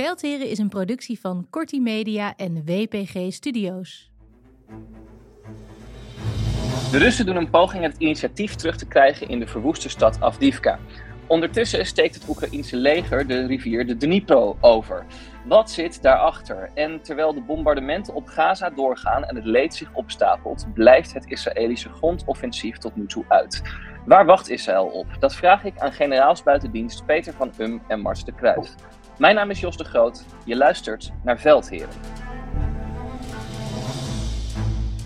Veldheren 0.00 0.48
is 0.48 0.58
een 0.58 0.68
productie 0.68 1.20
van 1.20 1.46
Corti 1.50 1.80
Media 1.80 2.36
en 2.36 2.64
WPG 2.64 3.32
Studios. 3.32 4.10
De 6.90 6.98
Russen 6.98 7.26
doen 7.26 7.36
een 7.36 7.50
poging 7.50 7.82
het 7.82 7.96
initiatief 7.98 8.54
terug 8.54 8.76
te 8.76 8.86
krijgen 8.86 9.28
in 9.28 9.38
de 9.38 9.46
verwoeste 9.46 9.88
stad 9.88 10.20
Avdivka. 10.20 10.78
Ondertussen 11.26 11.86
steekt 11.86 12.14
het 12.14 12.28
Oekraïense 12.28 12.76
leger 12.76 13.26
de 13.26 13.46
rivier 13.46 13.86
de 13.86 13.96
Dnipro 13.96 14.56
over. 14.60 15.06
Wat 15.46 15.70
zit 15.70 16.02
daarachter? 16.02 16.70
En 16.74 17.02
terwijl 17.02 17.34
de 17.34 17.42
bombardementen 17.42 18.14
op 18.14 18.26
Gaza 18.26 18.70
doorgaan 18.70 19.24
en 19.24 19.36
het 19.36 19.44
leed 19.44 19.74
zich 19.74 19.94
opstapelt, 19.94 20.66
blijft 20.74 21.14
het 21.14 21.30
Israëlische 21.30 21.88
grondoffensief 21.88 22.78
tot 22.78 22.96
nu 22.96 23.06
toe 23.06 23.24
uit. 23.28 23.62
Waar 24.06 24.26
wacht 24.26 24.48
Israël 24.48 24.86
op? 24.86 25.06
Dat 25.20 25.34
vraag 25.34 25.64
ik 25.64 25.78
aan 25.78 25.92
generaals 25.92 26.42
buitendienst 26.42 27.06
Peter 27.06 27.32
van 27.32 27.52
Um 27.58 27.82
en 27.88 28.00
Mars 28.00 28.24
de 28.24 28.32
Kruijf. 28.32 28.74
Mijn 29.18 29.34
naam 29.34 29.50
is 29.50 29.60
Jos 29.60 29.76
de 29.76 29.84
Groot. 29.84 30.24
Je 30.44 30.56
luistert 30.56 31.12
naar 31.24 31.38
Veldheren. 31.38 31.94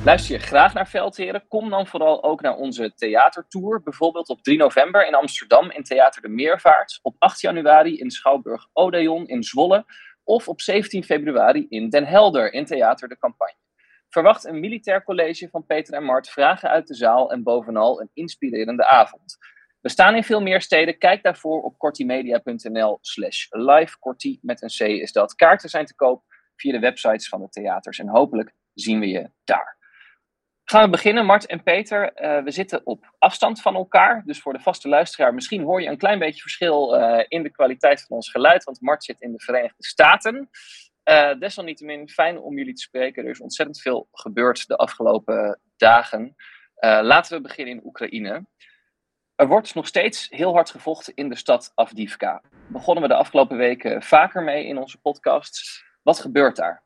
Luister 0.04 0.34
je 0.34 0.40
graag 0.40 0.74
naar 0.74 0.88
Veldheren? 0.88 1.44
Kom 1.48 1.70
dan 1.70 1.86
vooral 1.86 2.22
ook 2.22 2.40
naar 2.40 2.56
onze 2.56 2.94
theatertour. 2.94 3.82
Bijvoorbeeld 3.82 4.28
op 4.28 4.42
3 4.42 4.58
november 4.58 5.06
in 5.06 5.14
Amsterdam 5.14 5.70
in 5.70 5.82
Theater 5.82 6.22
de 6.22 6.28
Meervaart. 6.28 6.98
Op 7.02 7.14
8 7.18 7.40
januari 7.40 7.98
in 7.98 8.10
Schouwburg 8.10 8.66
Odeon 8.72 9.26
in 9.26 9.42
Zwolle. 9.42 9.84
Of 10.24 10.48
op 10.48 10.60
17 10.60 11.04
februari 11.04 11.66
in 11.68 11.88
Den 11.88 12.06
Helder 12.06 12.52
in 12.52 12.64
Theater 12.64 13.08
de 13.08 13.18
Campagne. 13.18 13.56
Verwacht 14.08 14.44
een 14.44 14.60
militair 14.60 15.04
college 15.04 15.48
van 15.48 15.66
Peter 15.66 15.94
en 15.94 16.04
Mart, 16.04 16.30
vragen 16.30 16.68
uit 16.68 16.86
de 16.86 16.94
zaal 16.94 17.32
en 17.32 17.42
bovenal 17.42 18.00
een 18.00 18.10
inspirerende 18.12 18.86
avond. 18.86 19.38
We 19.82 19.88
staan 19.88 20.14
in 20.14 20.24
veel 20.24 20.40
meer 20.40 20.60
steden. 20.60 20.98
Kijk 20.98 21.22
daarvoor 21.22 21.62
op 21.62 21.78
kortimedia.nl 21.78 22.98
slash 23.00 23.46
live. 23.50 23.98
Korti 23.98 24.38
met 24.42 24.62
een 24.62 24.68
C 24.68 24.80
is 24.80 25.12
dat. 25.12 25.34
Kaarten 25.34 25.68
zijn 25.68 25.86
te 25.86 25.94
koop 25.94 26.24
via 26.56 26.72
de 26.72 26.78
websites 26.78 27.28
van 27.28 27.40
de 27.40 27.48
theaters. 27.48 27.98
En 27.98 28.08
hopelijk 28.08 28.52
zien 28.74 29.00
we 29.00 29.08
je 29.08 29.30
daar. 29.44 29.80
Gaan 30.64 30.84
we 30.84 30.90
beginnen, 30.90 31.26
Mart 31.26 31.46
en 31.46 31.62
Peter. 31.62 32.22
Uh, 32.22 32.44
we 32.44 32.50
zitten 32.50 32.86
op 32.86 33.14
afstand 33.18 33.60
van 33.60 33.74
elkaar. 33.74 34.22
Dus 34.26 34.40
voor 34.40 34.52
de 34.52 34.60
vaste 34.60 34.88
luisteraar, 34.88 35.34
misschien 35.34 35.62
hoor 35.62 35.82
je 35.82 35.88
een 35.88 35.98
klein 35.98 36.18
beetje 36.18 36.40
verschil 36.40 37.00
uh, 37.00 37.24
in 37.28 37.42
de 37.42 37.50
kwaliteit 37.50 38.04
van 38.06 38.16
ons 38.16 38.30
geluid. 38.30 38.64
Want 38.64 38.80
Mart 38.80 39.04
zit 39.04 39.20
in 39.20 39.32
de 39.32 39.40
Verenigde 39.40 39.84
Staten. 39.84 40.50
Uh, 41.04 41.38
desalniettemin 41.38 42.08
fijn 42.08 42.38
om 42.38 42.56
jullie 42.56 42.74
te 42.74 42.82
spreken. 42.82 43.24
Er 43.24 43.30
is 43.30 43.40
ontzettend 43.40 43.80
veel 43.80 44.08
gebeurd 44.12 44.66
de 44.66 44.76
afgelopen 44.76 45.60
dagen. 45.76 46.34
laten 46.80 47.36
we 47.36 47.42
beginnen 47.42 47.74
in 47.74 47.84
Oekraïne. 47.84 48.46
Er 49.42 49.48
wordt 49.48 49.74
nog 49.74 49.86
steeds 49.86 50.26
heel 50.30 50.52
hard 50.52 50.70
gevochten 50.70 51.12
in 51.14 51.28
de 51.28 51.36
stad 51.36 51.72
Avdivka. 51.74 52.42
Begonnen 52.66 53.02
we 53.02 53.08
de 53.08 53.14
afgelopen 53.14 53.56
weken 53.56 54.02
vaker 54.02 54.42
mee 54.42 54.66
in 54.66 54.78
onze 54.78 54.98
podcasts. 54.98 55.84
Wat 56.02 56.20
gebeurt 56.20 56.56
daar? 56.56 56.82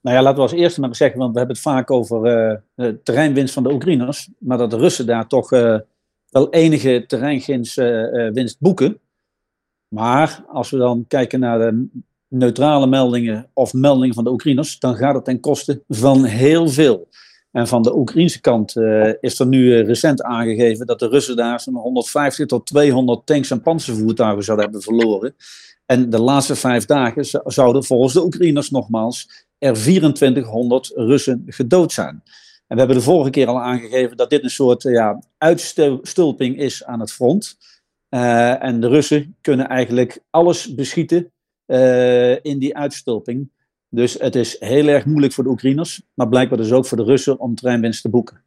Nou 0.00 0.16
ja, 0.16 0.22
laten 0.22 0.36
we 0.36 0.42
als 0.42 0.52
eerste 0.52 0.80
maar 0.80 0.94
zeggen, 0.94 1.18
want 1.18 1.32
we 1.32 1.38
hebben 1.38 1.56
het 1.56 1.64
vaak 1.64 1.90
over 1.90 2.62
uh, 2.76 2.88
terreinwinst 3.02 3.54
van 3.54 3.62
de 3.62 3.72
Oekraïners, 3.72 4.28
maar 4.38 4.58
dat 4.58 4.70
de 4.70 4.76
Russen 4.76 5.06
daar 5.06 5.26
toch 5.26 5.52
uh, 5.52 5.78
wel 6.28 6.50
enige 6.50 7.04
terreinwinst 7.06 8.60
boeken. 8.60 9.00
Maar 9.88 10.44
als 10.48 10.70
we 10.70 10.76
dan 10.76 11.04
kijken 11.08 11.40
naar 11.40 11.58
de 11.58 11.88
neutrale 12.28 12.86
meldingen 12.86 13.50
of 13.52 13.72
meldingen 13.72 14.14
van 14.14 14.24
de 14.24 14.30
Oekraïners, 14.30 14.78
dan 14.78 14.96
gaat 14.96 15.14
het 15.14 15.24
ten 15.24 15.40
koste 15.40 15.82
van 15.88 16.24
heel 16.24 16.68
veel. 16.68 17.08
En 17.50 17.66
van 17.66 17.82
de 17.82 17.96
Oekraïnse 17.96 18.40
kant 18.40 18.76
uh, 18.76 19.12
is 19.20 19.38
er 19.38 19.46
nu 19.46 19.58
uh, 19.58 19.86
recent 19.86 20.22
aangegeven 20.22 20.86
dat 20.86 20.98
de 20.98 21.08
Russen 21.08 21.36
daar 21.36 21.60
zo'n 21.60 21.74
150 21.74 22.46
tot 22.46 22.66
200 22.66 23.26
tanks 23.26 23.50
en 23.50 23.62
panzervoertuigen 23.62 24.44
zouden 24.44 24.64
hebben 24.64 24.82
verloren. 24.84 25.36
En 25.86 26.10
de 26.10 26.20
laatste 26.20 26.56
vijf 26.56 26.84
dagen 26.84 27.42
zouden 27.44 27.84
volgens 27.84 28.12
de 28.12 28.24
Oekraïners 28.24 28.70
nogmaals 28.70 29.46
er 29.58 29.74
2400 29.74 30.92
Russen 30.94 31.44
gedood 31.46 31.92
zijn. 31.92 32.22
En 32.66 32.74
we 32.74 32.78
hebben 32.78 32.96
de 32.96 33.02
vorige 33.02 33.30
keer 33.30 33.46
al 33.46 33.60
aangegeven 33.60 34.16
dat 34.16 34.30
dit 34.30 34.42
een 34.42 34.50
soort 34.50 34.84
uh, 34.84 34.92
ja, 34.92 35.22
uitstulping 35.38 36.58
is 36.58 36.84
aan 36.84 37.00
het 37.00 37.12
front. 37.12 37.56
en 38.08 38.80
de 38.80 38.88
Russen 38.88 39.36
kunnen 39.40 39.68
eigenlijk 39.68 40.22
alles 40.30 40.74
beschieten 40.74 41.32
in 42.42 42.58
die 42.58 42.76
uitstulping. 42.76 43.50
Dus 43.88 44.14
het 44.14 44.34
is 44.34 44.60
heel 44.60 44.86
erg 44.86 45.06
moeilijk 45.06 45.32
voor 45.32 45.44
de 45.44 45.50
Oekraïners, 45.50 46.02
maar 46.14 46.28
blijkbaar 46.28 46.58
dus 46.58 46.72
ook 46.72 46.86
voor 46.86 46.96
de 46.96 47.04
Russen 47.04 47.38
om 47.38 47.54
treinwinst 47.54 48.02
te 48.02 48.10
boeken. 48.10 48.44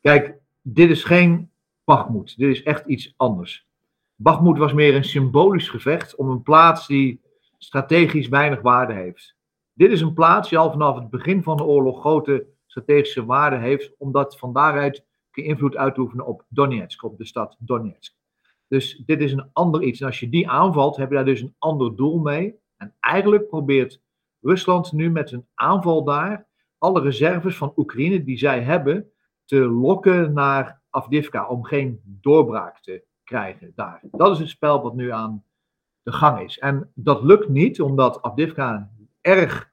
Kijk, 0.00 0.38
dit 0.62 0.90
is 0.90 1.04
geen 1.04 1.50
Bakhmut. 1.84 2.36
Dit 2.36 2.50
is 2.50 2.62
echt 2.62 2.86
iets 2.86 3.14
anders. 3.16 3.66
Bakhmut 4.14 4.58
was 4.58 4.72
meer 4.72 4.94
een 4.94 5.04
symbolisch 5.04 5.68
gevecht 5.68 6.14
om 6.16 6.28
een 6.30 6.42
plaats 6.42 6.86
die 6.86 7.20
strategisch 7.58 8.28
weinig 8.28 8.60
waarde 8.60 8.92
heeft. 8.92 9.36
Dit 9.72 9.90
is 9.90 10.00
een 10.00 10.14
plaats 10.14 10.48
die 10.48 10.58
al 10.58 10.70
vanaf 10.70 10.98
het 10.98 11.10
begin 11.10 11.42
van 11.42 11.56
de 11.56 11.64
oorlog 11.64 12.00
grote 12.00 12.46
strategische 12.66 13.24
waarde 13.24 13.56
heeft, 13.56 13.92
omdat 13.98 14.38
van 14.38 14.52
daaruit 14.52 15.04
je 15.32 15.42
invloed 15.42 15.76
uitoefenen 15.76 16.26
op 16.26 16.44
Donetsk, 16.48 17.02
op 17.02 17.18
de 17.18 17.26
stad 17.26 17.56
Donetsk. 17.58 18.14
Dus 18.68 19.02
dit 19.06 19.20
is 19.20 19.32
een 19.32 19.50
ander 19.52 19.82
iets. 19.82 20.00
En 20.00 20.06
als 20.06 20.20
je 20.20 20.28
die 20.28 20.48
aanvalt, 20.48 20.96
heb 20.96 21.08
je 21.08 21.14
daar 21.14 21.24
dus 21.24 21.40
een 21.40 21.54
ander 21.58 21.96
doel 21.96 22.18
mee. 22.18 22.54
En 22.84 22.94
eigenlijk 23.00 23.48
probeert 23.48 24.00
Rusland 24.40 24.92
nu 24.92 25.10
met 25.10 25.32
een 25.32 25.46
aanval 25.54 26.04
daar 26.04 26.46
alle 26.78 27.00
reserves 27.00 27.56
van 27.56 27.72
Oekraïne 27.76 28.24
die 28.24 28.38
zij 28.38 28.62
hebben 28.62 29.10
te 29.44 29.56
lokken 29.56 30.32
naar 30.32 30.80
Afdivka 30.90 31.48
om 31.48 31.64
geen 31.64 32.00
doorbraak 32.04 32.80
te 32.80 33.04
krijgen 33.24 33.72
daar. 33.74 34.00
Dat 34.02 34.32
is 34.32 34.38
het 34.38 34.48
spel 34.48 34.82
wat 34.82 34.94
nu 34.94 35.12
aan 35.12 35.44
de 36.02 36.12
gang 36.12 36.40
is. 36.40 36.58
En 36.58 36.90
dat 36.94 37.22
lukt 37.22 37.48
niet 37.48 37.80
omdat 37.80 38.22
Afdivka 38.22 38.90
erg 39.20 39.72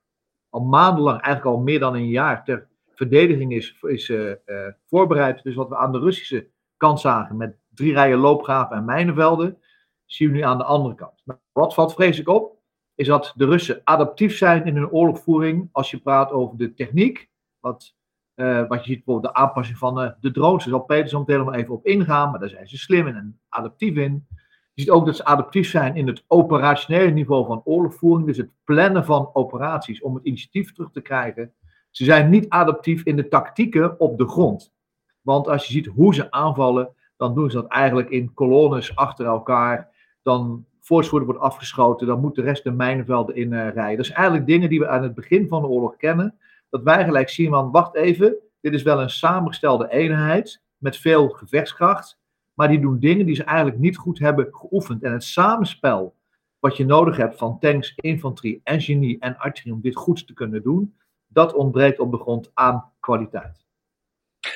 al 0.49 0.61
maandenlang, 0.61 1.21
eigenlijk 1.21 1.55
al 1.55 1.63
meer 1.63 1.79
dan 1.79 1.95
een 1.95 2.09
jaar, 2.09 2.43
ter 2.43 2.67
verdediging 2.93 3.53
is, 3.53 3.77
is 3.81 4.09
uh, 4.09 4.29
uh, 4.45 4.67
voorbereid. 4.87 5.43
Dus 5.43 5.55
wat 5.55 5.69
we 5.69 5.77
aan 5.77 5.91
de 5.91 5.99
Russische 5.99 6.47
kant 6.77 6.99
zagen 6.99 7.37
met 7.37 7.57
drie 7.73 7.93
rijen 7.93 8.17
loopgraven 8.17 8.77
en 8.77 8.85
mijnenvelden, 8.85 9.57
zien 10.05 10.29
we 10.31 10.35
nu 10.35 10.41
aan 10.41 10.57
de 10.57 10.63
andere 10.63 10.95
kant. 10.95 11.23
Wat 11.51 11.73
valt 11.73 11.93
vrees 11.93 12.19
ik 12.19 12.27
op? 12.27 12.60
Is 13.01 13.07
dat 13.07 13.33
de 13.35 13.45
Russen 13.45 13.81
adaptief 13.83 14.37
zijn 14.37 14.65
in 14.65 14.75
hun 14.75 14.89
oorlogvoering 14.89 15.69
als 15.71 15.91
je 15.91 15.99
praat 15.99 16.31
over 16.31 16.57
de 16.57 16.73
techniek. 16.73 17.29
Wat, 17.59 17.95
eh, 18.33 18.67
wat 18.67 18.79
je 18.79 18.85
ziet 18.85 19.05
bijvoorbeeld 19.05 19.33
de 19.33 19.39
aanpassing 19.39 19.77
van 19.77 20.01
eh, 20.01 20.11
de 20.19 20.31
drones. 20.31 20.63
Daar 20.63 20.73
zal 20.73 20.83
Peter 20.83 21.09
zo 21.09 21.23
nog 21.27 21.53
even 21.53 21.73
op 21.73 21.85
ingaan, 21.85 22.31
maar 22.31 22.39
daar 22.39 22.49
zijn 22.49 22.67
ze 22.67 22.77
slim 22.77 23.07
en 23.07 23.39
adaptief 23.49 23.95
in. 23.95 24.25
Je 24.73 24.81
ziet 24.81 24.89
ook 24.89 25.05
dat 25.05 25.15
ze 25.15 25.25
adaptief 25.25 25.69
zijn 25.69 25.95
in 25.95 26.07
het 26.07 26.23
operationele 26.27 27.11
niveau 27.11 27.45
van 27.45 27.61
oorlogvoering, 27.63 28.27
dus 28.27 28.37
het 28.37 28.49
plannen 28.63 29.05
van 29.05 29.29
operaties 29.33 30.01
om 30.01 30.15
het 30.15 30.23
initiatief 30.23 30.73
terug 30.73 30.91
te 30.91 31.01
krijgen. 31.01 31.53
Ze 31.91 32.03
zijn 32.03 32.29
niet 32.29 32.49
adaptief 32.49 33.03
in 33.03 33.15
de 33.15 33.27
tactieken 33.27 33.99
op 33.99 34.17
de 34.17 34.27
grond. 34.27 34.73
Want 35.21 35.47
als 35.47 35.65
je 35.65 35.73
ziet 35.73 35.85
hoe 35.85 36.13
ze 36.13 36.31
aanvallen, 36.31 36.93
dan 37.17 37.35
doen 37.35 37.49
ze 37.49 37.55
dat 37.55 37.67
eigenlijk 37.67 38.09
in 38.09 38.33
kolonnes 38.33 38.95
achter 38.95 39.25
elkaar. 39.25 39.89
Dan 40.21 40.65
wordt 40.91 41.39
afgeschoten, 41.39 42.07
dan 42.07 42.19
moet 42.19 42.35
de 42.35 42.41
rest 42.41 42.63
de 42.63 42.71
mijnenvelden 42.71 43.35
in 43.35 43.51
uh, 43.51 43.69
rijden. 43.69 43.97
Dat 43.97 44.05
zijn 44.05 44.17
eigenlijk 44.17 44.47
dingen 44.47 44.69
die 44.69 44.79
we 44.79 44.87
aan 44.87 45.03
het 45.03 45.15
begin 45.15 45.47
van 45.47 45.61
de 45.61 45.67
oorlog 45.67 45.97
kennen. 45.97 46.39
Dat 46.69 46.83
wij 46.83 47.03
gelijk 47.03 47.29
zien 47.29 47.49
van, 47.49 47.71
wacht 47.71 47.95
even, 47.95 48.35
dit 48.61 48.73
is 48.73 48.83
wel 48.83 49.01
een 49.01 49.09
samengestelde 49.09 49.89
eenheid 49.89 50.61
met 50.77 50.97
veel 50.97 51.29
gevechtskracht. 51.29 52.19
Maar 52.53 52.67
die 52.67 52.79
doen 52.79 52.99
dingen 52.99 53.25
die 53.25 53.35
ze 53.35 53.43
eigenlijk 53.43 53.77
niet 53.77 53.97
goed 53.97 54.19
hebben 54.19 54.47
geoefend. 54.51 55.03
En 55.03 55.11
het 55.11 55.23
samenspel 55.23 56.15
wat 56.59 56.77
je 56.77 56.85
nodig 56.85 57.17
hebt 57.17 57.37
van 57.37 57.59
tanks, 57.59 57.93
infanterie 57.95 58.61
en 58.63 58.81
genie 58.81 59.19
en 59.19 59.37
artillerie 59.37 59.73
om 59.73 59.81
dit 59.81 59.95
goed 59.95 60.27
te 60.27 60.33
kunnen 60.33 60.63
doen, 60.63 60.95
dat 61.27 61.53
ontbreekt 61.53 61.99
op 61.99 62.11
de 62.11 62.17
grond 62.17 62.51
aan 62.53 62.93
kwaliteit. 62.99 63.65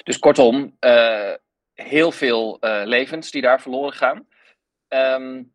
Dus 0.03 0.19
kortom, 0.19 0.75
uh, 0.79 1.33
heel 1.73 2.11
veel 2.11 2.57
uh, 2.61 2.81
levens 2.83 3.31
die 3.31 3.41
daar 3.41 3.61
verloren 3.61 3.93
gaan. 3.93 4.27
Um, 4.87 5.53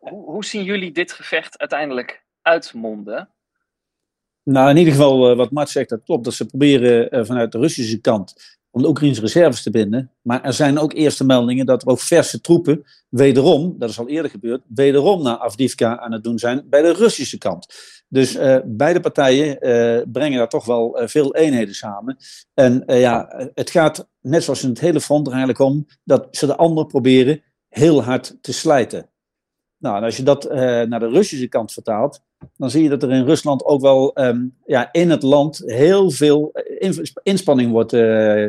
hoe, 0.00 0.24
hoe, 0.24 0.44
zien 0.44 0.64
jullie 0.64 0.92
dit 0.92 1.12
gevecht 1.12 1.58
uiteindelijk 1.58 2.24
uitmonden? 2.42 3.28
Nou, 4.42 4.70
in 4.70 4.76
ieder 4.76 4.92
geval, 4.92 5.30
uh, 5.30 5.36
wat 5.36 5.50
Mart 5.50 5.68
zegt, 5.68 5.88
dat 5.88 6.02
klopt. 6.04 6.24
Dat 6.24 6.34
ze 6.34 6.46
proberen 6.46 7.26
vanuit 7.26 7.52
de 7.52 7.58
Russische 7.58 8.00
kant 8.00 8.58
om 8.70 8.82
de 8.82 8.88
Oekraïnse 8.88 9.20
reserves 9.20 9.62
te 9.62 9.70
binden. 9.70 10.10
Maar 10.22 10.42
er 10.42 10.52
zijn 10.52 10.78
ook 10.78 10.92
eerste 10.92 11.24
meldingen 11.24 11.66
dat 11.66 11.82
er 11.82 11.88
ook 11.88 12.00
verse 12.00 12.40
troepen, 12.40 12.84
wederom, 13.08 13.74
dat 13.78 13.90
is 13.90 13.98
al 13.98 14.08
eerder 14.08 14.30
gebeurd, 14.30 14.62
wederom 14.68 15.22
naar 15.22 15.38
Avdivka 15.38 15.98
aan 15.98 16.12
het 16.12 16.22
doen 16.22 16.38
zijn 16.38 16.66
bij 16.68 16.82
de 16.82 16.92
Russische 16.92 17.38
kant. 17.38 17.66
Dus 18.08 18.36
uh, 18.36 18.58
beide 18.64 19.00
partijen 19.00 19.58
brengen 20.12 20.38
daar 20.38 20.48
toch 20.48 20.64
wel 20.64 21.00
veel 21.04 21.34
eenheden 21.34 21.74
samen. 21.74 22.16
En 22.54 22.82
ja, 22.86 23.48
het 23.54 23.70
gaat, 23.70 24.08
net 24.20 24.44
zoals 24.44 24.62
in 24.62 24.68
het 24.68 24.80
hele 24.80 25.00
front, 25.00 25.26
er 25.26 25.32
eigenlijk 25.32 25.62
om 25.62 25.86
dat 26.04 26.28
ze 26.30 26.46
de 26.46 26.56
ander 26.56 26.86
proberen 26.86 27.42
heel 27.68 28.02
hard 28.02 28.36
te 28.40 28.52
slijten. 28.52 29.08
Nou, 29.84 29.96
en 29.96 30.02
als 30.02 30.16
je 30.16 30.22
dat 30.22 30.48
naar 30.88 31.00
de 31.00 31.08
Russische 31.08 31.48
kant 31.48 31.72
vertaalt, 31.72 32.20
dan 32.56 32.70
zie 32.70 32.82
je 32.82 32.88
dat 32.88 33.02
er 33.02 33.10
in 33.10 33.24
Rusland 33.24 33.64
ook 33.64 33.80
wel 33.80 34.20
um, 34.20 34.56
ja, 34.66 34.92
in 34.92 35.10
het 35.10 35.22
land 35.22 35.62
heel 35.66 36.10
veel 36.10 36.52
inspanning 37.22 37.70
wordt 37.70 37.90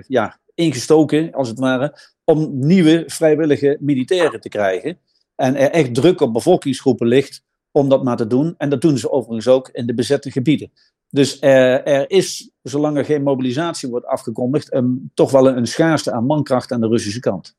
ja, 0.08 0.40
ingestoken, 0.54 1.32
als 1.32 1.48
het 1.48 1.60
ware, 1.60 2.00
om 2.24 2.60
nieuwe 2.60 3.04
vrijwillige 3.08 3.78
militairen 3.80 4.40
te 4.40 4.50
krijgen. 4.50 4.98
En 5.36 5.56
er 5.56 5.72
echt 5.72 5.94
druk 5.94 6.22
op 6.22 6.34
bevolkingsgroepen 6.34 7.08
ligt 7.08 7.44
om 7.72 7.90
dat 7.90 8.04
maar 8.04 8.18
te 8.18 8.28
doen. 8.28 8.56
En 8.58 8.70
dat 8.70 8.82
doen 8.82 8.98
ze 8.98 9.12
overigens 9.12 9.48
ook 9.48 9.70
in 9.70 9.86
de 9.86 9.94
bezette 9.94 10.32
gebieden. 10.32 10.72
Dus 11.10 11.42
er, 11.42 11.84
er 11.84 12.10
is, 12.10 12.52
zolang 12.62 12.98
er 12.98 13.06
geen 13.06 13.24
mobilisatie 13.24 13.90
wordt 13.90 14.06
afgekondigd, 14.06 14.82
toch 15.14 15.32
wel 15.32 15.48
een 15.48 15.68
schaarste 15.68 16.12
aan 16.12 16.26
mankracht 16.26 16.72
aan 16.72 16.82
de 16.82 16.88
Russische 16.88 17.20
kant. 17.20 17.56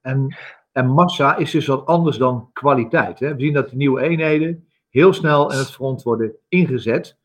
En, 0.00 0.36
en 0.74 0.86
massa 0.86 1.36
is 1.36 1.50
dus 1.50 1.66
wat 1.66 1.86
anders 1.86 2.16
dan 2.16 2.50
kwaliteit. 2.52 3.18
Hè? 3.18 3.34
We 3.34 3.40
zien 3.40 3.52
dat 3.52 3.70
de 3.70 3.76
nieuwe 3.76 4.00
eenheden 4.00 4.68
heel 4.88 5.12
snel 5.12 5.52
in 5.52 5.58
het 5.58 5.70
front 5.70 6.02
worden 6.02 6.36
ingezet. 6.48 7.16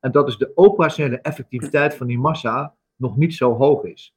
En 0.00 0.12
dat 0.12 0.28
is 0.28 0.36
de 0.36 0.52
operationele 0.54 1.20
effectiviteit 1.20 1.94
van 1.94 2.06
die 2.06 2.18
massa 2.18 2.74
nog 2.96 3.16
niet 3.16 3.34
zo 3.34 3.54
hoog 3.54 3.84
is. 3.84 4.14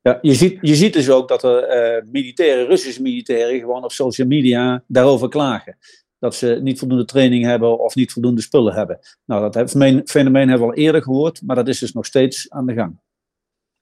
Ja, 0.00 0.18
je, 0.22 0.34
ziet, 0.34 0.58
je 0.60 0.74
ziet 0.74 0.92
dus 0.92 1.10
ook 1.10 1.28
dat 1.28 1.42
er 1.42 1.96
uh, 1.96 2.10
militairen, 2.10 2.66
Russische 2.66 3.02
militairen, 3.02 3.60
gewoon 3.60 3.84
op 3.84 3.92
social 3.92 4.26
media 4.26 4.84
daarover 4.86 5.28
klagen 5.28 5.78
dat 6.18 6.34
ze 6.34 6.58
niet 6.62 6.78
voldoende 6.78 7.04
training 7.04 7.44
hebben 7.44 7.78
of 7.78 7.94
niet 7.94 8.12
voldoende 8.12 8.40
spullen 8.40 8.74
hebben. 8.74 8.98
Nou, 9.24 9.50
dat 9.50 9.70
fenomeen 10.04 10.48
hebben 10.48 10.66
we 10.66 10.74
al 10.74 10.80
eerder 10.80 11.02
gehoord, 11.02 11.42
maar 11.42 11.56
dat 11.56 11.68
is 11.68 11.78
dus 11.78 11.92
nog 11.92 12.06
steeds 12.06 12.50
aan 12.50 12.66
de 12.66 12.74
gang. 12.74 13.00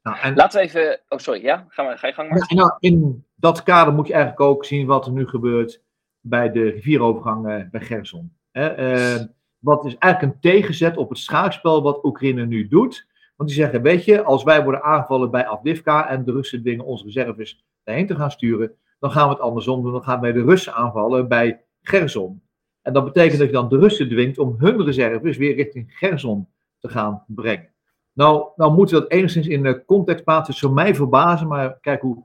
Nou, 0.02 0.19
en... 0.19 0.34
Laten 0.34 0.61
we 0.61 0.67
even. 0.67 1.00
Oh, 1.08 1.19
sorry, 1.19 1.43
ja? 1.43 1.67
Ga, 1.69 1.82
maar, 1.82 1.99
ga 1.99 2.06
je 2.06 2.12
gang 2.12 2.28
maar. 2.28 2.44
Ja, 2.49 2.55
nou, 2.55 2.72
in 2.78 3.26
dat 3.41 3.63
kader 3.63 3.95
moet 3.95 4.07
je 4.07 4.13
eigenlijk 4.13 4.43
ook 4.43 4.65
zien 4.65 4.87
wat 4.87 5.07
er 5.07 5.13
nu 5.13 5.27
gebeurt 5.27 5.83
bij 6.21 6.53
de 6.53 6.63
rivierovergang 6.63 7.49
uh, 7.49 7.71
bij 7.71 7.81
Gerson. 7.81 8.33
Uh, 8.53 9.17
wat 9.59 9.85
is 9.85 9.97
eigenlijk 9.99 10.35
een 10.35 10.41
tegenzet 10.41 10.97
op 10.97 11.09
het 11.09 11.19
schaakspel 11.19 11.83
wat 11.83 12.05
Oekraïne 12.05 12.47
nu 12.47 12.69
doet. 12.69 13.09
Want 13.37 13.49
die 13.49 13.59
zeggen: 13.59 13.83
Weet 13.83 14.05
je, 14.05 14.23
als 14.23 14.43
wij 14.43 14.63
worden 14.65 14.83
aangevallen 14.83 15.31
bij 15.31 15.47
Avdivka 15.47 16.09
en 16.09 16.25
de 16.25 16.33
Russen 16.33 16.61
dwingen 16.61 16.85
onze 16.85 17.05
reserves 17.05 17.65
daarheen 17.85 18.07
te 18.07 18.17
gaan 18.17 18.31
sturen, 18.31 18.73
dan 18.99 19.11
gaan 19.11 19.29
we 19.29 19.35
het 19.35 19.43
andersom 19.43 19.83
doen. 19.83 19.93
Dan 19.93 20.03
gaan 20.03 20.21
wij 20.21 20.33
de 20.33 20.43
Russen 20.43 20.75
aanvallen 20.75 21.29
bij 21.29 21.61
Gerson. 21.83 22.43
En 22.83 22.93
dat 22.93 23.05
betekent 23.05 23.39
dat 23.39 23.47
je 23.47 23.53
dan 23.53 23.69
de 23.69 23.79
Russen 23.79 24.09
dwingt 24.09 24.39
om 24.39 24.57
hun 24.59 24.85
reserves 24.85 25.37
weer 25.37 25.55
richting 25.55 25.99
Gerson 25.99 26.49
te 26.79 26.89
gaan 26.89 27.25
brengen. 27.27 27.69
Nou, 28.13 28.47
nou 28.57 28.75
moeten 28.75 28.97
we 28.97 29.03
dat 29.03 29.11
enigszins 29.11 29.47
in 29.47 29.85
context 29.85 30.25
plaatsen. 30.25 30.53
Het 30.53 30.63
zou 30.63 30.73
mij 30.73 30.95
verbazen, 30.95 31.47
maar 31.47 31.79
kijk 31.81 32.01
hoe 32.01 32.25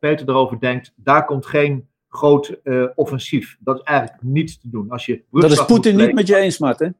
Peter 0.00 0.28
erover 0.28 0.60
denkt. 0.60 0.92
Daar 0.96 1.24
komt 1.24 1.46
geen 1.46 1.88
groot 2.08 2.56
uh, 2.64 2.88
offensief. 2.94 3.56
Dat 3.60 3.76
is 3.76 3.82
eigenlijk 3.82 4.22
niet 4.22 4.60
te 4.60 4.70
doen. 4.70 4.90
Als 4.90 5.06
je 5.06 5.22
dat 5.30 5.50
is 5.50 5.64
Poetin 5.64 5.96
niet 5.96 6.12
met 6.12 6.26
je 6.26 6.36
eens, 6.36 6.58
Martin. 6.58 6.96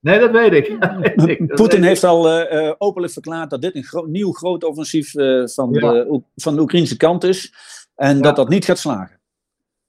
Nee, 0.00 0.18
dat 0.18 0.30
weet 0.30 0.52
ik. 0.52 0.78
Poetin 1.60 1.82
heeft 1.82 2.04
al 2.04 2.52
uh, 2.52 2.72
openlijk 2.78 3.12
verklaard 3.12 3.50
dat 3.50 3.62
dit 3.62 3.74
een 3.74 3.84
gro 3.84 4.04
nieuw 4.04 4.32
groot 4.32 4.64
offensief 4.64 5.10
van, 5.10 5.72
ja. 5.72 5.92
de, 5.92 6.22
van 6.36 6.54
de 6.54 6.60
Oekraïnse 6.60 6.96
kant 6.96 7.24
is. 7.24 7.54
En 7.94 8.16
ja. 8.16 8.22
dat 8.22 8.36
dat 8.36 8.48
niet 8.48 8.64
gaat 8.64 8.78
slagen. 8.78 9.20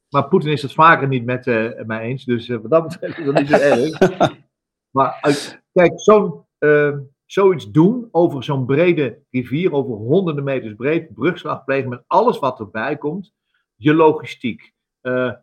Maar 0.10 0.28
Poetin 0.28 0.52
is 0.52 0.62
het 0.62 0.74
vaker 0.74 1.08
niet 1.08 1.26
met 1.26 1.48
uh, 1.48 1.72
mij 1.86 2.02
eens. 2.02 2.26
Dus 2.26 2.48
wat 2.48 2.70
dat 2.70 2.88
betreft 2.88 3.18
is 3.18 3.26
dat 3.26 3.36
niet 3.36 3.48
zo 3.48 3.56
erg. 3.56 4.00
maar 4.96 5.20
kijk, 5.74 5.92
zo'n, 5.96 6.46
uh, 6.60 6.98
zoiets 7.26 7.72
doen 7.72 8.08
over 8.12 8.44
zo'n 8.44 8.66
brede 8.66 9.20
rivier, 9.32 9.72
over 9.72 9.96
honderden 9.96 10.44
meters 10.44 10.76
breed, 10.76 11.14
brugslag 11.14 11.64
plegen 11.64 11.90
met 11.90 12.04
alles 12.08 12.40
wat 12.40 12.60
erbij 12.60 12.98
komt. 12.98 13.34
Je 13.76 13.94
logistiek, 13.94 14.74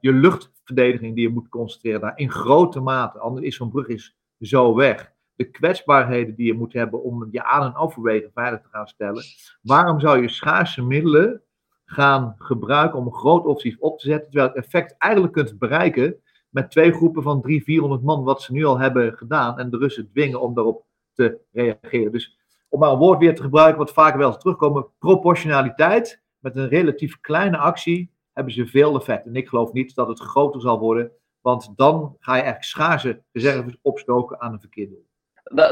je 0.01 0.13
luchtverdediging 0.13 1.15
die 1.15 1.25
je 1.29 1.33
moet 1.33 1.49
concentreren 1.49 2.01
daar 2.01 2.19
in 2.19 2.31
grote 2.31 2.81
mate. 2.81 3.19
Anders 3.19 3.47
is 3.47 3.57
zo'n 3.57 3.71
brug 3.71 3.87
is 3.87 4.17
zo 4.41 4.75
weg. 4.75 5.13
De 5.35 5.51
kwetsbaarheden 5.51 6.35
die 6.35 6.47
je 6.47 6.55
moet 6.55 6.73
hebben 6.73 7.03
om 7.03 7.29
je 7.31 7.45
aan- 7.45 7.67
en 7.67 7.75
afwegen 7.75 8.31
veilig 8.35 8.61
te 8.61 8.69
gaan 8.69 8.87
stellen. 8.87 9.23
Waarom 9.63 10.01
zou 10.01 10.21
je 10.23 10.29
schaarse 10.29 10.83
middelen 10.83 11.43
gaan 11.85 12.35
gebruiken 12.39 12.99
om 12.99 13.07
een 13.07 13.15
groot 13.15 13.45
offensief 13.45 13.79
op 13.79 13.99
te 13.99 14.07
zetten. 14.07 14.31
Terwijl 14.31 14.49
het 14.49 14.65
effect 14.65 14.95
eigenlijk 14.99 15.33
kunt 15.33 15.59
bereiken 15.59 16.17
met 16.49 16.71
twee 16.71 16.93
groepen 16.93 17.23
van 17.23 17.41
300, 17.41 17.65
400 17.65 18.03
man, 18.03 18.25
wat 18.25 18.43
ze 18.43 18.53
nu 18.53 18.65
al 18.65 18.79
hebben 18.79 19.13
gedaan. 19.13 19.59
En 19.59 19.71
de 19.71 19.77
Russen 19.77 20.11
dwingen 20.13 20.41
om 20.41 20.55
daarop 20.55 20.85
te 21.15 21.39
reageren. 21.53 22.13
Dus 22.13 22.39
om 22.69 22.81
maar 22.81 22.91
een 22.91 22.99
woord 22.99 23.19
weer 23.19 23.35
te 23.35 23.43
gebruiken, 23.43 23.79
wat 23.79 23.93
vaak 23.93 24.17
wel 24.17 24.29
eens 24.29 24.39
terugkomen: 24.39 24.87
proportionaliteit. 24.99 26.21
Met 26.39 26.57
een 26.57 26.69
relatief 26.69 27.21
kleine 27.21 27.57
actie 27.57 28.11
hebben 28.33 28.53
ze 28.53 28.67
veel 28.67 28.97
effect. 28.97 29.27
En 29.27 29.37
ik 29.37 29.49
geloof 29.49 29.73
niet 29.73 29.95
dat 29.95 30.09
het 30.09 30.21
groter 30.21 30.61
zal 30.61 30.79
worden, 30.79 31.11
want 31.41 31.73
dan 31.77 32.17
ga 32.19 32.33
je 32.33 32.43
eigenlijk 32.43 32.65
schaarse 32.65 33.23
reserves 33.33 33.77
opstoken 33.83 34.41
aan 34.41 34.53
een 34.53 34.61
verkeerd 34.61 34.91
doel. 34.91 35.07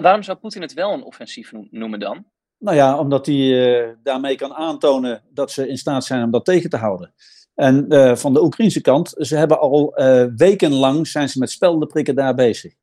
Waarom 0.00 0.22
zou 0.22 0.38
Poetin 0.38 0.62
het 0.62 0.72
wel 0.72 0.92
een 0.92 1.02
offensief 1.02 1.52
noemen 1.70 2.00
dan? 2.00 2.24
Nou 2.58 2.76
ja, 2.76 2.98
omdat 2.98 3.26
hij 3.26 3.36
uh, 3.36 3.88
daarmee 4.02 4.36
kan 4.36 4.54
aantonen 4.54 5.22
dat 5.30 5.50
ze 5.50 5.68
in 5.68 5.78
staat 5.78 6.04
zijn 6.04 6.24
om 6.24 6.30
dat 6.30 6.44
tegen 6.44 6.70
te 6.70 6.76
houden. 6.76 7.14
En 7.54 7.86
uh, 7.88 8.16
van 8.16 8.32
de 8.32 8.42
Oekraïnse 8.42 8.80
kant, 8.80 9.14
ze 9.16 9.36
hebben 9.36 9.60
al 9.60 10.00
uh, 10.00 10.24
wekenlang 10.36 11.06
zijn 11.06 11.28
ze 11.28 11.38
met 11.38 11.50
speldenprikken 11.50 12.14
daar 12.14 12.34
bezig. 12.34 12.74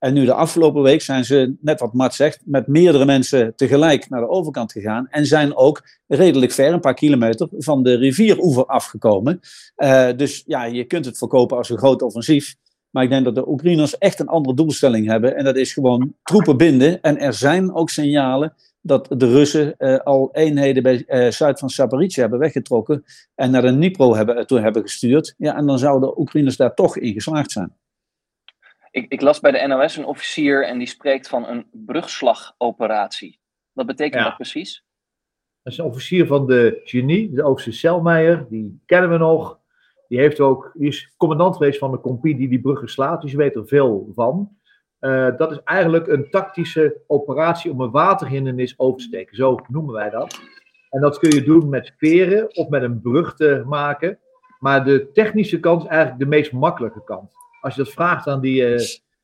En 0.00 0.14
nu 0.14 0.24
de 0.24 0.34
afgelopen 0.34 0.82
week 0.82 1.02
zijn 1.02 1.24
ze, 1.24 1.54
net 1.60 1.80
wat 1.80 1.92
Mart 1.92 2.14
zegt, 2.14 2.40
met 2.44 2.66
meerdere 2.66 3.04
mensen 3.04 3.52
tegelijk 3.56 4.08
naar 4.08 4.20
de 4.20 4.28
overkant 4.28 4.72
gegaan. 4.72 5.08
En 5.10 5.26
zijn 5.26 5.56
ook 5.56 5.82
redelijk 6.06 6.52
ver, 6.52 6.72
een 6.72 6.80
paar 6.80 6.94
kilometer, 6.94 7.48
van 7.50 7.82
de 7.82 7.94
rivieroever 7.94 8.66
afgekomen. 8.66 9.40
dus 10.16 10.42
ja, 10.46 10.64
je 10.64 10.84
kunt 10.84 11.04
het 11.04 11.18
verkopen 11.18 11.56
als 11.56 11.70
een 11.70 11.78
groot 11.78 12.02
offensief. 12.02 12.56
Maar 12.90 13.02
ik 13.02 13.10
denk 13.10 13.24
dat 13.24 13.34
de 13.34 13.48
Oekraïners 13.48 13.98
echt 13.98 14.20
een 14.20 14.28
andere 14.28 14.56
doelstelling 14.56 15.06
hebben. 15.06 15.36
En 15.36 15.44
dat 15.44 15.56
is 15.56 15.72
gewoon 15.72 16.14
troepen 16.22 16.56
binden. 16.56 17.00
En 17.00 17.18
er 17.18 17.34
zijn 17.34 17.74
ook 17.74 17.90
signalen 17.90 18.54
dat 18.80 19.06
de 19.16 19.28
Russen 19.28 19.74
uh, 19.78 19.98
al 19.98 20.28
eenheden 20.32 20.82
bij 20.82 21.04
uh, 21.06 21.30
zuid 21.30 21.58
van 21.58 21.70
Zaporizhia 21.70 22.22
hebben 22.22 22.40
weggetrokken 22.40 23.04
en 23.34 23.50
naar 23.50 23.62
de 23.62 23.72
Dnipro 23.72 24.14
hebben, 24.14 24.46
toe 24.46 24.60
hebben 24.60 24.82
gestuurd. 24.82 25.34
Ja, 25.38 25.56
en 25.56 25.66
dan 25.66 25.78
zouden 25.78 26.08
de 26.08 26.18
Oekraïners 26.18 26.56
daar 26.56 26.74
toch 26.74 26.96
in 26.96 27.12
geslaagd 27.12 27.50
zijn. 27.50 27.72
Ik, 28.90 29.12
ik, 29.12 29.20
las 29.20 29.40
bij 29.40 29.50
de 29.50 29.66
NOS 29.66 29.96
een 29.96 30.04
officier 30.04 30.66
en 30.66 30.78
die 30.78 30.86
spreekt 30.86 31.28
van 31.28 31.46
een 31.46 31.66
brugslagoperatie. 31.72 33.38
Wat 33.72 33.86
betekent 33.86 34.22
ja. 34.22 34.28
dat 34.28 34.36
precies? 34.36 34.84
Dat 35.62 35.72
is 35.72 35.78
een 35.78 35.84
officier 35.84 36.26
van 36.26 36.46
de 36.46 36.80
genie, 36.84 37.32
de 37.32 37.42
Oosterse 37.42 37.78
Selmeijer, 37.78 38.46
die 38.48 38.82
kennen 38.86 39.10
we 39.10 39.16
nog. 39.16 39.58
Die, 40.08 40.18
heeft 40.18 40.40
ook, 40.40 40.70
die 40.74 40.88
is 40.88 41.14
commandant 41.16 41.56
geweest 41.56 41.78
van 41.78 41.90
de 41.90 42.00
compie 42.00 42.36
die 42.36 42.48
die 42.48 42.60
bruggen 42.60 42.88
slaat, 42.88 43.22
dus 43.22 43.30
je 43.30 43.36
weet 43.36 43.54
er 43.54 43.66
veel 43.66 44.10
van. 44.14 44.58
Uh, 45.00 45.36
dat 45.36 45.50
is 45.50 45.60
eigenlijk 45.64 46.06
een 46.06 46.30
tactische 46.30 47.00
operatie 47.06 47.70
om 47.70 47.80
een 47.80 47.90
waterhindernis 47.90 48.78
over 48.78 48.98
te 48.98 49.04
steken. 49.04 49.36
Zo 49.36 49.58
noemen 49.68 49.94
wij 49.94 50.10
dat. 50.10 50.40
En 50.90 51.00
dat 51.00 51.18
kun 51.18 51.30
je 51.30 51.42
doen 51.42 51.68
met 51.68 51.94
veren 51.96 52.56
of 52.56 52.68
met 52.68 52.82
een 52.82 53.00
brug 53.00 53.34
te 53.34 53.62
maken. 53.66 54.18
Maar 54.58 54.84
de 54.84 55.10
technische 55.12 55.60
kant 55.60 55.82
is 55.82 55.88
eigenlijk 55.88 56.20
de 56.20 56.26
meest 56.26 56.52
makkelijke 56.52 57.04
kant. 57.04 57.32
Als 57.60 57.74
je 57.74 57.82
dat 57.82 57.92
vraagt 57.92 58.26
aan 58.26 58.40
die 58.40 58.72
uh, 58.72 58.80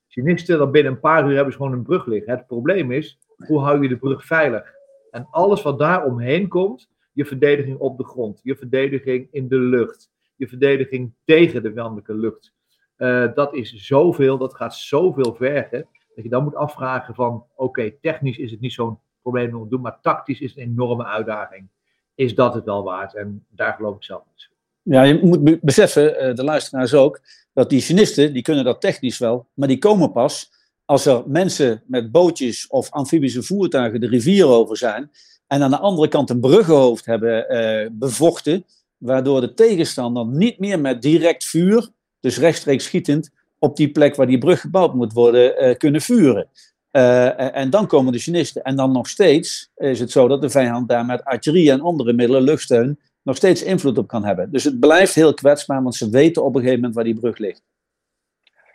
Chinisten, 0.08 0.58
dan 0.58 0.70
binnen 0.70 0.92
een 0.92 1.00
paar 1.00 1.28
uur 1.28 1.34
hebben 1.34 1.52
ze 1.52 1.58
gewoon 1.58 1.72
een 1.72 1.82
brug 1.82 2.06
liggen. 2.06 2.32
Het 2.32 2.46
probleem 2.46 2.90
is, 2.90 3.18
hoe 3.36 3.60
hou 3.60 3.82
je 3.82 3.88
de 3.88 3.96
brug 3.96 4.24
veilig? 4.24 4.74
En 5.10 5.28
alles 5.30 5.62
wat 5.62 5.78
daar 5.78 6.04
omheen 6.04 6.48
komt, 6.48 6.88
je 7.12 7.24
verdediging 7.24 7.78
op 7.78 7.96
de 7.96 8.04
grond, 8.04 8.40
je 8.42 8.56
verdediging 8.56 9.28
in 9.30 9.48
de 9.48 9.58
lucht, 9.58 10.10
je 10.36 10.48
verdediging 10.48 11.14
tegen 11.24 11.62
de 11.62 11.72
wandelijke 11.72 12.14
lucht. 12.14 12.54
Uh, 12.98 13.34
dat 13.34 13.54
is 13.54 13.72
zoveel, 13.72 14.38
dat 14.38 14.54
gaat 14.54 14.74
zoveel 14.74 15.34
vergen, 15.34 15.88
dat 16.14 16.24
je 16.24 16.30
dan 16.30 16.44
moet 16.44 16.54
afvragen 16.54 17.14
van, 17.14 17.46
oké, 17.54 17.90
technisch 18.00 18.38
is 18.38 18.50
het 18.50 18.60
niet 18.60 18.72
zo'n 18.72 18.98
probleem 19.22 19.54
om 19.54 19.62
te 19.62 19.68
doen, 19.68 19.80
maar 19.80 20.00
tactisch 20.00 20.40
is 20.40 20.50
het 20.50 20.58
een 20.58 20.70
enorme 20.70 21.04
uitdaging. 21.04 21.68
Is 22.14 22.34
dat 22.34 22.54
het 22.54 22.64
wel 22.64 22.84
waard? 22.84 23.14
En 23.14 23.46
daar 23.48 23.72
geloof 23.72 23.96
ik 23.96 24.04
zelf 24.04 24.22
niet. 24.30 24.50
Ja, 24.88 25.02
je 25.02 25.18
moet 25.22 25.60
beseffen, 25.60 26.18
eh, 26.18 26.34
de 26.34 26.44
luisteraars 26.44 26.94
ook, 26.94 27.20
dat 27.52 27.70
die 27.70 27.80
chinisten, 27.80 28.32
die 28.32 28.42
kunnen 28.42 28.64
dat 28.64 28.80
technisch 28.80 29.18
wel, 29.18 29.46
maar 29.54 29.68
die 29.68 29.78
komen 29.78 30.12
pas 30.12 30.50
als 30.84 31.06
er 31.06 31.22
mensen 31.26 31.82
met 31.86 32.10
bootjes 32.10 32.66
of 32.66 32.90
amfibische 32.90 33.42
voertuigen 33.42 34.00
de 34.00 34.08
rivier 34.08 34.46
over 34.46 34.76
zijn 34.76 35.10
en 35.46 35.62
aan 35.62 35.70
de 35.70 35.78
andere 35.78 36.08
kant 36.08 36.30
een 36.30 36.40
bruggenhoofd 36.40 37.06
hebben 37.06 37.46
uh, 37.50 37.88
bevochten, 37.92 38.64
waardoor 38.96 39.40
de 39.40 39.54
tegenstander 39.54 40.26
niet 40.26 40.58
meer 40.58 40.80
met 40.80 41.02
direct 41.02 41.44
vuur, 41.44 41.88
dus 42.20 42.38
rechtstreeks 42.38 42.84
schietend, 42.84 43.30
op 43.58 43.76
die 43.76 43.90
plek 43.90 44.14
waar 44.14 44.26
die 44.26 44.38
brug 44.38 44.60
gebouwd 44.60 44.94
moet 44.94 45.12
worden, 45.12 45.64
uh, 45.64 45.76
kunnen 45.76 46.00
vuren. 46.00 46.48
En 46.90 47.70
dan 47.70 47.86
komen 47.86 48.12
de 48.12 48.18
Chinisten. 48.18 48.62
En 48.62 48.76
dan 48.76 48.92
nog 48.92 49.08
steeds 49.08 49.70
is 49.76 50.00
het 50.00 50.10
zo 50.10 50.28
dat 50.28 50.40
de 50.40 50.50
vijand 50.50 50.88
daar 50.88 51.04
met 51.04 51.24
artillerie 51.24 51.70
en 51.70 51.80
andere 51.80 52.12
middelen, 52.12 52.42
luchtsteun, 52.42 52.98
nog 53.26 53.36
steeds 53.36 53.62
invloed 53.62 53.98
op 53.98 54.08
kan 54.08 54.24
hebben. 54.24 54.50
Dus 54.50 54.64
het 54.64 54.80
blijft 54.80 55.14
heel 55.14 55.34
kwetsbaar, 55.34 55.82
want 55.82 55.94
ze 55.94 56.10
weten 56.10 56.44
op 56.44 56.54
een 56.54 56.60
gegeven 56.60 56.76
moment 56.76 56.94
waar 56.94 57.04
die 57.04 57.20
brug 57.20 57.38
ligt. 57.38 57.62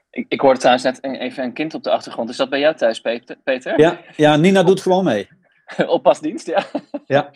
Ik, 0.10 0.26
ik 0.30 0.42
hoorde 0.42 0.60
trouwens 0.60 0.86
net 0.86 1.04
even 1.04 1.44
een 1.44 1.54
kind 1.54 1.74
op 1.74 1.84
de 1.84 1.92
achtergrond. 1.92 2.30
Is 2.30 2.38
dat 2.38 2.50
bij 2.50 2.60
jou 2.60 2.76
thuis, 2.76 3.02
Peter? 3.44 3.80
Ja, 3.80 4.02
ja 4.16 4.36
Nina 4.36 4.64
doet 4.64 4.82
gewoon 4.82 5.04
mee. 5.04 5.30
Oppasdienst, 5.88 6.46
ja. 6.46 6.66
ja. 7.06 7.32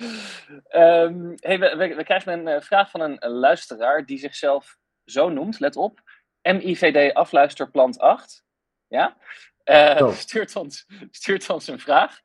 um, 1.04 1.34
hey, 1.48 1.60
we, 1.60 1.76
we, 1.78 1.96
we, 1.96 2.04
krijgen 2.04 2.34
een 2.34 2.56
uh, 2.56 2.62
vraag 2.62 2.90
van 2.90 3.02
een 3.02 3.32
luisteraar 3.32 4.06
die 4.06 4.18
zichzelf 4.18 4.78
zo 5.06 5.30
noemt, 5.30 5.60
let 5.60 5.76
op. 5.76 6.02
MIVD 6.42 7.14
afluisterplant 7.14 8.00
8. 8.00 8.44
Ja? 8.88 9.18
Uh, 9.66 10.12
stuurt, 10.26 10.56
ons, 10.56 10.86
stuurt 11.12 11.50
ons 11.50 11.68
een 11.68 11.80
vraag. 11.80 12.20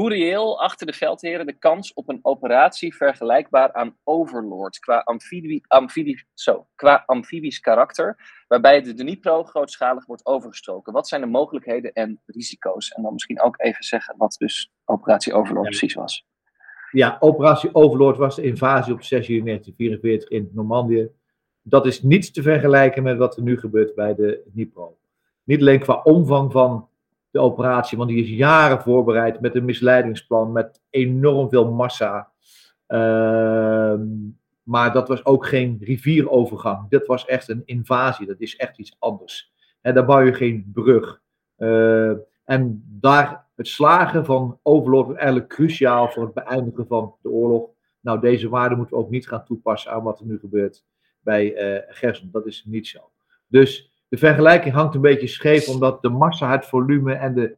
Hoe 0.00 0.08
reëel 0.08 0.60
achter 0.60 0.86
de 0.86 0.92
veldheren 0.92 1.46
de 1.46 1.58
kans 1.58 1.92
op 1.92 2.08
een 2.08 2.18
operatie 2.22 2.96
vergelijkbaar 2.96 3.72
aan 3.72 3.96
Overlord 4.04 4.78
qua, 4.78 4.98
amfibie, 4.98 5.62
amfibie, 5.66 6.24
zo, 6.34 6.66
qua 6.74 7.02
amfibisch 7.06 7.60
karakter, 7.60 8.16
waarbij 8.48 8.82
de 8.82 8.94
Dnipro 8.94 9.44
grootschalig 9.44 10.06
wordt 10.06 10.26
overgestoken? 10.26 10.92
Wat 10.92 11.08
zijn 11.08 11.20
de 11.20 11.26
mogelijkheden 11.26 11.92
en 11.92 12.20
risico's? 12.26 12.88
En 12.88 13.02
dan 13.02 13.12
misschien 13.12 13.40
ook 13.40 13.60
even 13.62 13.84
zeggen 13.84 14.14
wat 14.18 14.36
dus 14.38 14.72
operatie 14.84 15.32
Overlord 15.32 15.64
ja. 15.64 15.78
precies 15.78 15.94
was. 15.94 16.26
Ja, 16.90 17.16
operatie 17.18 17.74
Overlord 17.74 18.16
was 18.16 18.36
de 18.36 18.42
invasie 18.42 18.92
op 18.92 19.02
6 19.02 19.26
juli 19.26 19.42
1944 19.42 20.28
in 20.28 20.50
Normandië. 20.52 21.10
Dat 21.62 21.86
is 21.86 22.02
niets 22.02 22.30
te 22.30 22.42
vergelijken 22.42 23.02
met 23.02 23.18
wat 23.18 23.36
er 23.36 23.42
nu 23.42 23.58
gebeurt 23.58 23.94
bij 23.94 24.14
de 24.14 24.42
Dnipro. 24.52 24.98
Niet 25.44 25.60
alleen 25.60 25.80
qua 25.80 26.00
omvang 26.02 26.52
van 26.52 26.89
de 27.30 27.38
operatie, 27.38 27.98
want 27.98 28.10
die 28.10 28.22
is 28.22 28.28
jaren 28.28 28.82
voorbereid 28.82 29.40
met 29.40 29.54
een 29.54 29.64
misleidingsplan, 29.64 30.52
met 30.52 30.80
enorm 30.90 31.48
veel 31.48 31.70
massa. 31.70 32.30
Uh, 32.88 34.00
maar 34.62 34.92
dat 34.92 35.08
was 35.08 35.24
ook 35.24 35.46
geen 35.46 35.78
rivierovergang. 35.80 36.88
Dit 36.88 37.06
was 37.06 37.24
echt 37.24 37.48
een 37.48 37.62
invasie. 37.64 38.26
Dat 38.26 38.40
is 38.40 38.56
echt 38.56 38.78
iets 38.78 38.96
anders. 38.98 39.52
En 39.80 39.94
daar 39.94 40.04
bouw 40.04 40.20
je 40.20 40.34
geen 40.34 40.70
brug. 40.72 41.22
Uh, 41.58 42.12
en 42.44 42.84
daar 42.86 43.48
het 43.54 43.68
slagen 43.68 44.24
van 44.24 44.58
Overlord 44.62 45.06
was 45.06 45.16
eigenlijk 45.16 45.48
cruciaal 45.48 46.08
voor 46.08 46.24
het 46.24 46.34
beëindigen 46.34 46.86
van 46.86 47.14
de 47.22 47.30
oorlog. 47.30 47.70
Nou, 48.00 48.20
deze 48.20 48.48
waarde 48.48 48.76
moeten 48.76 48.96
we 48.96 49.02
ook 49.02 49.10
niet 49.10 49.28
gaan 49.28 49.44
toepassen 49.44 49.92
aan 49.92 50.02
wat 50.02 50.20
er 50.20 50.26
nu 50.26 50.38
gebeurt 50.38 50.84
bij 51.20 51.74
uh, 51.74 51.82
Gerson. 51.88 52.28
Dat 52.32 52.46
is 52.46 52.64
niet 52.66 52.86
zo. 52.86 53.10
Dus 53.46 53.89
de 54.10 54.16
vergelijking 54.16 54.74
hangt 54.74 54.94
een 54.94 55.00
beetje 55.00 55.26
scheef, 55.26 55.68
omdat 55.68 56.02
de 56.02 56.08
massa, 56.08 56.50
het 56.50 56.66
volume 56.66 57.12
en 57.14 57.34
de. 57.34 57.56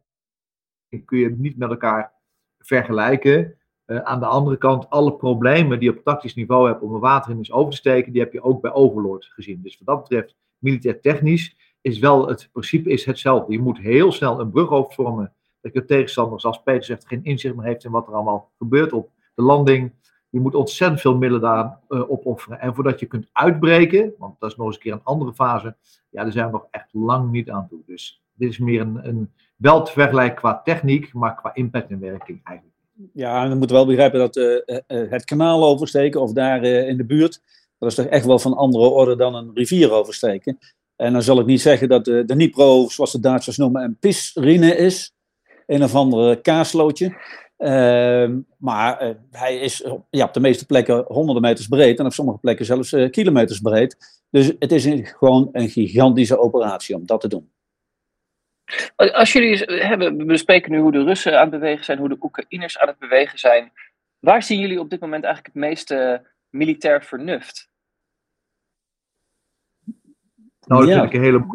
kun 1.05 1.17
je 1.19 1.29
niet 1.29 1.57
met 1.57 1.69
elkaar 1.69 2.13
vergelijken. 2.59 3.57
Uh, 3.85 3.97
aan 3.97 4.19
de 4.19 4.25
andere 4.25 4.57
kant, 4.57 4.89
alle 4.89 5.13
problemen 5.13 5.79
die 5.79 5.89
je 5.89 5.97
op 5.97 6.03
tactisch 6.03 6.35
niveau 6.35 6.67
hebt 6.67 6.81
om 6.81 6.93
een 6.93 6.99
waterhindernis 6.99 7.51
over 7.51 7.71
te 7.71 7.77
steken, 7.77 8.11
die 8.11 8.21
heb 8.21 8.33
je 8.33 8.43
ook 8.43 8.61
bij 8.61 8.71
Overlord 8.71 9.25
gezien. 9.25 9.61
Dus 9.61 9.77
wat 9.77 9.87
dat 9.87 10.09
betreft, 10.09 10.35
militair 10.57 11.01
technisch, 11.01 11.55
is 11.81 11.99
wel 11.99 12.27
het 12.27 12.49
principe 12.51 12.89
is 12.89 13.05
hetzelfde. 13.05 13.51
Je 13.51 13.59
moet 13.59 13.77
heel 13.77 14.11
snel 14.11 14.39
een 14.39 14.51
brughoofd 14.51 14.95
vormen, 14.95 15.33
dat 15.61 15.73
je 15.73 15.85
tegenstander, 15.85 16.39
zoals 16.39 16.63
Peter 16.63 16.83
zegt, 16.83 17.07
geen 17.07 17.23
inzicht 17.23 17.55
meer 17.55 17.65
heeft 17.65 17.83
in 17.83 17.91
wat 17.91 18.07
er 18.07 18.13
allemaal 18.13 18.51
gebeurt 18.57 18.93
op 18.93 19.09
de 19.35 19.43
landing. 19.43 19.93
Je 20.33 20.39
moet 20.39 20.55
ontzettend 20.55 21.01
veel 21.01 21.17
middelen 21.17 21.41
daar 21.41 21.79
uh, 21.89 22.11
opofferen. 22.11 22.59
En 22.59 22.75
voordat 22.75 22.99
je 22.99 23.05
kunt 23.05 23.27
uitbreken, 23.31 24.13
want 24.17 24.39
dat 24.39 24.51
is 24.51 24.57
nog 24.57 24.65
eens 24.65 24.75
een 24.75 24.81
keer 24.81 24.93
een 24.93 25.03
andere 25.03 25.33
fase, 25.33 25.75
ja, 26.09 26.23
daar 26.23 26.31
zijn 26.31 26.45
we 26.45 26.51
nog 26.51 26.67
echt 26.71 26.89
lang 26.91 27.31
niet 27.31 27.49
aan 27.49 27.67
toe. 27.69 27.79
Dus 27.85 28.21
dit 28.33 28.49
is 28.49 28.57
meer 28.57 28.81
een, 28.81 29.07
een 29.07 29.31
wel 29.55 29.83
te 29.83 29.91
vergelijken 29.91 30.35
qua 30.35 30.61
techniek, 30.63 31.13
maar 31.13 31.35
qua 31.35 31.53
impact 31.53 31.89
en 31.89 31.99
werking 31.99 32.41
eigenlijk. 32.43 32.77
Ja, 33.13 33.43
en 33.43 33.49
we 33.49 33.55
moeten 33.55 33.75
wel 33.75 33.85
begrijpen 33.85 34.19
dat 34.19 34.35
uh, 34.35 34.45
uh, 34.45 34.81
het 34.87 35.25
kanaal 35.25 35.65
oversteken 35.65 36.21
of 36.21 36.33
daar 36.33 36.63
in 36.63 36.97
de 36.97 37.05
buurt, 37.05 37.41
dat 37.77 37.89
is 37.89 37.95
toch 37.95 38.05
echt 38.05 38.25
wel 38.25 38.39
van 38.39 38.53
andere 38.53 38.83
orde 38.83 39.15
dan 39.15 39.35
een 39.35 39.51
rivier 39.53 39.91
oversteken. 39.91 40.57
En 40.95 41.13
dan 41.13 41.21
zal 41.21 41.39
ik 41.39 41.45
niet 41.45 41.61
zeggen 41.61 41.89
dat 41.89 42.05
de, 42.05 42.25
de 42.25 42.35
Nipro, 42.35 42.87
zoals 42.89 43.11
de 43.11 43.19
Duitsers 43.19 43.57
noemen, 43.57 43.83
een 43.83 43.97
pisrine 43.99 44.75
is. 44.75 45.15
Een 45.65 45.83
of 45.83 45.95
andere 45.95 46.41
kaaslootje. 46.41 47.15
Uh, 47.63 48.29
maar 48.57 49.07
uh, 49.07 49.15
hij 49.31 49.57
is 49.57 49.85
ja, 50.09 50.25
op 50.25 50.33
de 50.33 50.39
meeste 50.39 50.65
plekken 50.65 51.05
honderden 51.07 51.41
meters 51.41 51.67
breed 51.67 51.99
en 51.99 52.05
op 52.05 52.13
sommige 52.13 52.37
plekken 52.37 52.65
zelfs 52.65 52.91
uh, 52.91 53.09
kilometers 53.09 53.59
breed. 53.59 54.21
Dus 54.29 54.53
het 54.59 54.71
is 54.71 54.85
een, 54.85 55.05
gewoon 55.05 55.49
een 55.51 55.69
gigantische 55.69 56.39
operatie 56.39 56.95
om 56.95 57.05
dat 57.05 57.21
te 57.21 57.27
doen. 57.27 57.51
Als 58.95 59.33
jullie 59.33 59.57
hebben, 59.57 60.17
we 60.17 60.25
bespreken 60.25 60.71
nu 60.71 60.79
hoe 60.79 60.91
de 60.91 61.03
Russen 61.03 61.39
aan 61.39 61.51
het 61.51 61.59
bewegen 61.59 61.85
zijn, 61.85 61.97
hoe 61.97 62.09
de 62.09 62.17
Oekraïners 62.21 62.79
aan 62.79 62.87
het 62.87 62.99
bewegen 62.99 63.39
zijn. 63.39 63.71
Waar 64.19 64.43
zien 64.43 64.59
jullie 64.59 64.79
op 64.79 64.89
dit 64.89 64.99
moment 64.99 65.23
eigenlijk 65.23 65.53
het 65.53 65.63
meeste 65.63 66.27
militair 66.49 67.03
vernuft? 67.03 67.69
Nou, 70.65 70.81
dat 70.81 70.89
ja. 70.89 70.99
vind 70.99 71.05
ik 71.05 71.13
een 71.13 71.23
hele. 71.23 71.45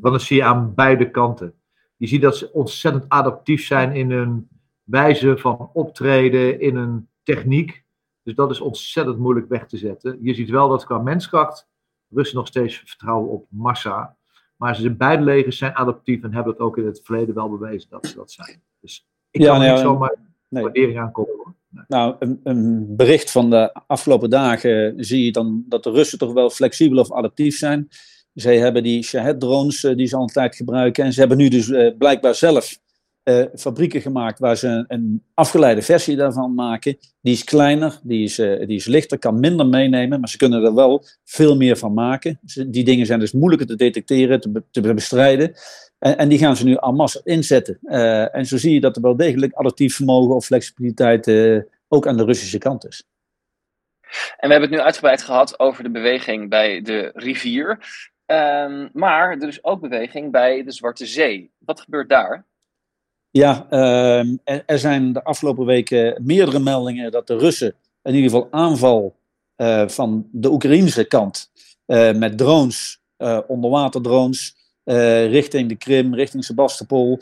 Want 0.00 0.14
dat 0.14 0.22
zie 0.22 0.36
je 0.36 0.44
aan 0.44 0.74
beide 0.74 1.10
kanten. 1.10 1.54
Je 1.96 2.06
ziet 2.06 2.22
dat 2.22 2.36
ze 2.36 2.52
ontzettend 2.52 3.08
adaptief 3.08 3.66
zijn 3.66 3.92
in 3.92 4.10
hun 4.10 4.48
wijze 4.84 5.38
van 5.38 5.70
optreden, 5.72 6.60
in 6.60 6.76
een 6.76 7.08
techniek. 7.22 7.84
Dus 8.22 8.34
dat 8.34 8.50
is 8.50 8.60
ontzettend 8.60 9.18
moeilijk 9.18 9.48
weg 9.48 9.66
te 9.66 9.76
zetten. 9.76 10.18
Je 10.22 10.34
ziet 10.34 10.50
wel 10.50 10.68
dat 10.68 10.84
qua 10.84 10.98
menskracht 10.98 11.68
Russen 12.08 12.36
nog 12.36 12.46
steeds 12.46 12.76
vertrouwen 12.76 13.30
op 13.30 13.46
massa. 13.48 14.16
Maar 14.56 14.74
ze 14.74 14.80
zijn 14.80 14.96
beide 14.96 15.22
legers 15.22 15.58
zijn 15.58 15.74
adaptief 15.74 16.22
en 16.22 16.34
hebben 16.34 16.52
het 16.52 16.62
ook 16.62 16.78
in 16.78 16.86
het 16.86 17.00
verleden 17.04 17.34
wel 17.34 17.50
bewezen 17.50 17.90
dat 17.90 18.06
ze 18.06 18.14
dat 18.14 18.32
zijn. 18.32 18.62
Dus 18.80 19.06
ik 19.30 19.40
ja, 19.40 19.46
kan 19.46 19.58
nou, 19.58 19.70
niet 19.72 19.80
zomaar 19.80 20.16
nee. 20.48 20.62
waardering 20.62 20.98
aankomen. 20.98 21.34
Hoor. 21.36 21.54
Nee. 21.68 21.84
Nou, 21.88 22.16
een, 22.18 22.40
een, 22.44 22.96
bericht 22.96 23.30
van 23.30 23.50
de 23.50 23.72
afgelopen 23.86 24.30
dagen 24.30 25.04
zie 25.04 25.24
je 25.24 25.32
dan 25.32 25.64
dat 25.68 25.82
de 25.82 25.90
Russen 25.90 26.18
toch 26.18 26.32
wel 26.32 26.50
flexibel 26.50 26.98
of 26.98 27.12
adaptief 27.12 27.56
zijn. 27.56 27.88
Zij 28.34 28.58
hebben 28.58 28.82
die 28.82 29.02
Shahed-drones 29.02 29.80
die 29.80 30.06
ze 30.06 30.16
al 30.16 30.22
een 30.22 30.28
tijd 30.28 30.56
gebruiken. 30.56 31.04
En 31.04 31.12
ze 31.12 31.20
hebben 31.20 31.38
nu 31.38 31.48
dus 31.48 31.68
uh, 31.68 31.96
blijkbaar 31.98 32.34
zelf 32.34 32.78
uh, 33.24 33.44
fabrieken 33.54 34.00
gemaakt 34.00 34.38
waar 34.38 34.56
ze 34.56 34.84
een, 34.88 35.22
afgeleide 35.34 35.82
versie 35.82 36.16
daarvan 36.16 36.54
maken. 36.54 36.96
Die 37.20 37.32
is 37.32 37.44
kleiner, 37.44 38.00
die 38.02 38.24
is, 38.24 38.38
uh, 38.38 38.66
die 38.66 38.76
is 38.76 38.86
lichter, 38.86 39.18
kan 39.18 39.40
minder 39.40 39.66
meenemen, 39.66 40.20
maar 40.20 40.28
ze 40.28 40.36
kunnen 40.36 40.64
er 40.64 40.74
wel 40.74 41.04
veel 41.24 41.56
meer 41.56 41.76
van 41.76 41.94
maken. 41.94 42.38
Die 42.66 42.84
dingen 42.84 43.06
zijn 43.06 43.20
dus 43.20 43.32
moeilijker 43.32 43.66
te 43.66 43.76
detecteren, 43.76 44.40
te, 44.40 44.62
te 44.70 44.94
bestrijden. 44.94 45.54
En, 45.98 46.18
en, 46.18 46.28
die 46.28 46.38
gaan 46.38 46.56
ze 46.56 46.64
nu 46.64 46.74
en 46.74 46.94
masse 46.94 47.20
inzetten. 47.24 47.78
Uh, 47.82 48.34
en 48.34 48.46
zo 48.46 48.56
zie 48.56 48.74
je 48.74 48.80
dat 48.80 48.96
er 48.96 49.02
wel 49.02 49.16
degelijk 49.16 49.54
adaptief 49.54 49.94
vermogen 49.94 50.34
of 50.34 50.44
flexibiliteit 50.44 51.30
ook 51.88 52.06
aan 52.06 52.16
de 52.16 52.24
Russische 52.24 52.58
kant 52.58 52.86
is. 52.86 53.04
En 54.36 54.48
we 54.48 54.54
hebben 54.54 54.60
het 54.60 54.78
nu 54.78 54.84
uitgebreid 54.84 55.22
gehad 55.22 55.58
over 55.58 55.82
de 55.82 55.90
beweging 55.90 56.48
bij 56.50 56.82
de 56.82 57.10
rivier. 57.14 57.78
Um, 58.26 58.90
maar 58.92 59.30
er 59.30 59.48
is 59.48 59.64
ook 59.64 59.80
beweging 59.80 60.32
bij 60.32 60.64
de 60.64 60.72
Zwarte 60.72 61.06
Zee. 61.06 61.50
Wat 61.58 61.80
gebeurt 61.80 62.08
daar? 62.08 62.44
Ja, 63.36 63.66
uh, 63.70 64.18
er, 64.44 64.62
er, 64.66 64.78
zijn 64.78 65.12
de 65.12 65.24
afgelopen 65.24 65.66
weken 65.66 66.22
meerdere 66.24 66.58
meldingen 66.58 67.10
dat 67.10 67.26
de 67.26 67.36
Russen 67.36 67.74
in 68.02 68.14
ieder 68.14 68.30
geval 68.30 68.48
aanval 68.50 69.16
uh, 69.56 69.88
van 69.88 70.28
de 70.32 70.50
Oekraïnse 70.50 71.04
kant 71.04 71.50
met 72.16 72.38
drones, 72.38 73.00
onderwaterdrones, 73.46 74.56
richting 75.28 75.68
de 75.68 75.76
Krim, 75.76 76.14
richting 76.14 76.44
Sebastopol 76.44 77.18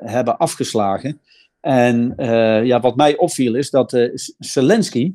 hebben 0.00 0.36
afgeslagen. 0.36 1.20
En 1.60 2.14
ja, 2.64 2.80
wat 2.80 2.96
mij 2.96 3.16
opviel 3.16 3.54
is 3.54 3.70
dat 3.70 4.10
Zelensky, 4.38 5.14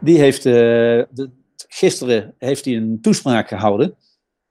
die 0.00 0.18
heeft 0.18 0.42
de, 0.42 1.30
gisteren 1.68 2.34
heeft 2.38 2.64
hij 2.64 2.76
een 2.76 2.98
toespraak 3.00 3.48
gehouden. 3.48 3.94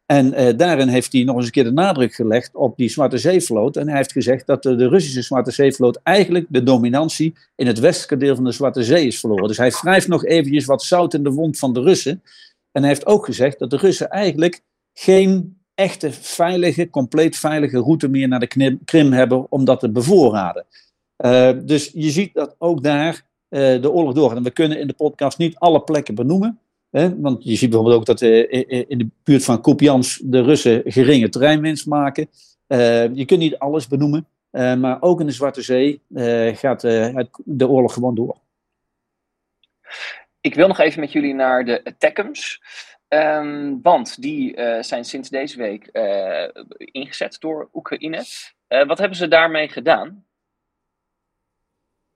En 0.06 0.42
uh, 0.42 0.58
daarin 0.58 0.88
heeft 0.88 1.14
hij 1.14 1.24
nog 1.24 1.36
eens 1.36 1.46
een 1.46 1.52
keer 1.52 1.64
de 1.64 1.72
nadruk 1.72 2.14
gelegd 2.14 2.56
op 2.56 2.78
die 2.78 2.90
Zwarte 2.90 3.18
Zeevloot. 3.18 3.78
En 3.78 3.88
hij 3.88 3.98
heeft 3.98 4.12
gezegd 4.12 4.48
dat 4.48 4.64
de, 4.64 4.76
de 4.76 4.88
Russische 4.88 5.22
Zwarte 5.22 5.52
Zeevloot 5.52 6.00
eigenlijk 6.04 6.46
de 6.50 6.64
dominantie 6.64 7.36
in 7.56 7.68
het 7.68 7.80
westelijke 7.80 8.26
deel 8.26 8.36
van 8.36 8.44
de 8.44 8.52
Zwarte 8.52 8.84
Zee 8.84 9.08
is 9.08 9.20
verloren. 9.20 9.48
Dus 9.48 9.58
hij 9.58 9.72
wrijft 9.82 10.08
nog 10.08 10.26
eventjes 10.26 10.66
wat 10.66 10.84
zout 10.84 11.14
in 11.14 11.24
de 11.24 11.32
wond 11.32 11.60
van 11.60 11.74
de 11.74 11.82
Russen. 11.82 12.24
En 12.72 12.82
hij 12.82 12.92
heeft 12.92 13.06
ook 13.06 13.26
gezegd 13.26 13.60
dat 13.60 13.70
de 13.70 13.78
Russen 13.78 14.10
eigenlijk 14.10 14.62
geen 14.94 15.58
echte 15.76 16.12
veilige, 16.12 16.90
compleet 16.90 17.38
veilige 17.38 17.80
route 17.80 18.08
meer 18.08 18.28
naar 18.28 18.40
de 18.40 18.78
Krim 18.86 19.12
hebben 19.12 19.52
om 19.52 19.66
dat 19.66 19.80
te 19.80 19.90
bevoorraden. 19.90 20.66
Uh, 21.26 21.52
dus 21.64 21.92
je 21.94 22.10
ziet 22.10 22.34
dat 22.34 22.56
ook 22.58 22.84
daar 22.84 23.26
de 23.50 23.92
oorlog 23.92 24.14
doorgaat. 24.14 24.38
En 24.38 24.44
we 24.44 24.52
kunnen 24.52 24.80
in 24.80 24.88
de 24.88 24.94
podcast 24.94 25.38
niet 25.38 25.56
alle 25.58 25.82
plekken 25.82 26.16
benoemen. 26.16 26.60
Want 26.94 27.44
je 27.44 27.56
ziet 27.56 27.70
bijvoorbeeld 27.70 28.00
ook 28.00 28.06
dat 28.06 28.22
uh, 28.22 28.52
in 28.88 28.98
de 28.98 29.10
buurt 29.24 29.44
van 29.44 29.62
Kupians 29.62 30.22
de 30.24 30.42
Russen 30.42 30.82
geringe 30.86 31.30
terreinwinst 31.30 31.88
maken. 31.88 32.30
Uh, 32.68 33.16
je 33.16 33.26
kunt 33.26 33.40
niet 33.40 33.58
alles 33.58 33.88
benoemen, 33.88 34.28
uh, 34.52 34.76
maar 34.76 35.02
ook 35.02 35.20
in 35.20 35.26
de 35.26 35.32
Zwarte 35.32 35.62
Zee 35.62 36.02
gaat 36.56 36.82
de 36.82 37.68
oorlog 37.68 37.94
gewoon 37.94 38.16
door. 38.16 38.38
Ik 40.42 40.56
wil 40.56 40.68
nog 40.68 40.80
even 40.80 41.00
met 41.00 41.12
jullie 41.12 41.34
naar 41.34 41.66
de 41.66 41.84
attackums. 41.84 42.62
Um, 43.08 43.82
want 43.82 44.22
die 44.22 44.54
zijn 44.82 45.06
sinds 45.06 45.30
deze 45.30 45.58
week 45.58 45.90
ingezet 46.78 47.38
door 47.40 47.70
Oekraïne. 47.74 48.24
wat 48.68 48.98
hebben 48.98 49.18
ze 49.18 49.28
daarmee 49.28 49.68
gedaan? 49.68 50.26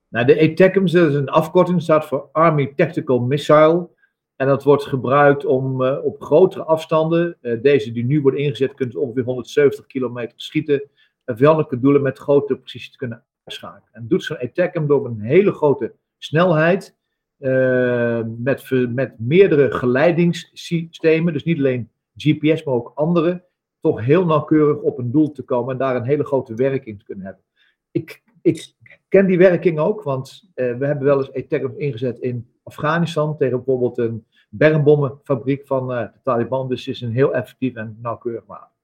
Nou, 0.08 0.26
de 0.26 0.40
ATACMS, 0.40 0.92
dat 0.92 1.08
is 1.08 1.14
een 1.14 1.28
afkorting, 1.28 1.82
staat 1.82 2.06
voor 2.06 2.28
Army 2.32 2.72
Tactical 2.76 3.18
Missile. 3.18 3.96
En 4.38 4.46
dat 4.46 4.64
wordt 4.64 4.84
gebruikt 4.84 5.44
om 5.44 5.82
uh, 5.82 6.04
op 6.04 6.22
grotere 6.22 6.64
afstanden, 6.64 7.36
uh, 7.42 7.62
deze 7.62 7.92
die 7.92 8.04
nu 8.04 8.20
worden 8.20 8.40
ingezet, 8.40 8.74
kunt 8.74 8.96
ongeveer 8.96 9.24
170 9.24 9.86
kilometer 9.86 10.40
schieten, 10.40 10.82
en 11.24 11.36
vijandelijke 11.36 11.80
doelen 11.80 12.02
met 12.02 12.18
grote 12.18 12.56
precisie 12.56 12.90
te 12.90 12.96
kunnen 12.96 13.24
uitschakelen. 13.44 13.88
En 13.92 14.08
doet 14.08 14.24
zo'n 14.24 14.38
ATACM 14.38 14.86
door 14.86 15.06
een 15.06 15.20
hele 15.20 15.52
grote 15.52 15.94
snelheid, 16.18 16.96
uh, 17.38 18.20
met, 18.38 18.70
met 18.88 19.18
meerdere 19.18 19.70
geleidingssystemen, 19.70 21.32
dus 21.32 21.44
niet 21.44 21.58
alleen 21.58 21.90
GPS, 22.16 22.64
maar 22.64 22.74
ook 22.74 22.92
andere, 22.94 23.44
toch 23.80 24.04
heel 24.04 24.26
nauwkeurig 24.26 24.78
op 24.80 24.98
een 24.98 25.10
doel 25.10 25.32
te 25.32 25.42
komen 25.42 25.72
en 25.72 25.78
daar 25.78 25.96
een 25.96 26.06
hele 26.06 26.24
grote 26.24 26.54
werking 26.54 26.98
te 26.98 27.04
kunnen 27.04 27.24
hebben. 27.24 27.44
Ik, 27.90 28.22
ik 28.42 28.74
ken 29.08 29.26
die 29.26 29.38
werking 29.38 29.78
ook, 29.78 30.02
want 30.02 30.50
we 30.54 30.62
hebben 30.62 31.04
wel 31.04 31.18
eens 31.18 31.32
ATACMs 31.32 31.76
ingezet 31.76 32.18
in 32.18 32.48
Afghanistan 32.62 33.36
tegen 33.36 33.56
bijvoorbeeld 33.56 33.98
een 33.98 34.26
bermbommenfabriek 34.48 35.66
van 35.66 35.92
uh, 35.92 36.00
de 36.00 36.20
Taliban. 36.22 36.68
Dus 36.68 36.88
is 36.88 37.00
een 37.00 37.12
heel 37.12 37.34
effectief 37.34 37.74
en 37.74 37.98
nauwkeurig 38.02 38.46
wapen. 38.46 38.76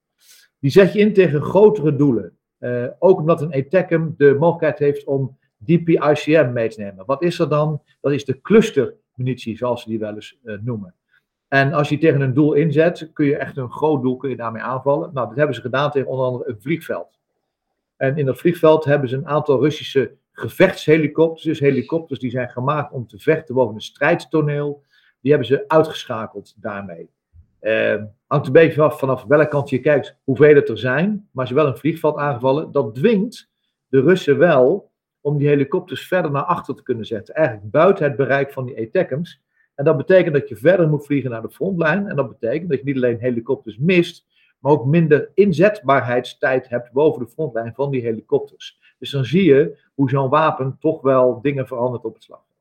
Die 0.58 0.70
zet 0.70 0.92
je 0.92 0.98
in 0.98 1.12
tegen 1.12 1.42
grotere 1.42 1.96
doelen. 1.96 2.36
Uh, 2.58 2.86
ook 2.98 3.18
omdat 3.18 3.40
een 3.40 3.52
ATACM 3.52 4.08
de 4.16 4.36
mogelijkheid 4.38 4.78
heeft 4.78 5.04
om 5.04 5.38
DPICM 5.64 6.50
mee 6.52 6.68
te 6.68 6.80
nemen. 6.80 7.06
Wat 7.06 7.22
is 7.22 7.38
er 7.38 7.48
dan? 7.48 7.82
Dat 8.00 8.12
is 8.12 8.24
de 8.24 8.40
clustermunitie, 8.40 9.56
zoals 9.56 9.82
ze 9.82 9.88
die 9.88 9.98
wel 9.98 10.14
eens 10.14 10.38
uh, 10.44 10.58
noemen. 10.60 10.94
En 11.48 11.72
als 11.72 11.88
je 11.88 11.98
tegen 11.98 12.20
een 12.20 12.34
doel 12.34 12.52
inzet, 12.52 13.10
kun 13.12 13.26
je 13.26 13.36
echt 13.36 13.56
een 13.56 13.70
groot 13.70 14.02
doel 14.02 14.16
kun 14.16 14.30
je 14.30 14.36
daarmee 14.36 14.62
aanvallen. 14.62 15.10
Nou, 15.12 15.28
dat 15.28 15.36
hebben 15.36 15.54
ze 15.54 15.60
gedaan 15.60 15.90
tegen 15.90 16.08
onder 16.08 16.26
andere 16.26 16.50
een 16.50 16.60
vliegveld. 16.60 17.18
En 17.96 18.18
in 18.18 18.26
dat 18.26 18.38
vliegveld 18.38 18.84
hebben 18.84 19.08
ze 19.08 19.16
een 19.16 19.28
aantal 19.28 19.60
Russische 19.60 20.16
gevechtshelikopters, 20.32 21.44
dus 21.44 21.60
helikopters 21.60 22.20
die 22.20 22.30
zijn 22.30 22.48
gemaakt 22.48 22.92
om 22.92 23.06
te 23.06 23.18
vechten 23.18 23.54
boven 23.54 23.74
een 23.74 23.80
strijdtoneel, 23.80 24.82
die 25.24 25.32
hebben 25.32 25.48
ze 25.48 25.64
uitgeschakeld 25.68 26.54
daarmee. 26.56 27.10
Uh, 27.60 28.02
hangt 28.26 28.46
een 28.46 28.52
beetje 28.52 28.82
af 28.82 28.98
vanaf 28.98 29.24
welke 29.24 29.48
kant 29.48 29.70
je 29.70 29.80
kijkt 29.80 30.16
hoeveel 30.24 30.54
het 30.54 30.68
er 30.68 30.78
zijn, 30.78 31.28
maar 31.32 31.46
ze 31.46 31.54
wel 31.54 31.66
een 31.66 31.76
vliegveld 31.76 32.16
aangevallen, 32.16 32.72
dat 32.72 32.94
dwingt 32.94 33.50
de 33.88 34.00
Russen 34.00 34.38
wel 34.38 34.90
om 35.20 35.38
die 35.38 35.48
helikopters 35.48 36.06
verder 36.06 36.30
naar 36.30 36.42
achter 36.42 36.74
te 36.74 36.82
kunnen 36.82 37.06
zetten, 37.06 37.34
eigenlijk 37.34 37.70
buiten 37.70 38.04
het 38.04 38.16
bereik 38.16 38.52
van 38.52 38.64
die 38.64 38.86
ATACMS. 38.86 39.42
En 39.74 39.84
dat 39.84 39.96
betekent 39.96 40.34
dat 40.34 40.48
je 40.48 40.56
verder 40.56 40.88
moet 40.88 41.06
vliegen 41.06 41.30
naar 41.30 41.42
de 41.42 41.50
frontlijn 41.50 42.08
en 42.08 42.16
dat 42.16 42.28
betekent 42.28 42.70
dat 42.70 42.78
je 42.78 42.84
niet 42.84 42.96
alleen 42.96 43.18
helikopters 43.18 43.78
mist, 43.78 44.26
maar 44.58 44.72
ook 44.72 44.86
minder 44.86 45.30
inzetbaarheidstijd 45.34 46.68
hebt 46.68 46.92
boven 46.92 47.24
de 47.24 47.30
frontlijn 47.30 47.74
van 47.74 47.90
die 47.90 48.02
helikopters. 48.02 48.78
Dus 48.98 49.10
dan 49.10 49.24
zie 49.24 49.44
je 49.44 49.78
hoe 49.94 50.10
zo'n 50.10 50.30
wapen 50.30 50.76
toch 50.80 51.02
wel 51.02 51.40
dingen 51.42 51.66
verandert 51.66 52.04
op 52.04 52.14
het 52.14 52.22
slagveld. 52.22 52.53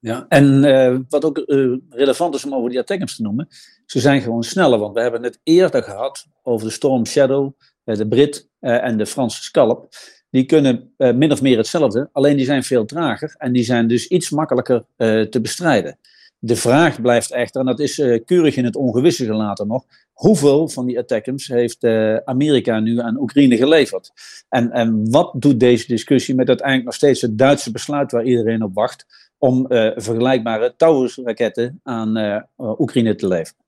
Ja, 0.00 0.26
en 0.28 0.64
uh, 0.64 0.98
wat 1.08 1.24
ook 1.24 1.42
uh, 1.46 1.76
relevant 1.88 2.34
is 2.34 2.44
om 2.44 2.54
over 2.54 2.70
die 2.70 2.78
attackers 2.78 3.16
te 3.16 3.22
noemen, 3.22 3.48
ze 3.86 4.00
zijn 4.00 4.20
gewoon 4.20 4.42
sneller, 4.42 4.78
want 4.78 4.94
we 4.94 5.00
hebben 5.00 5.22
het 5.22 5.40
eerder 5.42 5.82
gehad 5.82 6.26
over 6.42 6.66
de 6.66 6.72
Storm 6.72 7.06
Shadow, 7.06 7.52
uh, 7.84 7.96
de 7.96 8.08
Brit 8.08 8.48
en 8.60 8.96
de 8.96 9.06
Franse 9.06 9.42
Scalp. 9.42 9.88
Die 10.30 10.44
kunnen 10.44 10.92
min 10.96 11.32
of 11.32 11.42
meer 11.42 11.56
hetzelfde, 11.56 12.08
alleen 12.12 12.36
die 12.36 12.44
zijn 12.44 12.62
veel 12.62 12.84
trager 12.84 13.34
en 13.38 13.52
die 13.52 13.64
zijn 13.64 13.88
dus 13.88 14.06
iets 14.06 14.30
makkelijker 14.30 14.84
te 15.30 15.38
bestrijden. 15.42 15.98
De 16.38 16.56
vraag 16.56 17.00
blijft 17.00 17.32
echter, 17.32 17.60
en 17.60 17.66
dat 17.66 17.80
is 17.80 17.94
keurig 18.24 18.56
in 18.56 18.64
het 18.64 18.76
ongewisse 18.76 19.24
gelaten 19.24 19.66
nog, 19.66 19.84
hoeveel 20.12 20.68
van 20.68 20.86
die 20.86 20.98
attackums 20.98 21.46
heeft 21.46 21.84
Amerika 22.24 22.80
nu 22.80 23.00
aan 23.00 23.20
Oekraïne 23.20 23.56
geleverd? 23.56 24.12
En, 24.48 24.70
en 24.70 25.10
wat 25.10 25.32
doet 25.36 25.60
deze 25.60 25.86
discussie 25.86 26.34
met 26.34 26.48
uiteindelijk 26.48 26.86
nog 26.86 26.96
steeds 26.96 27.20
het 27.20 27.38
Duitse 27.38 27.70
besluit 27.70 28.12
waar 28.12 28.24
iedereen 28.24 28.62
op 28.62 28.74
wacht 28.74 29.27
om 29.38 29.66
uh, 29.68 29.90
vergelijkbare 29.94 30.74
Taurus-raketten 30.76 31.80
aan 31.82 32.18
uh, 32.18 32.42
Oekraïne 32.56 33.14
te 33.14 33.28
leveren? 33.28 33.64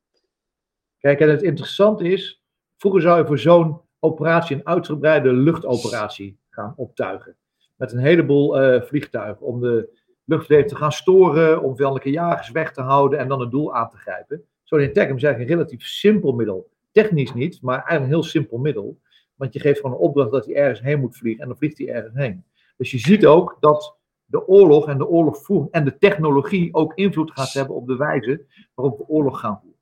Kijk, 0.99 1.21
en 1.21 1.29
het 1.29 1.43
interessante 1.43 2.09
is, 2.09 2.43
vroeger 2.77 3.01
zou 3.01 3.19
je 3.19 3.27
voor 3.27 3.39
zo'n 3.39 3.81
operatie 3.99 4.57
een 4.57 4.67
uitgebreide 4.67 5.33
luchtoperatie 5.33 6.39
gaan 6.51 6.75
optuigen. 6.77 7.37
Met 7.77 7.93
een 7.93 7.99
heleboel 7.99 8.81
vliegtuigen 8.81 9.47
om 9.47 9.61
de 9.61 9.99
luchtverdediging 10.25 10.79
te 10.79 10.85
gaan 10.85 10.93
storen, 10.93 11.63
om 11.63 11.77
vijandelijke 11.77 12.11
jagers 12.11 12.51
weg 12.51 12.73
te 12.73 12.81
houden 12.81 13.19
en 13.19 13.29
dan 13.29 13.41
het 13.41 13.51
doel 13.51 13.75
aan 13.75 13.91
te 13.91 13.97
grijpen. 13.97 14.45
Zo'n 14.65 14.81
Intecum 14.81 15.17
is 15.17 15.23
eigenlijk 15.23 15.53
een 15.53 15.57
relatief 15.57 15.87
simpel 15.87 16.33
middel. 16.33 16.71
Technisch 16.93 17.35
niet, 17.35 17.63
maar 17.63 17.77
eigenlijk 17.77 18.05
een 18.05 18.19
heel 18.19 18.23
simpel 18.23 18.59
middel. 18.59 18.99
Want 19.35 19.53
je 19.53 19.61
geeft 19.61 19.81
gewoon 19.81 19.97
een 19.97 20.03
opdracht 20.03 20.31
dat 20.31 20.47
hij 20.47 20.55
ergens 20.55 20.81
heen 20.81 21.01
moet 21.01 21.17
vliegen 21.17 21.43
en 21.43 21.49
dan 21.49 21.57
vliegt 21.57 21.79
hij 21.79 21.89
ergens 21.89 22.15
heen. 22.15 22.45
Dus 22.77 22.91
je 22.91 22.99
ziet 22.99 23.27
ook 23.27 23.57
dat 23.61 23.99
de 24.31 24.47
oorlog 24.47 24.89
en 24.89 24.99
de 24.99 25.09
oorlogvoering 25.09 25.73
en 25.73 25.85
de 25.85 25.99
technologie 25.99 26.75
ook 26.75 26.95
invloed 26.95 27.31
gaat 27.35 27.53
hebben 27.53 27.77
op 27.77 27.87
de 27.87 27.97
wijze 27.97 28.47
waarop 28.75 28.99
we 28.99 29.09
oorlog 29.09 29.41
gaan 29.41 29.59
voeren. 29.61 29.79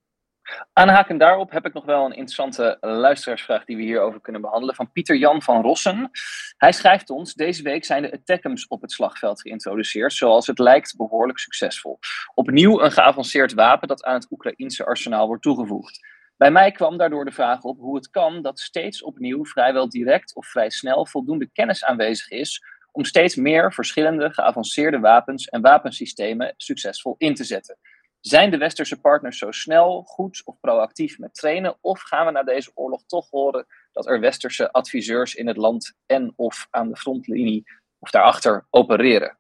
Aanhaken 0.73 1.19
daarop 1.19 1.51
heb 1.51 1.67
ik 1.67 1.73
nog 1.73 1.85
wel 1.85 2.05
een 2.05 2.13
interessante 2.13 2.77
luisteraarsvraag 2.81 3.65
die 3.65 3.77
we 3.77 3.83
hierover 3.83 4.21
kunnen 4.21 4.41
behandelen 4.41 4.75
van 4.75 4.93
Pieter 4.93 5.17
Jan 5.17 5.43
van 5.43 5.63
Rossen. 5.63 6.11
Hij 6.57 6.73
schrijft 6.73 7.11
ons: 7.11 7.35
Deze 7.35 7.63
week 7.63 7.85
zijn 7.85 8.03
de 8.03 8.13
attackums 8.13 8.67
op 8.67 8.81
het 8.81 8.93
slagveld 8.93 9.41
geïntroduceerd, 9.41 10.13
zoals 10.13 10.47
het 10.47 10.59
lijkt 10.59 10.97
behoorlijk 10.97 11.39
succesvol. 11.39 11.99
Opnieuw 12.35 12.81
een 12.81 12.93
geavanceerd 12.93 13.55
wapen 13.55 13.89
dat 13.89 14.05
aan 14.05 14.15
het 14.15 14.31
Oekraïense 14.31 14.85
arsenaal 14.85 15.27
wordt 15.27 15.43
toegevoegd. 15.43 16.07
Bij 16.37 16.51
mij 16.51 16.71
kwam 16.73 16.97
daardoor 16.97 17.25
de 17.25 17.33
vraag 17.33 17.63
op 17.63 17.79
hoe 17.79 17.97
het 17.97 18.11
kan 18.11 18.43
dat 18.43 18.59
steeds 18.59 19.03
opnieuw 19.03 19.45
vrijwel 19.45 19.89
direct 19.89 20.35
of 20.35 20.47
vrij 20.47 20.71
snel 20.71 21.07
voldoende 21.07 21.51
kennis 21.53 21.85
aanwezig 21.85 22.31
is 22.31 22.63
om 22.93 23.05
steeds 23.05 23.37
meer 23.37 23.73
verschillende 23.73 24.31
geavanceerde 24.33 24.99
wapens 24.99 25.47
en 25.47 25.61
wapensystemen 25.61 26.55
succesvol 26.57 27.15
in 27.19 27.35
te 27.35 27.45
zetten. 27.45 27.79
Zijn 28.21 28.51
de 28.51 28.59
westerse 28.59 29.01
partners 29.01 29.39
zo 29.39 29.51
snel, 29.51 30.03
goed 30.03 30.43
of 30.45 30.61
proactief 30.61 31.19
met 31.19 31.35
trainen? 31.35 31.77
Of 31.81 32.01
gaan 32.01 32.27
we 32.27 32.33
na 32.33 32.43
deze 32.43 32.71
oorlog 32.75 33.03
toch 33.07 33.31
horen 33.31 33.67
dat 33.93 34.07
er 34.07 34.21
westerse 34.21 34.73
adviseurs 34.73 35.35
in 35.35 35.47
het 35.47 35.57
land 35.57 35.95
en 36.07 36.33
of 36.37 36.67
aan 36.71 36.89
de 36.89 36.97
frontlinie 36.97 37.65
of 37.99 38.11
daarachter 38.11 38.67
opereren? 38.71 39.39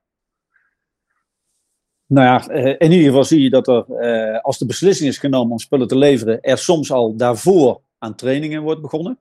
Nou 2.06 2.26
ja, 2.26 2.48
eh, 2.48 2.74
in 2.78 2.92
ieder 2.92 3.06
geval 3.06 3.24
zie 3.24 3.42
je 3.42 3.50
dat 3.50 3.68
er, 3.68 3.90
eh, 3.90 4.40
als 4.40 4.58
de 4.58 4.66
beslissing 4.66 5.08
is 5.08 5.18
genomen 5.18 5.52
om 5.52 5.58
spullen 5.58 5.88
te 5.88 5.98
leveren, 5.98 6.40
er 6.40 6.58
soms 6.58 6.92
al 6.92 7.16
daarvoor 7.16 7.80
aan 7.98 8.14
trainingen 8.14 8.62
wordt 8.62 8.82
begonnen. 8.82 9.20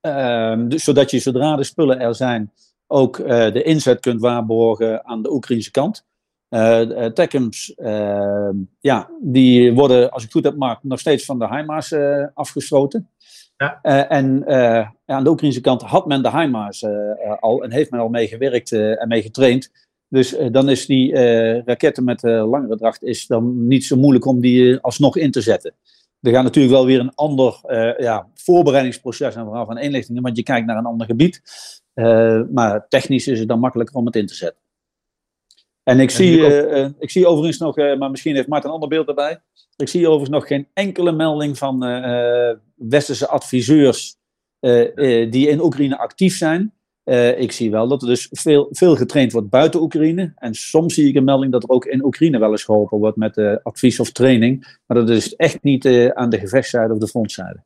Ehm, 0.00 0.68
dus 0.68 0.84
zodat 0.84 1.10
je 1.10 1.18
zodra 1.18 1.56
de 1.56 1.64
spullen 1.64 2.00
er 2.00 2.14
zijn, 2.14 2.52
ook 2.86 3.18
uh, 3.18 3.26
de 3.26 3.62
inzet 3.62 4.00
kunt 4.00 4.20
waarborgen 4.20 5.04
aan 5.04 5.22
de 5.22 5.32
Oekraïnse 5.32 5.70
kant. 5.70 6.04
Uh, 6.50 6.80
uh, 7.76 8.50
ja, 8.80 9.10
die 9.20 9.74
worden, 9.74 10.10
als 10.10 10.24
ik 10.24 10.30
goed 10.30 10.44
heb, 10.44 10.56
maar 10.56 10.78
nog 10.82 11.00
steeds 11.00 11.24
van 11.24 11.38
de 11.38 11.48
HIMARS 11.48 11.92
uh, 11.92 12.26
afgesloten. 12.34 13.08
Ja. 13.56 13.80
en 14.08 14.46
aan 15.06 15.24
de 15.24 15.30
Oekraïnse 15.30 15.60
kant 15.60 15.82
had 15.82 16.06
men 16.06 16.22
de 16.22 16.30
HIMARS 16.30 16.84
al 17.40 17.62
en 17.62 17.72
heeft 17.72 17.90
men 17.90 18.00
al 18.00 18.08
mee 18.08 18.26
gewerkt 18.26 18.72
en 18.72 19.08
mee 19.08 19.22
getraind. 19.22 19.70
Dus 20.08 20.36
dan 20.50 20.68
is 20.68 20.86
die 20.86 21.14
raketten 21.64 22.04
met 22.04 22.22
langere 22.22 22.76
dracht 22.76 23.02
is 23.02 23.26
dan 23.26 23.66
niet 23.66 23.84
zo 23.84 23.96
moeilijk 23.96 24.24
om 24.24 24.40
die 24.40 24.78
alsnog 24.78 25.16
in 25.16 25.30
te 25.30 25.40
zetten. 25.40 25.74
Er 26.20 26.32
gaat 26.32 26.42
natuurlijk 26.42 26.74
wel 26.74 26.86
weer 26.86 27.00
een 27.00 27.14
ander 27.14 27.60
ja, 27.98 28.28
voorbereidingsproces 28.34 29.36
aan 29.36 29.44
vooral 29.44 29.66
van 29.66 29.78
inlichtingen, 29.78 30.22
want 30.22 30.36
je 30.36 30.42
kijkt 30.42 30.66
naar 30.66 30.76
een 30.76 30.86
ander 30.86 31.06
gebied. 31.06 31.42
Maar 32.52 32.86
technisch 32.88 33.26
is 33.26 33.38
het 33.38 33.48
dan 33.48 33.60
makkelijker 33.60 33.96
om 33.96 34.06
het 34.06 34.16
in 34.16 34.26
te 34.26 34.34
zetten. 34.34 34.62
En 35.84 36.00
ik, 36.00 36.10
zie, 36.10 36.38
uh, 36.38 36.88
ik 36.98 37.10
zie 37.10 37.26
overigens 37.26 37.58
nog, 37.58 37.78
uh, 37.78 37.96
maar 37.96 38.10
misschien 38.10 38.34
heeft 38.34 38.48
Martin 38.48 38.68
een 38.68 38.74
ander 38.74 38.88
beeld 38.88 39.08
erbij. 39.08 39.40
Ik 39.76 39.88
zie 39.88 40.06
overigens 40.06 40.30
nog 40.30 40.46
geen 40.46 40.68
enkele 40.74 41.12
melding 41.12 41.58
van 41.58 41.78
westerse 42.74 43.28
adviseurs 43.28 44.16
die 45.30 45.48
in 45.48 45.60
Oekraïne 45.60 45.98
actief 45.98 46.36
zijn. 46.36 46.72
ik 47.36 47.52
zie 47.52 47.70
wel 47.70 47.88
dat 47.88 48.02
er 48.02 48.08
dus 48.08 48.28
veel, 48.30 48.68
veel 48.70 48.96
getraind 48.96 49.32
wordt 49.32 49.48
buiten 49.48 49.82
Oekraïne. 49.82 50.32
En 50.36 50.54
soms 50.54 50.94
zie 50.94 51.08
ik 51.08 51.14
een 51.14 51.24
melding 51.24 51.52
dat 51.52 51.62
er 51.62 51.68
ook 51.68 51.84
in 51.84 52.04
Oekraïne 52.04 52.38
wel 52.38 52.50
eens 52.50 52.64
geholpen 52.64 52.98
wordt 52.98 53.16
met 53.16 53.38
advies 53.62 54.00
of 54.00 54.12
training. 54.12 54.78
Maar 54.86 54.96
dat 54.96 55.10
is 55.10 55.36
echt 55.36 55.62
niet 55.62 55.86
aan 56.14 56.30
de 56.30 56.38
gevechtszijde 56.38 56.92
of 56.92 56.98
de 56.98 57.08
frontzijde. 57.08 57.62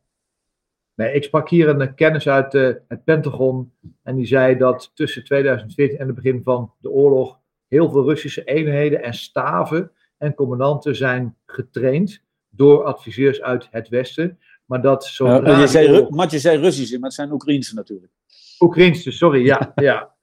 Nee, 0.98 1.12
ik 1.12 1.24
sprak 1.24 1.48
hier 1.48 1.68
een 1.68 1.94
kennis 1.94 2.28
uit 2.28 2.52
het 2.52 3.04
Pentagon. 3.04 3.72
En 4.02 4.16
die 4.16 4.26
zei 4.26 4.56
dat 4.56 4.90
tussen 4.94 5.24
2014 5.24 5.98
en 5.98 6.06
het 6.06 6.14
begin 6.14 6.42
van 6.42 6.72
de 6.78 6.90
oorlog 6.90 7.38
heel 7.68 7.90
veel 7.90 8.04
Russische 8.04 8.44
eenheden 8.44 9.02
en 9.02 9.14
staven 9.14 9.92
en 10.16 10.34
commandanten 10.34 10.96
zijn 10.96 11.36
getraind 11.46 12.22
door 12.48 12.84
adviseurs 12.84 13.42
uit 13.42 13.68
het 13.70 13.88
Westen. 13.88 14.38
Maar 14.64 14.82
dat 14.82 15.04
zo. 15.04 15.26
Uh, 15.26 15.60
je 15.60 15.66
zei, 15.66 16.06
je 16.28 16.38
zei 16.38 16.58
Russische, 16.58 16.98
maar 16.98 17.08
het 17.08 17.18
zijn 17.18 17.32
Oekraïnse 17.32 17.74
natuurlijk. 17.74 18.12
Oekraïnse, 18.60 19.10
sorry, 19.10 19.44
ja. 19.44 19.72
ja. 19.74 20.14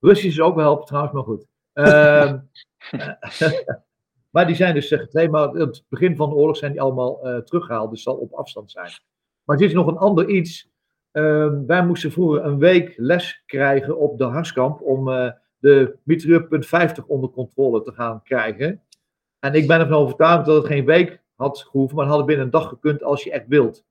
Russisch 0.00 0.36
is 0.36 0.40
ook 0.40 0.54
wel 0.54 0.64
helpen 0.64 0.86
trouwens, 0.86 1.14
maar 1.14 1.22
goed. 1.22 1.46
Uh, 1.74 2.34
maar 4.34 4.46
die 4.46 4.56
zijn 4.56 4.74
dus 4.74 4.88
getraind, 4.88 5.30
maar 5.30 5.48
aan 5.48 5.58
het 5.58 5.84
begin 5.88 6.16
van 6.16 6.28
de 6.28 6.34
oorlog 6.34 6.56
zijn 6.56 6.72
die 6.72 6.80
allemaal 6.80 7.28
uh, 7.28 7.38
teruggehaald, 7.38 7.90
dus 7.90 8.02
zal 8.02 8.14
op 8.14 8.32
afstand 8.32 8.70
zijn. 8.70 8.90
Maar 9.52 9.60
het 9.60 9.70
is 9.70 9.76
nog 9.76 9.86
een 9.86 9.96
ander 9.96 10.28
iets. 10.28 10.70
Ehm, 11.10 11.66
wij 11.66 11.86
moesten 11.86 12.12
vroeger 12.12 12.44
een 12.44 12.58
week 12.58 12.94
les 12.96 13.42
krijgen 13.46 13.98
op 13.98 14.18
de 14.18 14.24
Harskamp 14.24 14.80
om 14.80 15.08
eh, 15.08 15.30
de 15.58 15.96
Mitrailleur 16.02 16.64
50 16.64 17.06
onder 17.06 17.30
controle 17.30 17.82
te 17.82 17.92
gaan 17.92 18.22
krijgen. 18.22 18.82
En 19.38 19.54
ik 19.54 19.66
ben 19.66 19.80
ervan 19.80 19.98
overtuigd 19.98 20.46
dat 20.46 20.56
het 20.56 20.66
geen 20.66 20.84
week 20.84 21.22
had 21.34 21.58
gehoeven, 21.58 21.96
maar 21.96 22.06
had 22.06 22.26
binnen 22.26 22.44
een 22.44 22.50
dag 22.50 22.68
gekund 22.68 23.02
als 23.02 23.24
je 23.24 23.32
echt 23.32 23.46
wilt. 23.48 23.84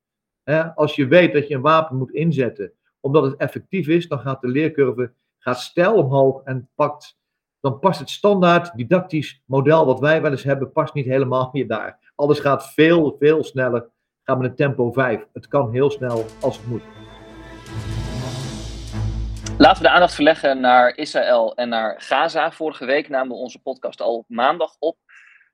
als 0.76 0.96
je 0.96 1.08
weet 1.08 1.34
dat 1.34 1.48
je 1.48 1.56
een 1.56 1.62
wapen 1.62 1.98
moet 1.98 2.12
inzetten, 2.12 2.74
omdat 3.00 3.24
het 3.24 3.36
effectief 3.36 3.88
is, 3.88 4.08
dan 4.08 4.20
gaat 4.20 4.42
de 4.42 4.48
leercurve 4.48 5.14
gaat 5.38 5.60
stijl 5.60 5.94
omhoog 5.94 6.44
en 6.44 6.70
pakt, 6.76 7.18
dan 7.60 7.80
past 7.80 8.00
het 8.00 8.10
standaard 8.10 8.78
didactisch 8.78 9.42
model 9.46 9.86
wat 9.86 10.00
wij 10.00 10.22
wel 10.22 10.32
eens 10.32 10.44
hebben, 10.44 10.72
past 10.72 10.94
niet 10.94 11.06
helemaal 11.06 11.50
meer 11.54 11.68
daar. 11.68 12.12
Alles 12.16 12.40
gaat 12.40 12.74
veel, 12.74 13.16
veel 13.20 13.44
sneller, 13.44 13.90
gaat 14.32 14.42
met 14.42 14.50
een 14.50 14.56
tempo 14.56 14.92
5. 14.92 15.26
Het 15.34 15.48
kan 15.48 15.72
heel 15.72 15.92
snel 15.92 16.26
als 16.42 16.58
het 16.58 16.68
moet. 16.68 16.82
Laten 19.58 19.82
we 19.82 19.88
de 19.88 19.94
aandacht 19.94 20.14
verleggen 20.16 20.60
naar 20.60 20.98
Israël 20.98 21.56
en 21.56 21.70
naar 21.70 22.02
Gaza. 22.02 22.52
Vorige 22.52 22.86
week 22.86 23.10
namen 23.10 23.36
we 23.36 23.42
onze 23.42 23.62
podcast 23.62 24.02
al 24.02 24.26
maandag 24.28 24.76
op. 24.80 24.98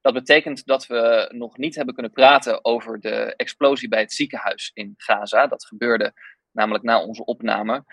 Dat 0.01 0.13
betekent 0.13 0.65
dat 0.65 0.87
we 0.87 1.31
nog 1.33 1.57
niet 1.57 1.75
hebben 1.75 1.93
kunnen 1.93 2.11
praten 2.11 2.65
over 2.65 2.99
de 2.99 3.35
explosie 3.35 3.87
bij 3.87 3.99
het 3.99 4.13
ziekenhuis 4.13 4.71
in 4.73 4.93
Gaza. 4.97 5.47
Dat 5.47 5.65
gebeurde 5.65 6.13
namelijk 6.51 6.83
na 6.83 7.03
onze 7.03 7.25
opname. 7.25 7.83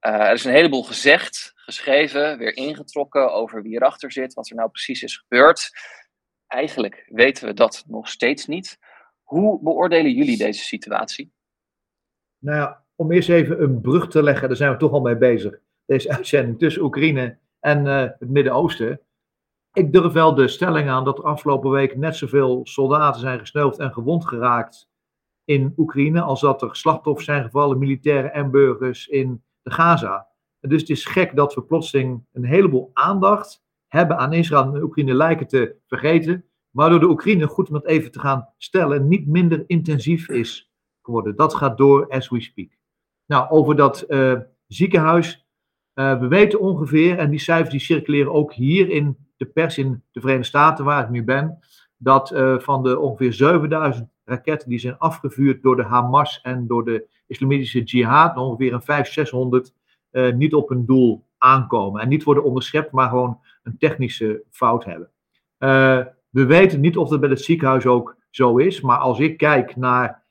Uh, 0.00 0.12
er 0.12 0.32
is 0.32 0.44
een 0.44 0.52
heleboel 0.52 0.84
gezegd, 0.84 1.52
geschreven, 1.54 2.38
weer 2.38 2.56
ingetrokken 2.56 3.32
over 3.32 3.62
wie 3.62 3.74
erachter 3.74 4.12
zit, 4.12 4.34
wat 4.34 4.50
er 4.50 4.56
nou 4.56 4.70
precies 4.70 5.02
is 5.02 5.16
gebeurd. 5.16 5.70
Eigenlijk 6.46 7.04
weten 7.06 7.46
we 7.46 7.54
dat 7.54 7.84
nog 7.86 8.08
steeds 8.08 8.46
niet. 8.46 8.78
Hoe 9.34 9.60
beoordelen 9.62 10.12
jullie 10.12 10.36
deze 10.36 10.64
situatie? 10.64 11.32
Nou 12.38 12.56
ja, 12.56 12.84
om 12.94 13.12
eerst 13.12 13.28
even 13.28 13.62
een 13.62 13.80
brug 13.80 14.08
te 14.08 14.22
leggen, 14.22 14.48
daar 14.48 14.56
zijn 14.56 14.72
we 14.72 14.76
toch 14.76 14.92
al 14.92 15.00
mee 15.00 15.16
bezig. 15.16 15.60
Deze 15.84 16.10
uitzending 16.16 16.58
tussen 16.58 16.82
Oekraïne 16.82 17.38
en 17.60 17.86
uh, 17.86 18.00
het 18.00 18.28
Midden-Oosten. 18.28 19.00
Ik 19.72 19.92
durf 19.92 20.12
wel 20.12 20.34
de 20.34 20.48
stelling 20.48 20.88
aan 20.88 21.04
dat 21.04 21.18
er 21.18 21.24
afgelopen 21.24 21.70
week 21.70 21.96
net 21.96 22.16
zoveel 22.16 22.60
soldaten 22.66 23.20
zijn 23.20 23.38
gesneuveld 23.38 23.78
en 23.78 23.92
gewond 23.92 24.26
geraakt 24.26 24.88
in 25.44 25.72
Oekraïne, 25.76 26.20
als 26.20 26.40
dat 26.40 26.62
er 26.62 26.76
slachtoffers 26.76 27.26
zijn 27.26 27.44
gevallen, 27.44 27.78
militairen 27.78 28.32
en 28.32 28.50
burgers 28.50 29.06
in 29.06 29.42
de 29.62 29.70
Gaza. 29.70 30.28
Dus 30.60 30.80
het 30.80 30.90
is 30.90 31.04
gek 31.04 31.36
dat 31.36 31.54
we 31.54 31.62
plotseling 31.62 32.26
een 32.32 32.44
heleboel 32.44 32.90
aandacht 32.92 33.64
hebben 33.86 34.16
aan 34.16 34.32
Israël 34.32 34.74
en 34.74 34.82
Oekraïne 34.82 35.14
lijken 35.14 35.46
te 35.46 35.76
vergeten, 35.86 36.44
waardoor 36.74 37.00
de 37.00 37.08
Oekraïne, 37.08 37.46
goed 37.46 37.68
om 37.68 37.74
het 37.74 37.84
even 37.84 38.10
te 38.10 38.20
gaan 38.20 38.48
stellen, 38.58 39.08
niet 39.08 39.26
minder 39.26 39.64
intensief 39.66 40.28
is 40.28 40.70
geworden. 41.02 41.36
Dat 41.36 41.54
gaat 41.54 41.78
door 41.78 42.08
as 42.08 42.28
we 42.28 42.40
speak. 42.40 42.68
Nou, 43.26 43.50
over 43.50 43.76
dat 43.76 44.04
uh, 44.08 44.40
ziekenhuis. 44.66 45.46
Uh, 45.94 46.20
we 46.20 46.28
weten 46.28 46.60
ongeveer, 46.60 47.18
en 47.18 47.30
die 47.30 47.38
cijfers 47.38 47.70
die 47.70 47.80
circuleren 47.80 48.32
ook 48.32 48.52
hier 48.52 48.90
in 48.90 49.16
de 49.36 49.46
pers 49.46 49.78
in 49.78 50.02
de 50.12 50.20
Verenigde 50.20 50.48
Staten, 50.48 50.84
waar 50.84 51.04
ik 51.04 51.10
nu 51.10 51.24
ben, 51.24 51.58
dat 51.96 52.32
uh, 52.32 52.58
van 52.58 52.82
de 52.82 52.98
ongeveer 52.98 53.32
7000 53.32 54.08
raketten 54.24 54.68
die 54.68 54.78
zijn 54.78 54.98
afgevuurd 54.98 55.62
door 55.62 55.76
de 55.76 55.82
Hamas 55.82 56.40
en 56.40 56.66
door 56.66 56.84
de 56.84 57.06
Islamitische 57.26 57.82
Jihad, 57.82 58.36
ongeveer 58.36 58.72
een 58.72 58.82
500, 58.82 59.12
600 59.12 59.74
niet 60.36 60.54
op 60.54 60.68
hun 60.68 60.84
doel 60.84 61.24
aankomen. 61.38 62.00
En 62.02 62.08
niet 62.08 62.22
worden 62.22 62.44
onderschept, 62.44 62.92
maar 62.92 63.08
gewoon 63.08 63.40
een 63.62 63.78
technische 63.78 64.42
fout 64.50 64.84
hebben. 64.84 65.10
We 66.34 66.46
weten 66.46 66.80
niet 66.80 66.96
of 66.96 67.08
dat 67.08 67.20
bij 67.20 67.28
het 67.28 67.40
ziekenhuis 67.40 67.86
ook 67.86 68.16
zo 68.30 68.56
is, 68.56 68.80
maar 68.80 68.98
als 68.98 69.18
ik 69.18 69.36
kijk 69.36 69.76
naar 69.76 70.22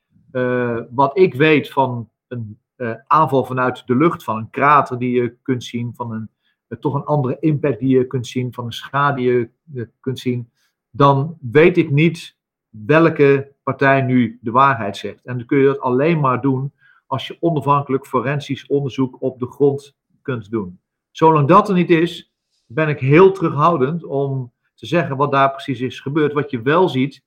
wat 0.90 1.18
ik 1.18 1.34
weet 1.34 1.70
van 1.70 2.10
een 2.28 2.60
uh, 2.78 2.94
aanval 3.08 3.46
vanuit 3.46 3.88
de 3.88 3.96
lucht, 3.96 4.24
van 4.24 4.38
een 4.38 4.50
krater 4.50 4.98
die 5.00 5.22
je 5.22 5.36
kunt 5.42 5.64
zien, 5.64 5.94
van 5.96 6.12
een, 6.12 6.30
uh, 6.68 6.80
toch 6.80 6.94
een 6.94 7.04
andere 7.04 7.38
impact 7.40 7.80
die 7.80 7.98
je 7.98 8.08
kunt 8.08 8.28
zien, 8.28 8.54
van 8.54 8.66
een 8.66 8.72
schade 8.72 9.16
die 9.16 9.50
je 9.74 9.90
kunt 10.00 10.20
zien, 10.20 10.52
dan 10.90 11.38
weet 11.52 11.78
ik 11.78 11.92
niet 11.92 12.38
welke 12.70 13.52
partij 13.64 14.02
nu 14.02 14.40
de 14.42 14.52
waarheid 14.52 14.98
zegt. 14.98 15.26
En 15.26 15.38
dan 15.38 15.46
kun 15.46 15.58
je 15.58 15.66
dat 15.66 15.80
alleen 15.80 16.20
maar 16.20 16.42
doen 16.42 16.74
als 17.08 17.28
je 17.28 17.38
onafhankelijk 17.40 18.08
forensisch 18.08 18.68
onderzoek 18.68 19.22
op 19.22 19.40
de 19.40 19.48
grond 19.48 19.96
kunt 20.22 20.52
doen. 20.52 20.80
Zolang 21.12 21.48
dat 21.48 21.70
er 21.70 21.76
niet 21.76 21.90
is, 21.90 22.34
ben 22.66 22.90
ik 22.90 23.00
heel 23.00 23.32
terughoudend 23.32 24.04
om 24.04 24.53
te 24.74 24.86
zeggen 24.86 25.18
wat 25.18 25.32
daar 25.32 25.52
precies 25.52 25.80
is 25.80 26.00
gebeurd. 26.00 26.34
Wat 26.34 26.52
je 26.52 26.62
wel 26.62 26.90
ziet, 26.90 27.24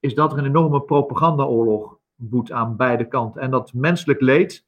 is 0.00 0.14
dat 0.14 0.32
er 0.32 0.38
een 0.38 0.46
enorme 0.46 0.80
propagandaoorlog 0.80 1.98
woedt 2.14 2.52
aan 2.52 2.76
beide 2.76 3.08
kanten. 3.08 3.40
En 3.40 3.50
dat 3.50 3.72
menselijk 3.72 4.20
leed 4.20 4.66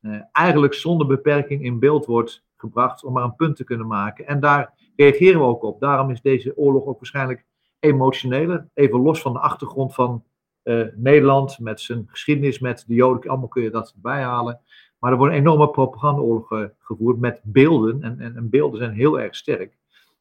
uh, 0.00 0.20
eigenlijk 0.32 0.74
zonder 0.74 1.06
beperking 1.06 1.64
in 1.64 1.78
beeld 1.78 2.06
wordt 2.06 2.44
gebracht 2.56 3.04
om 3.04 3.12
maar 3.12 3.24
een 3.24 3.36
punt 3.36 3.56
te 3.56 3.64
kunnen 3.64 3.86
maken. 3.86 4.26
En 4.26 4.40
daar 4.40 4.74
reageren 4.96 5.40
we 5.40 5.46
ook 5.46 5.62
op. 5.62 5.80
Daarom 5.80 6.10
is 6.10 6.20
deze 6.20 6.56
oorlog 6.56 6.84
ook 6.84 6.98
waarschijnlijk 6.98 7.44
emotioneler. 7.78 8.68
Even 8.74 9.00
los 9.00 9.20
van 9.20 9.32
de 9.32 9.38
achtergrond 9.38 9.94
van 9.94 10.24
uh, 10.64 10.86
Nederland, 10.94 11.58
met 11.58 11.80
zijn 11.80 12.06
geschiedenis, 12.10 12.58
met 12.58 12.84
de 12.86 12.94
Joden, 12.94 13.30
allemaal 13.30 13.48
kun 13.48 13.62
je 13.62 13.70
dat 13.70 13.94
bijhalen. 13.96 14.60
Maar 14.98 15.12
er 15.12 15.18
wordt 15.18 15.32
een 15.32 15.40
enorme 15.40 15.70
propagandaoorlog 15.70 16.70
gevoerd 16.78 17.18
met 17.18 17.40
beelden. 17.42 18.02
En, 18.02 18.20
en, 18.20 18.36
en, 18.36 18.50
beelden 18.50 18.78
zijn 18.78 18.92
heel 18.92 19.20
erg 19.20 19.36
sterk. 19.36 19.77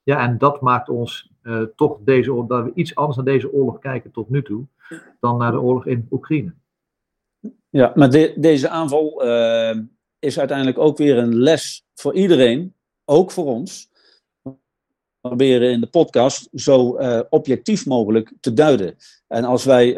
Ja, 0.07 0.19
en 0.19 0.37
dat 0.37 0.61
maakt 0.61 0.89
ons 0.89 1.29
uh, 1.43 1.61
toch 1.75 1.97
deze 2.05 2.45
dat 2.47 2.63
we 2.63 2.71
iets 2.73 2.95
anders 2.95 3.15
naar 3.15 3.25
deze 3.25 3.53
oorlog 3.53 3.79
kijken 3.79 4.11
tot 4.11 4.29
nu 4.29 4.43
toe 4.43 4.65
dan 5.19 5.37
naar 5.37 5.51
de 5.51 5.61
oorlog 5.61 5.85
in 5.85 6.07
Oekraïne. 6.11 6.53
Ja, 7.69 7.91
maar 7.95 8.09
deze 8.35 8.69
aanval 8.69 9.25
uh, 9.25 9.77
is 10.19 10.39
uiteindelijk 10.39 10.77
ook 10.77 10.97
weer 10.97 11.17
een 11.17 11.35
les 11.35 11.85
voor 11.93 12.13
iedereen, 12.13 12.73
ook 13.05 13.31
voor 13.31 13.45
ons. 13.45 13.89
We 14.41 14.51
proberen 15.21 15.71
in 15.71 15.79
de 15.79 15.87
podcast 15.87 16.49
zo 16.53 16.99
uh, 16.99 17.19
objectief 17.29 17.85
mogelijk 17.85 18.33
te 18.39 18.53
duiden. 18.53 18.95
En 19.27 19.43
als 19.43 19.65
wij 19.65 19.97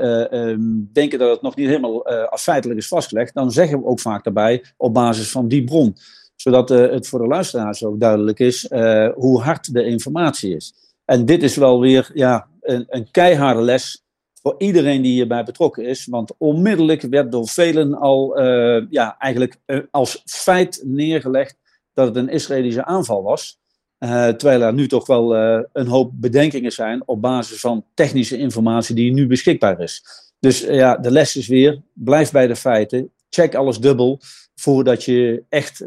um, 0.49 0.89
denken 0.93 1.19
dat 1.19 1.29
het 1.29 1.41
nog 1.41 1.55
niet 1.55 1.67
helemaal 1.67 2.05
feitelijk 2.37 2.79
is 2.79 2.87
vastgelegd, 2.87 3.33
dan 3.33 3.51
zeggen 3.51 3.79
we 3.79 3.85
ook 3.85 3.99
vaak 3.99 4.23
daarbij 4.23 4.63
op 4.77 4.93
basis 4.93 5.31
van 5.31 5.47
die 5.47 5.63
bron. 5.63 5.95
Zodat 6.41 6.69
het 6.69 7.07
voor 7.07 7.19
de 7.19 7.27
luisteraars 7.27 7.83
ook 7.83 7.99
duidelijk 7.99 8.39
is 8.39 8.67
hoe 9.15 9.41
hard 9.41 9.73
de 9.73 9.83
informatie 9.83 10.55
is. 10.55 10.73
En 11.05 11.25
dit 11.25 11.43
is 11.43 11.55
wel 11.55 11.79
weer 11.79 12.11
ja, 12.13 12.47
een, 12.61 12.85
een 12.89 13.11
keiharde 13.11 13.61
les 13.61 14.03
voor 14.41 14.55
iedereen 14.57 15.01
die 15.01 15.11
hierbij 15.11 15.43
betrokken 15.43 15.85
is. 15.85 16.05
Want 16.05 16.33
onmiddellijk 16.37 17.01
werd 17.01 17.31
door 17.31 17.47
velen 17.47 17.93
al 17.93 18.41
uh, 18.41 18.85
ja, 18.89 19.17
eigenlijk 19.17 19.59
als 19.91 20.21
feit 20.25 20.81
neergelegd 20.85 21.57
dat 21.93 22.07
het 22.07 22.15
een 22.15 22.29
Israëlische 22.29 22.85
aanval 22.85 23.23
was. 23.23 23.59
Terwijl 23.99 24.61
er 24.61 24.73
nu 24.73 24.87
toch 24.87 25.07
wel 25.07 25.35
een 25.73 25.87
hoop 25.87 26.11
bedenkingen 26.13 26.71
zijn 26.71 27.07
op 27.07 27.21
basis 27.21 27.59
van 27.59 27.85
technische 27.93 28.37
informatie 28.37 28.95
die 28.95 29.13
nu 29.13 29.27
beschikbaar 29.27 29.79
is. 29.79 30.03
Dus 30.39 30.59
ja, 30.59 30.97
de 30.97 31.11
les 31.11 31.35
is 31.35 31.47
weer, 31.47 31.81
blijf 31.93 32.31
bij 32.31 32.47
de 32.47 32.55
feiten, 32.55 33.11
check 33.29 33.55
alles 33.55 33.79
dubbel 33.79 34.19
voordat 34.59 35.05
je 35.05 35.43
echt 35.49 35.77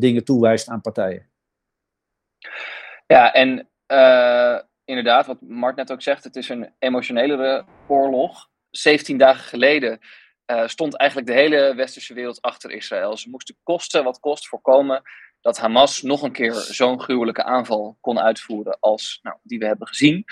dingen 0.00 0.24
toewijst 0.24 0.68
aan 0.68 0.80
partijen. 0.80 1.30
Ja, 3.06 3.32
en 3.32 3.68
uh, 3.92 4.58
inderdaad, 4.84 5.26
wat 5.26 5.40
Mart 5.40 5.76
net 5.76 5.92
ook 5.92 6.02
zegt, 6.02 6.24
het 6.24 6.36
is 6.36 6.48
een 6.48 6.72
emotionelere 6.78 7.64
oorlog. 7.88 8.48
17 8.70 9.18
dagen 9.18 9.44
geleden 9.44 9.98
uh, 10.46 10.66
stond 10.66 10.96
eigenlijk 10.96 11.30
de 11.30 11.36
hele 11.36 11.74
westerse 11.74 12.14
wereld 12.14 12.40
achter 12.40 12.70
Israël. 12.70 13.16
Ze 13.16 13.30
moesten 13.30 13.56
kosten 13.62 14.04
wat 14.04 14.20
kost 14.20 14.48
voorkomen 14.48 15.02
dat 15.40 15.58
Hamas 15.58 16.02
nog 16.02 16.22
een 16.22 16.32
keer 16.32 16.52
zo'n 16.52 17.00
gruwelijke 17.00 17.42
aanval 17.42 17.96
kon 18.00 18.20
uitvoeren 18.20 18.78
als 18.80 19.18
nou, 19.22 19.36
die 19.42 19.58
we 19.58 19.66
hebben 19.66 19.86
gezien. 19.86 20.24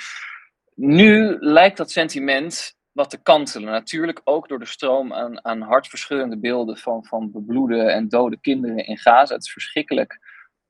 Nu 0.75 1.37
lijkt 1.41 1.77
dat 1.77 1.91
sentiment 1.91 2.77
wat 2.93 3.11
te 3.11 3.23
kantelen. 3.23 3.73
Natuurlijk 3.73 4.21
ook 4.25 4.49
door 4.49 4.59
de 4.59 4.67
stroom 4.67 5.13
aan, 5.13 5.45
aan 5.45 5.61
hartverscheurende 5.61 6.39
beelden 6.39 6.77
van, 6.77 7.05
van 7.05 7.31
bebloede 7.31 7.83
en 7.83 8.09
dode 8.09 8.41
kinderen 8.41 8.87
in 8.87 8.99
Gaza. 8.99 9.35
Het 9.35 9.45
is 9.45 9.53
verschrikkelijk 9.53 10.19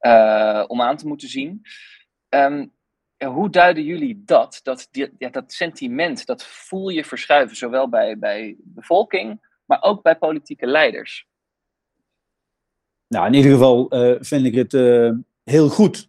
uh, 0.01 0.65
om 0.67 0.83
aan 0.83 0.97
te 0.97 1.07
moeten 1.07 1.29
zien. 1.29 1.63
Um, 2.29 2.73
hoe 3.25 3.51
duiden 3.51 3.85
jullie 3.85 4.23
dat? 4.25 4.61
Dat, 4.63 4.89
die, 4.91 5.15
ja, 5.19 5.29
dat 5.29 5.53
sentiment, 5.53 6.27
dat 6.27 6.45
voel 6.45 6.89
je 6.89 7.05
verschuiven, 7.05 7.57
zowel 7.57 7.89
bij, 7.89 8.19
bij 8.19 8.57
bevolking, 8.59 9.57
maar 9.65 9.83
ook 9.83 10.03
bij 10.03 10.17
politieke 10.17 10.67
leiders. 10.67 11.27
Nou, 13.09 13.27
in 13.27 13.35
ieder 13.35 13.53
geval 13.53 13.95
uh, 13.95 14.17
vind 14.21 14.47
ik 14.47 14.55
het 14.55 14.73
uh, 14.73 15.13
heel 15.45 15.69
goed 15.69 16.09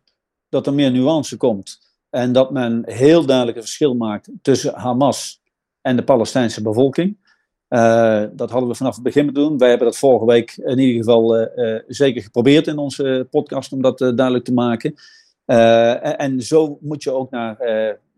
dat 0.50 0.68
er 0.68 0.74
meer 0.74 0.92
nuance 0.92 1.38
komt. 1.38 1.80
En 2.10 2.32
dat 2.32 2.52
men 2.52 2.84
heel 2.86 3.26
duidelijk 3.26 3.58
een 3.58 3.64
verschil 3.64 3.96
maakt 3.96 4.30
tussen 4.42 4.74
Hamas 4.74 5.41
en 5.82 5.96
de 5.96 6.04
Palestijnse 6.04 6.62
bevolking. 6.62 7.18
Uh, 7.70 8.24
dat 8.34 8.50
hadden 8.50 8.70
we 8.70 8.76
vanaf 8.76 8.96
het 8.96 9.04
begin 9.04 9.28
doen. 9.28 9.58
Wij 9.58 9.70
hebben 9.70 9.88
dat 9.88 9.98
vorige 9.98 10.26
week 10.26 10.58
in 10.58 10.80
ieder 10.80 11.04
geval 11.04 11.50
zeker 11.88 12.22
geprobeerd 12.22 12.68
in 12.68 12.78
onze 12.78 13.28
podcast 13.30 13.72
om 13.72 13.82
dat 13.82 13.98
duidelijk 13.98 14.46
te 14.46 14.54
maken. 14.54 14.94
En, 15.46 16.18
en, 16.18 16.42
zo 16.42 16.78
moet 16.82 17.04
je 17.04 17.12
ook 17.12 17.32
naar 17.32 17.58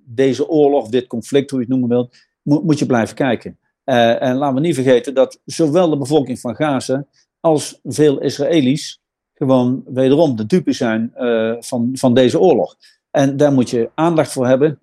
deze 0.05 0.49
oorlog, 0.49 0.89
dit 0.89 1.07
conflict, 1.07 1.49
hoe 1.49 1.59
je 1.59 1.65
het 1.65 1.73
noemen 1.73 1.97
wilt, 1.97 2.15
moet, 2.41 2.63
moet 2.63 2.79
je 2.79 2.85
blijven 2.85 3.15
kijken. 3.15 3.57
en 3.83 4.35
laten 4.35 4.55
we 4.55 4.61
niet 4.61 4.75
vergeten 4.75 5.13
dat 5.13 5.41
zowel 5.45 5.89
de 5.89 5.97
bevolking 5.97 6.39
van 6.39 6.55
Gaza 6.55 7.05
als 7.39 7.79
veel 7.83 8.19
Israëli's 8.21 9.01
gewoon 9.33 9.83
wederom 9.85 10.35
de 10.35 10.45
dupe 10.45 10.71
zijn 10.71 11.11
van, 11.59 11.89
van 11.93 12.13
deze 12.13 12.39
oorlog. 12.39 12.75
En 13.11 13.37
daar 13.37 13.53
moet 13.53 13.69
je 13.69 13.89
aandacht 13.95 14.31
voor 14.31 14.47
hebben. 14.47 14.79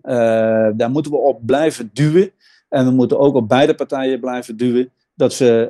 Daar 0.76 0.90
moeten 0.90 1.12
we 1.12 1.18
op 1.18 1.46
blijven 1.46 1.90
duwen. 1.92 2.32
En 2.70 2.84
we 2.84 2.90
moeten 2.90 3.18
ook 3.18 3.34
op 3.34 3.48
beide 3.48 3.74
partijen 3.74 4.20
blijven 4.20 4.56
duwen 4.56 4.90
dat 5.14 5.32
ze, 5.32 5.68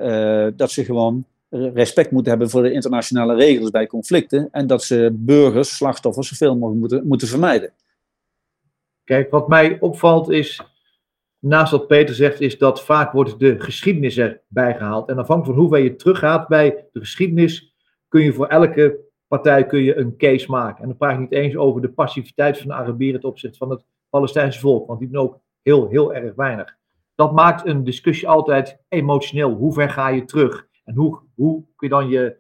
uh, 0.51 0.57
dat 0.57 0.71
ze 0.71 0.85
gewoon 0.85 1.25
respect 1.51 2.11
moeten 2.11 2.31
hebben 2.31 2.51
voor 2.51 2.63
de 2.63 2.73
internationale 2.73 3.35
regels 3.35 3.71
bij 3.71 3.87
conflicten. 3.87 4.49
En 4.51 4.67
dat 4.67 4.83
ze 4.83 5.11
burgers, 5.13 5.77
slachtoffers, 5.77 6.29
zoveel 6.29 6.55
mogelijk 6.57 6.81
moeten, 6.81 7.07
moeten 7.07 7.29
vermijden. 7.29 7.73
Kijk, 9.05 9.31
wat 9.31 9.49
mij 9.49 9.81
opvalt 9.81 10.31
is 10.31 10.63
naast 11.39 11.73
wat 11.73 11.87
Peter 11.87 12.15
zegt, 12.15 12.41
is 12.41 12.59
dat 12.59 12.85
vaak 12.85 13.13
wordt 13.13 13.39
de 13.39 13.61
geschiedenis 13.61 14.19
erbij 14.19 14.77
gehaald. 14.77 15.09
En 15.09 15.19
afhankelijk 15.19 15.59
van 15.59 15.67
hoe 15.67 15.75
ver 15.75 15.85
je 15.85 15.97
teruggaat 15.97 16.49
bij 16.49 16.89
de 16.93 16.99
geschiedenis, 16.99 17.75
kun 18.09 18.23
je 18.23 18.33
voor 18.33 18.47
elke 18.47 18.99
partij 19.27 19.67
kun 19.67 19.83
je 19.83 19.97
een 19.97 20.17
case 20.17 20.51
maken. 20.51 20.83
En 20.83 20.89
dan 20.89 20.97
praat 20.97 21.13
ik 21.13 21.19
niet 21.19 21.33
eens 21.33 21.57
over 21.57 21.81
de 21.81 21.91
passiviteit 21.91 22.59
van 22.59 22.67
de 22.67 22.75
Arabieren 22.75 23.21
ten 23.21 23.29
opzichte 23.29 23.59
van 23.59 23.71
het 23.71 23.85
Palestijnse 24.09 24.61
volk, 24.61 24.87
want 24.87 24.99
die 24.99 25.09
doen 25.09 25.21
ook 25.21 25.41
heel, 25.63 25.89
heel 25.89 26.15
erg 26.15 26.35
weinig. 26.35 26.79
Dat 27.21 27.33
maakt 27.33 27.67
een 27.67 27.85
discussie 27.85 28.29
altijd 28.29 28.83
emotioneel. 28.89 29.51
Hoe 29.51 29.73
ver 29.73 29.91
ga 29.91 30.09
je 30.09 30.25
terug? 30.25 30.69
En 30.85 30.95
hoe, 30.95 31.21
hoe 31.35 31.65
kun 31.77 31.89
je 31.89 31.95
dan 31.95 32.09
je 32.09 32.37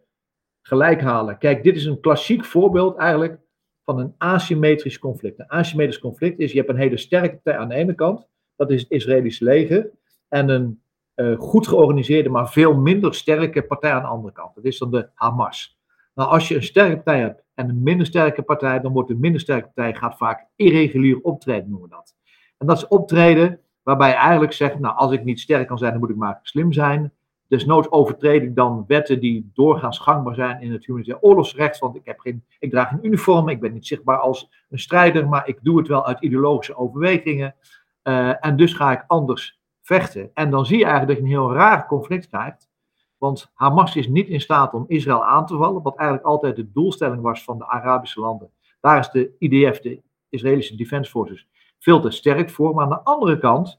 gelijk 0.62 1.00
halen? 1.00 1.38
Kijk, 1.38 1.62
dit 1.62 1.76
is 1.76 1.84
een 1.84 2.00
klassiek 2.00 2.44
voorbeeld 2.44 2.96
eigenlijk 2.96 3.40
van 3.84 3.98
een 3.98 4.14
asymmetrisch 4.18 4.98
conflict. 4.98 5.38
Een 5.38 5.48
asymmetrisch 5.48 5.98
conflict 5.98 6.38
is, 6.38 6.52
je 6.52 6.58
hebt 6.58 6.70
een 6.70 6.76
hele 6.76 6.96
sterke 6.96 7.34
partij 7.34 7.56
aan 7.56 7.68
de 7.68 7.74
ene 7.74 7.94
kant, 7.94 8.28
dat 8.56 8.70
is 8.70 8.80
het 8.80 8.90
Israëlische 8.90 9.44
leger. 9.44 9.90
En 10.28 10.48
een 10.48 10.82
uh, 11.16 11.38
goed 11.38 11.68
georganiseerde, 11.68 12.28
maar 12.28 12.50
veel 12.50 12.74
minder 12.74 13.14
sterke 13.14 13.62
partij 13.62 13.92
aan 13.92 14.02
de 14.02 14.08
andere 14.08 14.32
kant. 14.32 14.54
Dat 14.54 14.64
is 14.64 14.78
dan 14.78 14.90
de 14.90 15.08
Hamas. 15.14 15.78
Nou, 16.14 16.30
als 16.30 16.48
je 16.48 16.54
een 16.54 16.62
sterke 16.62 16.94
partij 16.94 17.20
hebt 17.20 17.44
en 17.54 17.68
een 17.68 17.82
minder 17.82 18.06
sterke 18.06 18.42
partij, 18.42 18.80
dan 18.80 18.92
wordt 18.92 19.08
de 19.08 19.16
minder 19.16 19.40
sterke 19.40 19.70
partij 19.74 19.94
gaat 19.94 20.16
vaak 20.16 20.46
irregulier 20.56 21.20
optreden, 21.20 21.70
noemen 21.70 21.88
we 21.88 21.94
dat. 21.94 22.14
En 22.58 22.66
dat 22.66 22.76
is 22.76 22.88
optreden 22.88 23.60
waarbij 23.90 24.08
je 24.08 24.14
eigenlijk 24.14 24.52
zegt, 24.52 24.78
nou, 24.78 24.96
als 24.96 25.12
ik 25.12 25.24
niet 25.24 25.40
sterk 25.40 25.66
kan 25.66 25.78
zijn, 25.78 25.90
dan 25.90 26.00
moet 26.00 26.10
ik 26.10 26.16
maar 26.16 26.38
slim 26.42 26.72
zijn. 26.72 27.12
Desnoods 27.48 27.90
overtred 27.90 28.42
ik 28.42 28.54
dan 28.54 28.84
wetten 28.86 29.20
die 29.20 29.50
doorgaans 29.54 29.98
gangbaar 29.98 30.34
zijn 30.34 30.60
in 30.60 30.72
het 30.72 30.86
humanitair 30.86 31.20
oorlogsrecht. 31.20 31.78
Want 31.78 31.96
ik, 31.96 32.04
heb 32.04 32.20
geen, 32.20 32.44
ik 32.58 32.70
draag 32.70 32.90
een 32.90 33.06
uniform, 33.06 33.48
ik 33.48 33.60
ben 33.60 33.72
niet 33.72 33.86
zichtbaar 33.86 34.18
als 34.18 34.50
een 34.68 34.78
strijder, 34.78 35.28
maar 35.28 35.48
ik 35.48 35.58
doe 35.62 35.78
het 35.78 35.88
wel 35.88 36.06
uit 36.06 36.20
ideologische 36.20 36.76
overwegingen. 36.76 37.54
Uh, 38.02 38.44
en 38.46 38.56
dus 38.56 38.72
ga 38.72 38.92
ik 38.92 39.04
anders 39.06 39.60
vechten. 39.82 40.30
En 40.34 40.50
dan 40.50 40.66
zie 40.66 40.78
je 40.78 40.84
eigenlijk 40.84 41.18
dat 41.18 41.28
je 41.28 41.34
een 41.34 41.40
heel 41.40 41.54
raar 41.54 41.86
conflict 41.86 42.28
krijgt. 42.28 42.70
Want 43.18 43.50
Hamas 43.54 43.96
is 43.96 44.08
niet 44.08 44.28
in 44.28 44.40
staat 44.40 44.74
om 44.74 44.84
Israël 44.88 45.24
aan 45.24 45.46
te 45.46 45.56
vallen, 45.56 45.82
wat 45.82 45.96
eigenlijk 45.96 46.28
altijd 46.28 46.56
de 46.56 46.70
doelstelling 46.72 47.22
was 47.22 47.44
van 47.44 47.58
de 47.58 47.66
Arabische 47.66 48.20
landen. 48.20 48.50
Daar 48.80 48.98
is 48.98 49.10
de 49.10 49.34
IDF, 49.38 49.80
de 49.80 50.02
Israëlische 50.28 50.76
Defense 50.76 51.10
Forces, 51.10 51.48
veel 51.80 52.00
te 52.00 52.10
sterk 52.10 52.50
voor. 52.50 52.74
Maar 52.74 52.84
aan 52.84 52.90
de 52.90 53.02
andere 53.02 53.38
kant 53.38 53.78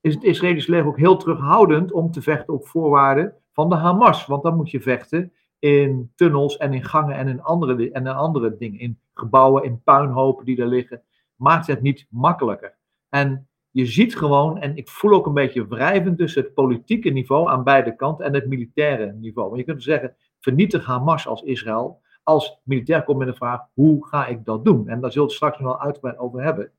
is 0.00 0.14
het 0.14 0.24
Israëlische 0.24 0.70
leger 0.70 0.86
ook 0.86 0.98
heel 0.98 1.16
terughoudend 1.16 1.92
om 1.92 2.10
te 2.10 2.22
vechten 2.22 2.54
op 2.54 2.66
voorwaarden 2.66 3.34
van 3.52 3.68
de 3.68 3.74
Hamas. 3.74 4.26
Want 4.26 4.42
dan 4.42 4.56
moet 4.56 4.70
je 4.70 4.80
vechten 4.80 5.32
in 5.58 6.12
tunnels 6.14 6.56
en 6.56 6.72
in 6.72 6.84
gangen 6.84 7.16
en 7.16 7.28
in 7.28 7.42
andere, 7.42 7.90
en 7.90 8.06
in 8.06 8.12
andere 8.12 8.56
dingen. 8.56 8.78
In 8.78 9.00
gebouwen, 9.14 9.64
in 9.64 9.82
puinhopen 9.82 10.44
die 10.44 10.60
er 10.60 10.66
liggen. 10.66 11.02
Maakt 11.36 11.66
het 11.66 11.82
niet 11.82 12.06
makkelijker. 12.10 12.76
En 13.08 13.48
je 13.70 13.86
ziet 13.86 14.16
gewoon, 14.16 14.58
en 14.58 14.76
ik 14.76 14.88
voel 14.88 15.12
ook 15.12 15.26
een 15.26 15.34
beetje 15.34 15.66
wrijvend 15.66 16.18
tussen 16.18 16.42
het 16.42 16.54
politieke 16.54 17.10
niveau 17.10 17.48
aan 17.48 17.64
beide 17.64 17.96
kanten 17.96 18.24
en 18.24 18.34
het 18.34 18.46
militaire 18.46 19.12
niveau. 19.12 19.48
Want 19.48 19.60
je 19.60 19.66
kunt 19.66 19.82
zeggen, 19.82 20.16
vernietig 20.40 20.86
Hamas 20.86 21.26
als 21.26 21.42
Israël. 21.42 22.00
Als 22.22 22.60
militair 22.64 23.04
komt 23.04 23.18
met 23.18 23.28
de 23.28 23.34
vraag, 23.34 23.60
hoe 23.74 24.06
ga 24.06 24.26
ik 24.26 24.44
dat 24.44 24.64
doen? 24.64 24.88
En 24.88 25.00
daar 25.00 25.10
we 25.10 25.20
het 25.20 25.32
straks 25.32 25.58
nog 25.58 25.66
wel 25.66 25.80
uitgebreid 25.80 26.18
over 26.18 26.42
hebben. 26.42 26.72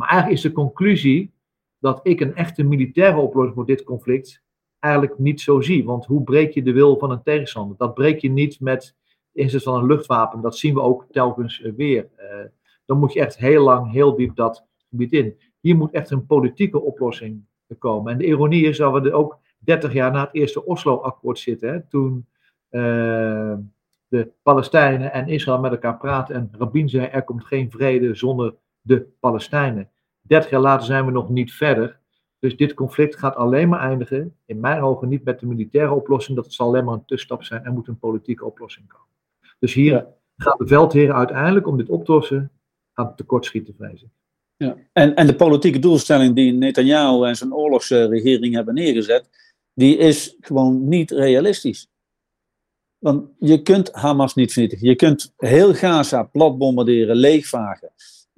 Maar 0.00 0.08
eigenlijk 0.08 0.38
is 0.42 0.48
de 0.48 0.52
conclusie 0.52 1.32
dat 1.78 2.00
ik 2.02 2.20
een 2.20 2.34
echte 2.34 2.62
militaire 2.62 3.20
oplossing 3.20 3.54
voor 3.54 3.66
dit 3.66 3.84
conflict 3.84 4.42
eigenlijk 4.78 5.18
niet 5.18 5.40
zo 5.40 5.60
zie. 5.60 5.84
Want 5.84 6.06
hoe 6.06 6.22
breek 6.22 6.52
je 6.52 6.62
de 6.62 6.72
wil 6.72 6.98
van 6.98 7.10
een 7.10 7.22
tegenstander? 7.22 7.76
Dat 7.76 7.94
breek 7.94 8.20
je 8.20 8.30
niet 8.30 8.60
met 8.60 8.96
de 9.32 9.40
inzet 9.40 9.62
van 9.62 9.74
een 9.74 9.86
luchtwapen. 9.86 10.40
Dat 10.40 10.56
zien 10.56 10.74
we 10.74 10.80
ook 10.80 11.06
telkens 11.10 11.58
weer. 11.76 12.08
Uh, 12.18 12.44
dan 12.84 12.98
moet 12.98 13.12
je 13.12 13.20
echt 13.20 13.38
heel 13.38 13.62
lang, 13.62 13.92
heel 13.92 14.16
diep 14.16 14.36
dat 14.36 14.66
gebied 14.90 15.12
in. 15.12 15.38
Hier 15.60 15.76
moet 15.76 15.92
echt 15.92 16.10
een 16.10 16.26
politieke 16.26 16.80
oplossing 16.80 17.44
komen. 17.78 18.12
En 18.12 18.18
de 18.18 18.26
ironie 18.26 18.64
is 18.64 18.76
dat 18.76 18.92
we 18.92 19.00
er 19.08 19.12
ook 19.12 19.38
30 19.58 19.92
jaar 19.92 20.12
na 20.12 20.20
het 20.20 20.34
eerste 20.34 20.64
Oslo-akkoord 20.64 21.38
zitten. 21.38 21.68
Hè, 21.68 21.80
toen 21.80 22.26
uh, 22.70 23.54
de 24.08 24.30
Palestijnen 24.42 25.12
en 25.12 25.28
Israël 25.28 25.60
met 25.60 25.72
elkaar 25.72 25.96
praten. 25.96 26.34
En 26.34 26.50
Rabin 26.58 26.88
zei: 26.88 27.06
er 27.06 27.24
komt 27.24 27.44
geen 27.44 27.70
vrede 27.70 28.14
zonder 28.14 28.54
de 28.80 29.06
Palestijnen. 29.20 29.90
30 30.20 30.50
jaar 30.50 30.60
later 30.60 30.86
zijn 30.86 31.06
we 31.06 31.12
nog 31.12 31.28
niet 31.28 31.52
verder. 31.52 31.98
Dus 32.38 32.56
dit 32.56 32.74
conflict 32.74 33.18
gaat 33.18 33.36
alleen 33.36 33.68
maar 33.68 33.80
eindigen, 33.80 34.36
in 34.46 34.60
mijn 34.60 34.82
ogen 34.82 35.08
niet 35.08 35.24
met 35.24 35.40
de 35.40 35.46
militaire 35.46 35.92
oplossing. 35.92 36.36
Dat 36.36 36.52
zal 36.52 36.66
alleen 36.66 36.84
maar 36.84 36.94
een 36.94 37.04
tussenstap 37.04 37.44
zijn. 37.44 37.64
Er 37.64 37.72
moet 37.72 37.88
een 37.88 37.98
politieke 37.98 38.44
oplossing 38.44 38.88
komen. 38.88 39.06
Dus 39.58 39.74
hier 39.74 40.06
gaan 40.36 40.58
de 40.58 40.66
veldheren 40.66 41.14
uiteindelijk 41.14 41.66
om 41.66 41.76
dit 41.76 41.88
op 41.88 42.04
te 42.04 42.12
lossen, 42.12 42.50
gaan 42.92 43.14
tekortschieten, 43.14 43.74
vrees 43.78 44.02
ik. 44.02 44.08
Ja. 44.56 44.76
En, 44.92 45.14
en 45.14 45.26
de 45.26 45.34
politieke 45.34 45.78
doelstelling 45.78 46.34
die 46.34 46.52
Netanyahu 46.52 47.26
en 47.26 47.36
zijn 47.36 47.54
oorlogsregering 47.54 48.54
hebben 48.54 48.74
neergezet, 48.74 49.28
die 49.74 49.96
is 49.96 50.36
gewoon 50.40 50.88
niet 50.88 51.10
realistisch. 51.10 51.88
Want 52.98 53.28
je 53.38 53.62
kunt 53.62 53.92
Hamas 53.92 54.34
niet 54.34 54.52
vernietigen. 54.52 54.88
Je 54.88 54.94
kunt 54.94 55.32
heel 55.36 55.74
Gaza 55.74 56.22
plat 56.22 56.58
bombarderen, 56.58 57.16
leegvagen. 57.16 57.90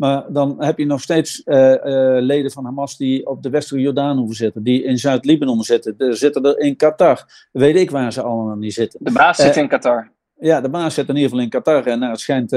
Maar 0.02 0.32
dan 0.32 0.56
heb 0.58 0.78
je 0.78 0.86
nog 0.86 1.00
steeds 1.00 1.42
uh, 1.44 1.70
uh, 1.70 1.76
leden 2.20 2.50
van 2.50 2.64
Hamas 2.64 2.96
die 2.96 3.26
op 3.26 3.42
de 3.42 3.50
westelijke 3.50 3.86
Jordaan 3.86 4.32
zitten, 4.32 4.62
die 4.62 4.82
in 4.82 4.98
Zuid-Libanon 4.98 5.62
zitten. 5.62 5.94
Er 5.98 6.16
zitten 6.16 6.44
er 6.44 6.58
in 6.58 6.76
Qatar. 6.76 7.48
Weet 7.52 7.76
ik 7.76 7.90
waar 7.90 8.12
ze 8.12 8.22
allemaal 8.22 8.56
niet 8.56 8.72
zitten. 8.72 9.00
De 9.02 9.12
baas 9.12 9.36
zit 9.36 9.56
uh, 9.56 9.62
in 9.62 9.68
Qatar. 9.68 10.10
Ja, 10.38 10.60
de 10.60 10.68
baas 10.68 10.94
zit 10.94 11.08
in 11.08 11.14
ieder 11.14 11.30
geval 11.30 11.44
in 11.44 11.50
Qatar 11.50 11.86
en 11.86 11.98
nou, 11.98 12.10
het 12.10 12.20
schijnt 12.20 12.50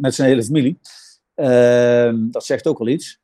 met 0.00 0.14
zijn 0.14 0.28
hele 0.28 0.44
familie. 0.44 0.78
Ehm, 1.34 2.30
dat 2.30 2.44
zegt 2.44 2.66
ook 2.66 2.78
wel 2.78 2.88
iets. 2.88 3.20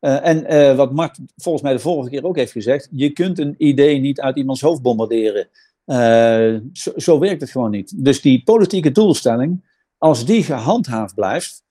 Uh, 0.00 0.26
en 0.26 0.52
uh, 0.52 0.76
wat 0.76 0.92
Mart 0.92 1.18
volgens 1.36 1.64
mij 1.64 1.72
de 1.72 1.78
vorige 1.78 2.10
keer 2.10 2.24
ook 2.24 2.36
heeft 2.36 2.52
gezegd, 2.52 2.88
je 2.90 3.10
kunt 3.10 3.38
een 3.38 3.54
idee 3.58 3.98
niet 3.98 4.20
uit 4.20 4.36
iemands 4.36 4.60
hoofd 4.60 4.82
bombarderen. 4.82 5.48
Uh, 5.86 6.60
zo, 6.72 6.92
zo, 6.96 7.18
werkt 7.18 7.40
het 7.40 7.50
gewoon 7.50 7.70
niet. 7.70 8.04
Dus 8.04 8.20
die 8.20 8.42
politieke 8.44 8.92
doelstelling, 8.92 9.64
als 9.98 10.24
die 10.24 10.42
gehandhaafd 10.42 11.14
blijft, 11.14 11.62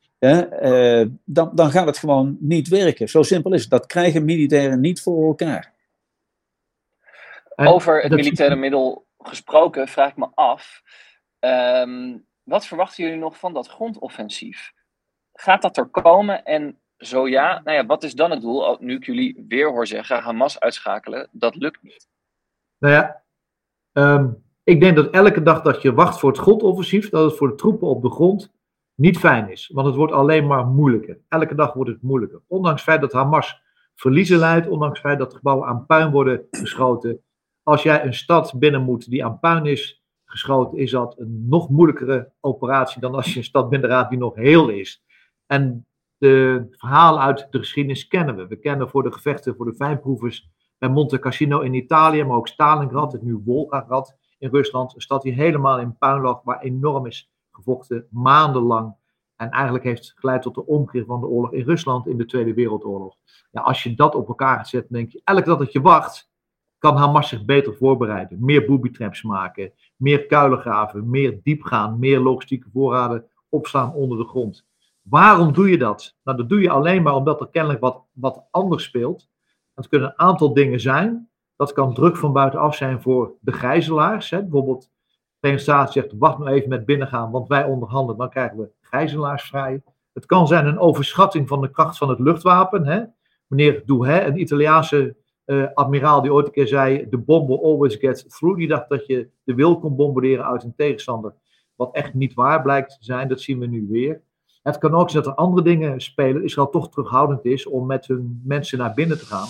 dan, 1.25 1.51
dan 1.53 1.71
gaat 1.71 1.85
het 1.85 1.97
gewoon 1.97 2.37
niet 2.39 2.67
werken. 2.67 3.09
Zo 3.09 3.23
simpel 3.23 3.53
is 3.53 3.61
het. 3.61 3.69
Dat 3.69 3.85
krijgen 3.85 4.25
militairen 4.25 4.79
niet 4.79 5.01
voor 5.01 5.27
elkaar. 5.27 5.73
Over 7.55 8.01
het 8.01 8.11
militaire 8.11 8.55
middel 8.55 9.07
gesproken, 9.17 9.87
vraag 9.87 10.09
ik 10.09 10.17
me 10.17 10.27
af. 10.33 10.83
Um, 11.39 12.25
wat 12.43 12.65
verwachten 12.65 13.03
jullie 13.03 13.19
nog 13.19 13.37
van 13.37 13.53
dat 13.53 13.67
grondoffensief? 13.67 14.73
gaat 15.39 15.61
dat 15.61 15.77
er 15.77 15.85
komen 15.85 16.43
en 16.43 16.79
Zo 16.97 17.27
ja, 17.27 17.61
nou 17.63 17.77
ja, 17.77 17.85
wat 17.85 18.03
is 18.03 18.13
dan 18.13 18.31
het 18.31 18.41
doel? 18.41 18.77
Nu 18.79 18.95
ik 18.95 19.05
jullie 19.05 19.45
weer 19.47 19.69
hoor 19.69 19.87
zeggen, 19.87 20.19
Hamas 20.19 20.59
uitschakelen, 20.59 21.27
dat 21.31 21.55
lukt 21.55 21.83
niet. 21.83 22.07
Nou 22.77 22.93
ja, 22.93 23.23
ehm, 23.91 24.29
ik 24.63 24.79
denk 24.79 24.95
dat 24.95 25.13
elke 25.13 25.41
dag 25.41 25.61
dat 25.61 25.81
je 25.81 25.93
wacht 25.93 26.19
voor 26.19 26.29
het 26.29 26.39
grondoffensief, 26.39 27.09
dat 27.09 27.23
het 27.29 27.37
voor 27.37 27.47
de 27.47 27.55
troepen 27.55 27.87
op 27.87 28.01
de 28.01 28.11
grond 28.11 28.51
niet 28.97 29.17
fijn 29.17 29.51
is. 29.51 29.69
Want 29.73 29.87
het 29.87 29.95
wordt 29.95 30.13
alleen 30.13 30.47
maar 30.47 30.65
moeilijker. 30.65 31.19
Elke 31.27 31.55
dag 31.55 31.73
wordt 31.73 31.89
het 31.89 32.01
moeilijker. 32.01 32.41
Ondanks 32.47 32.81
het 32.81 32.89
feit 32.89 33.01
dat 33.01 33.11
Hamas 33.11 33.61
verliezen 33.95 34.37
leidt, 34.37 34.67
ondanks 34.67 34.99
het 34.99 35.07
feit 35.07 35.19
dat 35.19 35.33
gebouwen 35.33 35.67
aan 35.67 35.85
puin 35.85 36.11
worden 36.11 36.47
geschoten. 36.51 37.21
Als 37.63 37.83
jij 37.83 38.05
een 38.05 38.13
stad 38.13 38.53
binnen 38.59 38.81
moet 38.81 39.09
die 39.09 39.25
aan 39.25 39.39
puin 39.39 39.65
is 39.65 40.03
geschoten, 40.25 40.77
is 40.77 40.91
dat 40.91 41.19
een 41.19 41.45
nog 41.47 41.69
moeilijkere 41.69 42.31
operatie 42.39 43.01
dan 43.01 43.15
als 43.15 43.33
je 43.33 43.37
een 43.37 43.45
stad 43.45 43.69
binnenraadt 43.69 44.09
die 44.09 44.19
nog 44.19 44.35
heel 44.35 44.69
is. 44.69 45.03
En 45.45 45.85
de 46.17 46.65
verhalen 46.71 47.21
uit 47.21 47.47
de 47.51 47.57
geschiedenis 47.57 48.07
kennen 48.07 48.35
we. 48.35 48.47
We 48.47 48.59
kennen 48.59 48.89
voor 48.89 49.03
de 49.03 49.11
gevechten 49.11 49.55
voor 49.55 49.65
de 49.65 49.75
fijnproevers 49.75 50.49
bij 50.77 50.89
Monte 50.89 51.19
Cassino 51.19 51.59
in 51.59 51.73
Italië, 51.73 52.23
maar 52.23 52.37
ook 52.37 52.47
Stalingrad, 52.47 53.11
het 53.11 53.21
nu 53.21 53.41
Volgograd 53.45 54.17
in 54.37 54.49
Rusland. 54.49 54.95
Een 54.95 55.01
stad 55.01 55.21
die 55.21 55.33
helemaal 55.33 55.79
in 55.79 55.97
puin 55.97 56.21
lag, 56.21 56.41
waar 56.43 56.61
enorm 56.61 57.05
is 57.05 57.31
gevochten, 57.57 58.07
maandenlang. 58.09 58.95
En 59.35 59.49
eigenlijk 59.49 59.83
heeft 59.83 60.13
geleid 60.15 60.41
tot 60.41 60.55
de 60.55 60.65
omkeer 60.65 61.05
van 61.05 61.19
de 61.19 61.27
oorlog 61.27 61.53
in 61.53 61.65
Rusland 61.65 62.07
in 62.07 62.17
de 62.17 62.25
Tweede 62.25 62.53
Wereldoorlog. 62.53 63.15
Ja, 63.51 63.61
als 63.61 63.83
je 63.83 63.95
dat 63.95 64.15
op 64.15 64.27
elkaar 64.27 64.65
zetten, 64.65 64.93
denk 64.93 65.11
je, 65.11 65.21
dag 65.23 65.57
dat 65.57 65.71
je 65.71 65.81
wacht, 65.81 66.29
kan 66.77 66.95
Hamas 66.95 67.29
zich 67.29 67.45
beter 67.45 67.75
voorbereiden. 67.75 68.45
Meer 68.45 68.65
booby 68.65 68.91
traps 68.91 69.21
maken, 69.21 69.71
meer 69.95 70.25
kuilen 70.25 70.59
graven, 70.59 71.09
meer 71.09 71.39
diep 71.43 71.63
gaan, 71.63 71.99
meer 71.99 72.19
logistieke 72.19 72.69
voorraden 72.73 73.25
opslaan 73.49 73.93
onder 73.93 74.17
de 74.17 74.23
grond. 74.25 74.65
Waarom 75.01 75.53
doe 75.53 75.69
je 75.69 75.77
dat? 75.77 76.17
Nou, 76.23 76.37
dat 76.37 76.49
doe 76.49 76.61
je 76.61 76.69
alleen 76.69 77.03
maar 77.03 77.15
omdat 77.15 77.41
er 77.41 77.49
kennelijk 77.49 77.81
wat, 77.81 78.03
wat 78.13 78.47
anders 78.51 78.83
speelt. 78.83 79.29
Het 79.73 79.87
kunnen 79.87 80.09
een 80.09 80.19
aantal 80.19 80.53
dingen 80.53 80.79
zijn. 80.79 81.29
Dat 81.55 81.73
kan 81.73 81.93
druk 81.93 82.17
van 82.17 82.33
buitenaf 82.33 82.75
zijn 82.75 83.01
voor 83.01 83.33
de 83.39 83.51
gijzelaars. 83.51 84.29
Hè. 84.29 84.41
Bijvoorbeeld, 84.41 84.91
de 85.39 85.57
zegt: 85.57 86.13
wacht 86.17 86.37
nou 86.37 86.51
even 86.51 86.69
met 86.69 86.85
binnengaan, 86.85 87.31
want 87.31 87.47
wij 87.47 87.63
onderhandelen, 87.63 88.17
dan 88.17 88.29
krijgen 88.29 88.57
we 88.57 88.69
gijzelaars 88.81 89.43
vrij. 89.43 89.81
Het 90.13 90.25
kan 90.25 90.47
zijn 90.47 90.65
een 90.65 90.79
overschatting 90.79 91.47
van 91.47 91.61
de 91.61 91.71
kracht 91.71 91.97
van 91.97 92.09
het 92.09 92.19
luchtwapen. 92.19 92.85
Hè. 92.85 93.03
Meneer 93.47 93.83
Douhet, 93.85 94.27
een 94.27 94.39
Italiaanse 94.39 95.15
uh, 95.45 95.67
admiraal 95.73 96.21
die 96.21 96.33
ooit 96.33 96.45
een 96.45 96.51
keer 96.51 96.67
zei: 96.67 97.09
The 97.09 97.17
bomber 97.17 97.59
always 97.63 97.95
gets 97.95 98.25
through. 98.27 98.57
Die 98.57 98.67
dacht 98.67 98.89
dat 98.89 99.05
je 99.05 99.29
de 99.43 99.55
wil 99.55 99.79
kon 99.79 99.95
bombarderen 99.95 100.45
uit 100.45 100.63
een 100.63 100.75
tegenstander. 100.75 101.33
Wat 101.75 101.95
echt 101.95 102.13
niet 102.13 102.33
waar 102.33 102.61
blijkt 102.61 102.89
te 102.89 102.97
zijn, 102.99 103.27
dat 103.27 103.41
zien 103.41 103.59
we 103.59 103.65
nu 103.65 103.87
weer. 103.89 104.21
Het 104.63 104.77
kan 104.77 104.93
ook 104.93 105.09
zijn 105.09 105.23
dat 105.23 105.31
er 105.31 105.39
andere 105.39 105.63
dingen 105.63 106.01
spelen. 106.01 106.43
Israël 106.43 106.69
toch 106.69 106.89
terughoudend 106.89 107.45
is 107.45 107.67
om 107.67 107.85
met 107.85 108.07
hun 108.07 108.41
mensen 108.45 108.77
naar 108.77 108.93
binnen 108.93 109.19
te 109.19 109.25
gaan. 109.25 109.47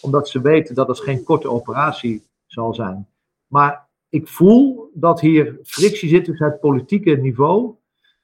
Omdat 0.00 0.28
ze 0.28 0.40
weten 0.40 0.74
dat 0.74 0.88
het 0.88 1.00
geen 1.00 1.24
korte 1.24 1.50
operatie 1.50 2.22
zal 2.46 2.74
zijn. 2.74 3.08
Maar 3.46 3.87
ik 4.08 4.28
voel 4.28 4.90
dat 4.94 5.20
hier 5.20 5.58
frictie 5.62 6.08
zit 6.08 6.24
tussen 6.24 6.46
het 6.46 6.60
politieke 6.60 7.16
niveau 7.16 7.74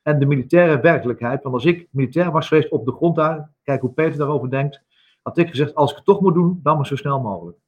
en 0.03 0.19
de 0.19 0.27
militaire 0.27 0.81
werkelijkheid. 0.81 1.43
Want 1.43 1.55
als 1.55 1.65
ik 1.65 1.89
militair 1.91 2.31
was 2.31 2.49
geweest 2.49 2.71
op 2.71 2.85
de 2.85 2.93
grond 2.93 3.17
daar, 3.17 3.51
kijk 3.63 3.81
hoe 3.81 3.93
Peter 3.93 4.19
daarover 4.19 4.51
denkt, 4.51 4.81
had 5.23 5.39
ik 5.39 5.49
gezegd: 5.49 5.75
als 5.75 5.91
ik 5.91 5.97
het 5.97 6.05
toch 6.05 6.21
moet 6.21 6.35
doen, 6.35 6.61
dan 6.63 6.77
maar 6.77 6.87
zo 6.87 6.97
snel 6.97 7.21
mogelijk. 7.21 7.59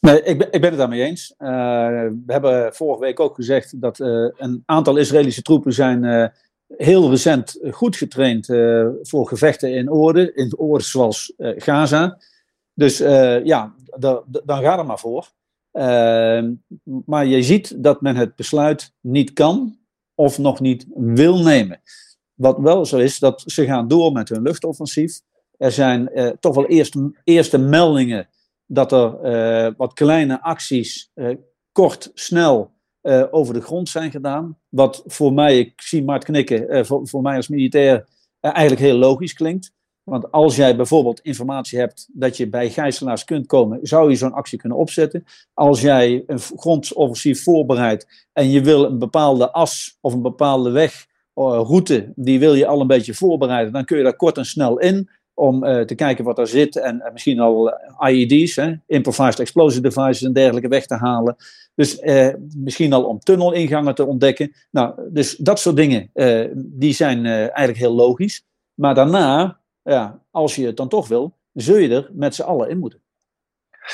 Nee, 0.00 0.22
ik 0.22 0.38
ben, 0.38 0.52
ik 0.52 0.60
ben 0.60 0.70
het 0.70 0.78
daarmee 0.78 1.02
eens. 1.02 1.34
Uh, 1.38 1.48
we 2.26 2.32
hebben 2.32 2.74
vorige 2.74 3.00
week 3.00 3.20
ook 3.20 3.34
gezegd 3.34 3.80
dat 3.80 3.98
uh, 3.98 4.28
een 4.36 4.62
aantal 4.66 4.96
Israëlische 4.96 5.42
troepen 5.42 5.72
zijn 5.72 6.04
uh, 6.04 6.26
heel 6.76 7.10
recent 7.10 7.58
goed 7.70 7.96
getraind 7.96 8.46
voor 9.02 9.28
gevechten 9.28 9.74
in 9.74 9.90
oorden, 9.90 10.36
in 10.36 10.58
oorden 10.58 10.86
zoals 10.86 11.32
Gaza. 11.36 12.18
Dus 12.74 12.98
ja, 13.44 13.74
dan 14.44 14.62
ga 14.62 14.78
er 14.78 14.86
maar 14.86 14.98
voor. 14.98 15.28
Maar 17.04 17.26
je 17.26 17.42
ziet 17.42 17.82
dat 17.82 18.00
men 18.00 18.16
het 18.16 18.36
besluit 18.36 18.92
niet 19.00 19.32
kan 19.32 19.78
of 20.14 20.38
nog 20.38 20.60
niet 20.60 20.86
wil 20.94 21.42
nemen. 21.42 21.80
Wat 22.34 22.58
wel 22.58 22.86
zo 22.86 22.98
is, 22.98 23.18
dat 23.18 23.42
ze 23.46 23.64
gaan 23.64 23.88
door 23.88 24.12
met 24.12 24.28
hun 24.28 24.42
luchtoffensief. 24.42 25.20
Er 25.56 25.72
zijn 25.72 26.08
eh, 26.08 26.28
toch 26.40 26.54
wel 26.54 26.66
eerst, 26.66 26.96
eerste 27.24 27.58
meldingen 27.58 28.28
dat 28.66 28.92
er 28.92 29.20
eh, 29.20 29.72
wat 29.76 29.92
kleine 29.92 30.42
acties 30.42 31.10
eh, 31.14 31.36
kort, 31.72 32.10
snel 32.14 32.70
over 33.30 33.54
de 33.54 33.60
grond 33.60 33.88
zijn 33.88 34.10
gedaan. 34.10 34.58
Wat 34.68 35.02
voor 35.06 35.32
mij, 35.32 35.58
ik 35.58 35.80
zie 35.80 36.04
Mart 36.04 36.24
knikken, 36.24 36.86
voor, 36.86 37.22
mij 37.22 37.36
als 37.36 37.48
militair 37.48 38.08
eigenlijk 38.40 38.80
heel 38.80 38.96
logisch 38.96 39.32
klinkt. 39.32 39.72
Want 40.02 40.32
als 40.32 40.56
jij 40.56 40.76
bijvoorbeeld 40.76 41.20
informatie 41.20 41.78
hebt 41.78 42.08
dat 42.12 42.36
je 42.36 42.48
bij 42.48 42.70
gijzelaars 42.70 43.24
kunt 43.24 43.46
komen, 43.46 43.78
zou 43.82 44.10
je 44.10 44.16
zo'n 44.16 44.32
actie 44.32 44.58
kunnen 44.58 44.78
opzetten. 44.78 45.24
Als 45.54 45.80
jij 45.80 46.24
een 46.26 46.38
grondoffensief 46.38 47.42
voorbereidt 47.42 48.28
en 48.32 48.50
je 48.50 48.60
wil 48.60 48.84
een 48.84 48.98
bepaalde 48.98 49.52
as 49.52 49.98
of 50.00 50.12
een 50.12 50.22
bepaalde 50.22 50.70
wegroute, 50.70 52.12
die 52.14 52.38
wil 52.38 52.54
je 52.54 52.66
al 52.66 52.80
een 52.80 52.86
beetje 52.86 53.14
voorbereiden, 53.14 53.72
dan 53.72 53.84
kun 53.84 53.96
je 53.96 54.02
daar 54.02 54.16
kort 54.16 54.36
en 54.36 54.44
snel 54.44 54.78
in 54.78 55.10
om 55.34 55.64
uh, 55.64 55.80
te 55.80 55.94
kijken 55.94 56.24
wat 56.24 56.38
er 56.38 56.48
zit 56.48 56.76
en 56.76 56.96
uh, 56.96 57.12
misschien 57.12 57.40
al 57.40 57.72
IED's, 58.08 58.56
hè, 58.56 58.74
improvised 58.86 59.40
explosive 59.40 59.82
devices 59.82 60.22
en 60.22 60.32
dergelijke 60.32 60.68
weg 60.68 60.86
te 60.86 60.94
halen. 60.94 61.36
Dus 61.74 62.00
misschien 62.56 62.92
al 62.92 63.04
om 63.04 63.18
tunnelingangen 63.18 63.94
te 63.94 64.06
ontdekken. 64.06 64.52
Nou, 64.70 64.94
dus 65.10 65.36
dat 65.36 65.60
soort 65.60 65.76
dingen, 65.76 66.10
die 66.54 66.94
zijn 66.94 67.26
eigenlijk 67.26 67.78
heel 67.78 67.94
logisch. 67.94 68.44
Maar 68.74 68.94
daarna, 68.94 69.60
ja, 69.82 70.22
als 70.30 70.56
je 70.56 70.66
het 70.66 70.76
dan 70.76 70.88
toch 70.88 71.08
wil, 71.08 71.36
zul 71.52 71.76
je 71.76 71.94
er 71.94 72.10
met 72.12 72.34
z'n 72.34 72.42
allen 72.42 72.68
in 72.68 72.78
moeten. 72.78 73.00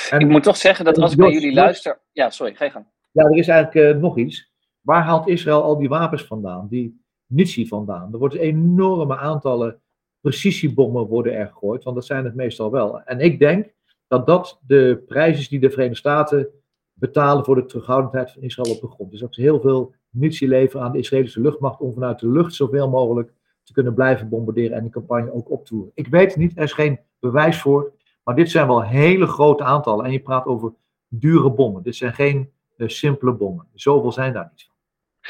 En, 0.09 0.19
ik 0.19 0.27
moet 0.27 0.43
toch 0.43 0.57
zeggen 0.57 0.85
dat 0.85 0.97
als 0.97 1.11
ik 1.11 1.17
naar 1.17 1.31
jullie 1.31 1.53
luister... 1.53 1.99
Ja, 2.11 2.29
sorry, 2.29 2.55
ga 2.55 2.65
je 2.65 2.71
gang. 2.71 2.85
Ja, 3.11 3.23
er 3.23 3.37
is 3.37 3.47
eigenlijk 3.47 3.99
nog 3.99 4.17
iets. 4.17 4.51
Waar 4.81 5.03
haalt 5.03 5.27
Israël 5.27 5.63
al 5.63 5.77
die 5.77 5.89
wapens 5.89 6.23
vandaan, 6.23 6.67
die 6.69 7.01
munitie 7.25 7.67
vandaan? 7.67 8.13
Er 8.13 8.19
worden 8.19 8.39
enorme 8.39 9.17
aantallen 9.17 9.81
precisiebommen 10.21 11.07
worden 11.07 11.33
er 11.33 11.47
gegooid, 11.47 11.83
want 11.83 11.95
dat 11.95 12.05
zijn 12.05 12.25
het 12.25 12.35
meestal 12.35 12.71
wel. 12.71 13.01
En 13.01 13.19
ik 13.19 13.39
denk 13.39 13.73
dat 14.07 14.25
dat 14.25 14.59
de 14.67 15.03
prijs 15.07 15.39
is 15.39 15.49
die 15.49 15.59
de 15.59 15.69
Verenigde 15.69 15.97
Staten 15.97 16.49
betalen 16.93 17.45
voor 17.45 17.55
de 17.55 17.65
terughoudendheid 17.65 18.31
van 18.31 18.41
Israël 18.41 18.75
op 18.75 18.81
de 18.81 18.87
grond. 18.87 19.11
Dus 19.11 19.19
dat 19.19 19.35
ze 19.35 19.41
heel 19.41 19.59
veel 19.59 19.93
munitie 20.09 20.47
leveren 20.47 20.85
aan 20.85 20.91
de 20.91 20.97
Israëlische 20.97 21.41
luchtmacht 21.41 21.79
om 21.79 21.93
vanuit 21.93 22.19
de 22.19 22.29
lucht 22.29 22.53
zoveel 22.53 22.89
mogelijk 22.89 23.33
te 23.69 23.75
kunnen 23.75 23.93
blijven 23.93 24.29
bombarderen 24.29 24.77
en 24.77 24.83
die 24.83 24.91
campagne 24.91 25.33
ook 25.33 25.51
optoeren. 25.51 25.91
Ik 25.93 26.07
weet 26.07 26.29
het 26.29 26.37
niet, 26.37 26.57
er 26.57 26.63
is 26.63 26.73
geen 26.73 26.99
bewijs 27.19 27.61
voor, 27.61 27.93
maar 28.23 28.35
dit 28.35 28.51
zijn 28.51 28.67
wel 28.67 28.83
hele 28.83 29.27
grote 29.27 29.63
aantallen. 29.63 30.05
En 30.05 30.11
je 30.11 30.19
praat 30.19 30.45
over 30.45 30.73
dure 31.07 31.51
bommen. 31.51 31.83
Dit 31.83 31.95
zijn 31.95 32.13
geen 32.13 32.51
uh, 32.77 32.87
simpele 32.87 33.31
bommen. 33.31 33.67
Zoveel 33.73 34.11
zijn 34.11 34.33
daar 34.33 34.49
niet 34.51 34.65
van. 34.65 34.75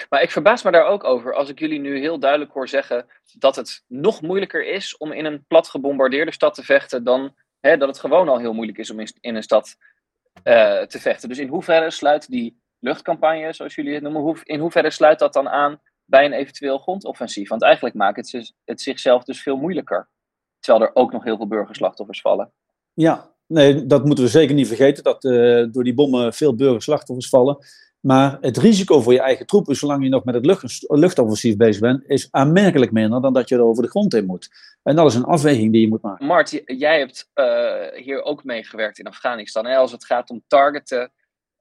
Maar 0.09 0.21
ik 0.21 0.31
verbaas 0.31 0.63
me 0.63 0.71
daar 0.71 0.85
ook 0.85 1.03
over 1.03 1.33
als 1.33 1.49
ik 1.49 1.59
jullie 1.59 1.79
nu 1.79 1.99
heel 1.99 2.19
duidelijk 2.19 2.51
hoor 2.51 2.67
zeggen 2.67 3.05
dat 3.33 3.55
het 3.55 3.83
nog 3.87 4.21
moeilijker 4.21 4.65
is 4.65 4.97
om 4.97 5.11
in 5.11 5.25
een 5.25 5.45
plat 5.47 5.67
gebombardeerde 5.67 6.31
stad 6.31 6.53
te 6.53 6.63
vechten 6.63 7.03
dan 7.03 7.35
hè, 7.59 7.77
dat 7.77 7.87
het 7.87 7.99
gewoon 7.99 8.29
al 8.29 8.39
heel 8.39 8.53
moeilijk 8.53 8.77
is 8.77 8.91
om 8.91 8.99
in, 8.99 9.35
een 9.35 9.43
stad 9.43 9.75
uh, 10.43 10.81
te 10.81 10.99
vechten. 10.99 11.29
Dus 11.29 11.37
in 11.37 11.47
hoeverre 11.47 11.91
sluit 11.91 12.29
die 12.29 12.61
luchtcampagne, 12.79 13.53
zoals 13.53 13.75
jullie 13.75 13.93
het 13.93 14.03
noemen, 14.03 14.21
hoe, 14.21 14.37
in 14.43 14.59
hoeverre 14.59 14.91
sluit 14.91 15.19
dat 15.19 15.33
dan 15.33 15.49
aan 15.49 15.81
bij 16.09 16.25
een 16.25 16.33
eventueel 16.33 16.77
grondoffensief? 16.77 17.49
Want 17.49 17.63
eigenlijk 17.63 17.95
maakt 17.95 18.31
het, 18.31 18.53
het 18.65 18.81
zichzelf 18.81 19.23
dus 19.23 19.41
veel 19.41 19.57
moeilijker. 19.57 20.09
Terwijl 20.59 20.85
er 20.85 20.95
ook 20.95 21.11
nog 21.11 21.23
heel 21.23 21.37
veel 21.37 21.47
burgerslachtoffers 21.47 22.21
vallen. 22.21 22.51
Ja, 22.93 23.33
nee, 23.47 23.85
dat 23.85 24.05
moeten 24.05 24.23
we 24.23 24.29
zeker 24.29 24.55
niet 24.55 24.67
vergeten, 24.67 25.03
dat 25.03 25.23
uh, 25.23 25.65
door 25.71 25.83
die 25.83 25.93
bommen 25.93 26.33
veel 26.33 26.55
burgerslachtoffers 26.55 27.29
vallen. 27.29 27.57
Maar 27.99 28.37
het 28.41 28.57
risico 28.57 29.01
voor 29.01 29.13
je 29.13 29.21
eigen 29.21 29.45
troepen, 29.45 29.75
zolang 29.75 30.03
je 30.03 30.09
nog 30.09 30.23
met 30.23 30.35
het 30.35 30.45
lucht, 30.45 30.85
luchtoffensief 30.87 31.57
bezig 31.57 31.81
bent, 31.81 32.03
is 32.09 32.27
aanmerkelijk 32.31 32.91
minder 32.91 33.21
dan 33.21 33.33
dat 33.33 33.49
je 33.49 33.55
er 33.55 33.63
over 33.63 33.83
de 33.83 33.89
grond 33.89 34.13
in 34.13 34.25
moet. 34.25 34.49
En 34.83 34.95
dat 34.95 35.05
is 35.05 35.15
een 35.15 35.23
afweging 35.23 35.71
die 35.71 35.81
je 35.81 35.87
moet 35.87 36.01
maken. 36.01 36.25
Mart, 36.25 36.61
jij 36.65 36.99
hebt 36.99 37.29
uh, 37.35 38.03
hier 38.03 38.23
ook 38.23 38.43
meegewerkt 38.43 38.99
in 38.99 39.07
Afghanistan. 39.07 39.65
Hè? 39.65 39.75
Als 39.75 39.91
het 39.91 40.05
gaat 40.05 40.29
om 40.29 40.43
targeten 40.47 41.11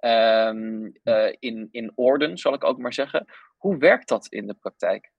um, 0.01 0.92
uh, 1.05 1.32
in, 1.38 1.68
in 1.70 1.92
orden, 1.94 2.38
zal 2.38 2.55
ik 2.55 2.64
ook 2.64 2.78
maar 2.78 2.92
zeggen. 2.92 3.26
Hoe 3.59 3.76
werkt 3.76 4.09
dat 4.09 4.26
in 4.26 4.46
de 4.46 4.54
praktijk? 4.54 5.12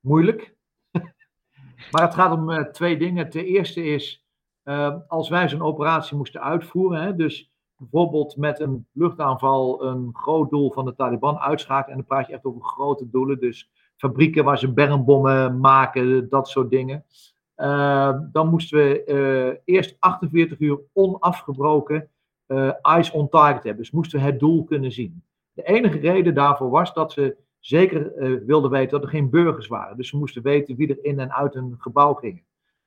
Moeilijk. 0.00 0.54
maar 1.90 2.02
het 2.02 2.14
gaat 2.14 2.32
om 2.32 2.50
uh, 2.50 2.62
twee 2.62 2.96
dingen. 2.96 3.30
Ten 3.30 3.44
eerste 3.44 3.84
is, 3.84 4.24
als 5.08 5.28
wij 5.28 5.48
zo'n 5.48 5.62
operatie 5.62 6.16
moesten 6.16 6.42
uitvoeren, 6.42 7.02
hè, 7.02 7.16
dus 7.16 7.54
bijvoorbeeld 7.76 8.36
met 8.36 8.60
een 8.60 8.86
luchtaanval 8.92 9.84
een 9.84 10.10
groot 10.14 10.50
doel 10.50 10.72
van 10.72 10.84
de 10.84 10.94
Taliban 10.94 11.38
uitschakelen. 11.38 11.90
En 11.90 11.96
dan 11.96 12.06
praat 12.06 12.26
je 12.26 12.32
echt 12.32 12.44
over 12.44 12.62
grote 12.62 13.10
doelen. 13.10 13.40
Dus 13.40 13.70
fabrieken 13.96 14.44
waar 14.44 14.58
ze 14.58 14.72
bermbommen 14.72 15.60
maken, 15.60 16.28
dat 16.28 16.48
soort 16.48 16.70
dingen. 16.70 17.04
Uh, 17.56 18.18
dan 18.32 18.48
moesten 18.48 18.78
we 18.78 19.04
uh, 19.06 19.74
eerst 19.74 19.96
48 19.98 20.60
uur 20.60 20.80
onafgebroken 20.92 22.08
uh, 22.46 22.72
eyes 22.82 23.10
on 23.10 23.28
target 23.28 23.62
hebben. 23.62 23.82
Dus 23.82 23.90
moesten 23.90 24.18
we 24.18 24.24
het 24.24 24.38
doel 24.38 24.64
kunnen 24.64 24.92
zien. 24.92 25.22
De 25.54 25.62
enige 25.62 25.98
reden 25.98 26.34
daarvoor 26.34 26.70
was 26.70 26.94
dat 26.94 27.12
ze 27.12 27.36
zeker 27.58 28.16
eh, 28.16 28.40
wilden 28.46 28.70
weten 28.70 28.90
dat 28.90 29.02
er 29.02 29.08
geen 29.08 29.30
burgers 29.30 29.66
waren. 29.66 29.96
Dus 29.96 30.08
ze 30.08 30.16
moesten 30.16 30.42
weten 30.42 30.76
wie 30.76 30.88
er 30.88 31.04
in 31.04 31.20
en 31.20 31.32
uit 31.32 31.54
een 31.54 31.74
gebouw 31.78 32.14
gingen. 32.14 32.44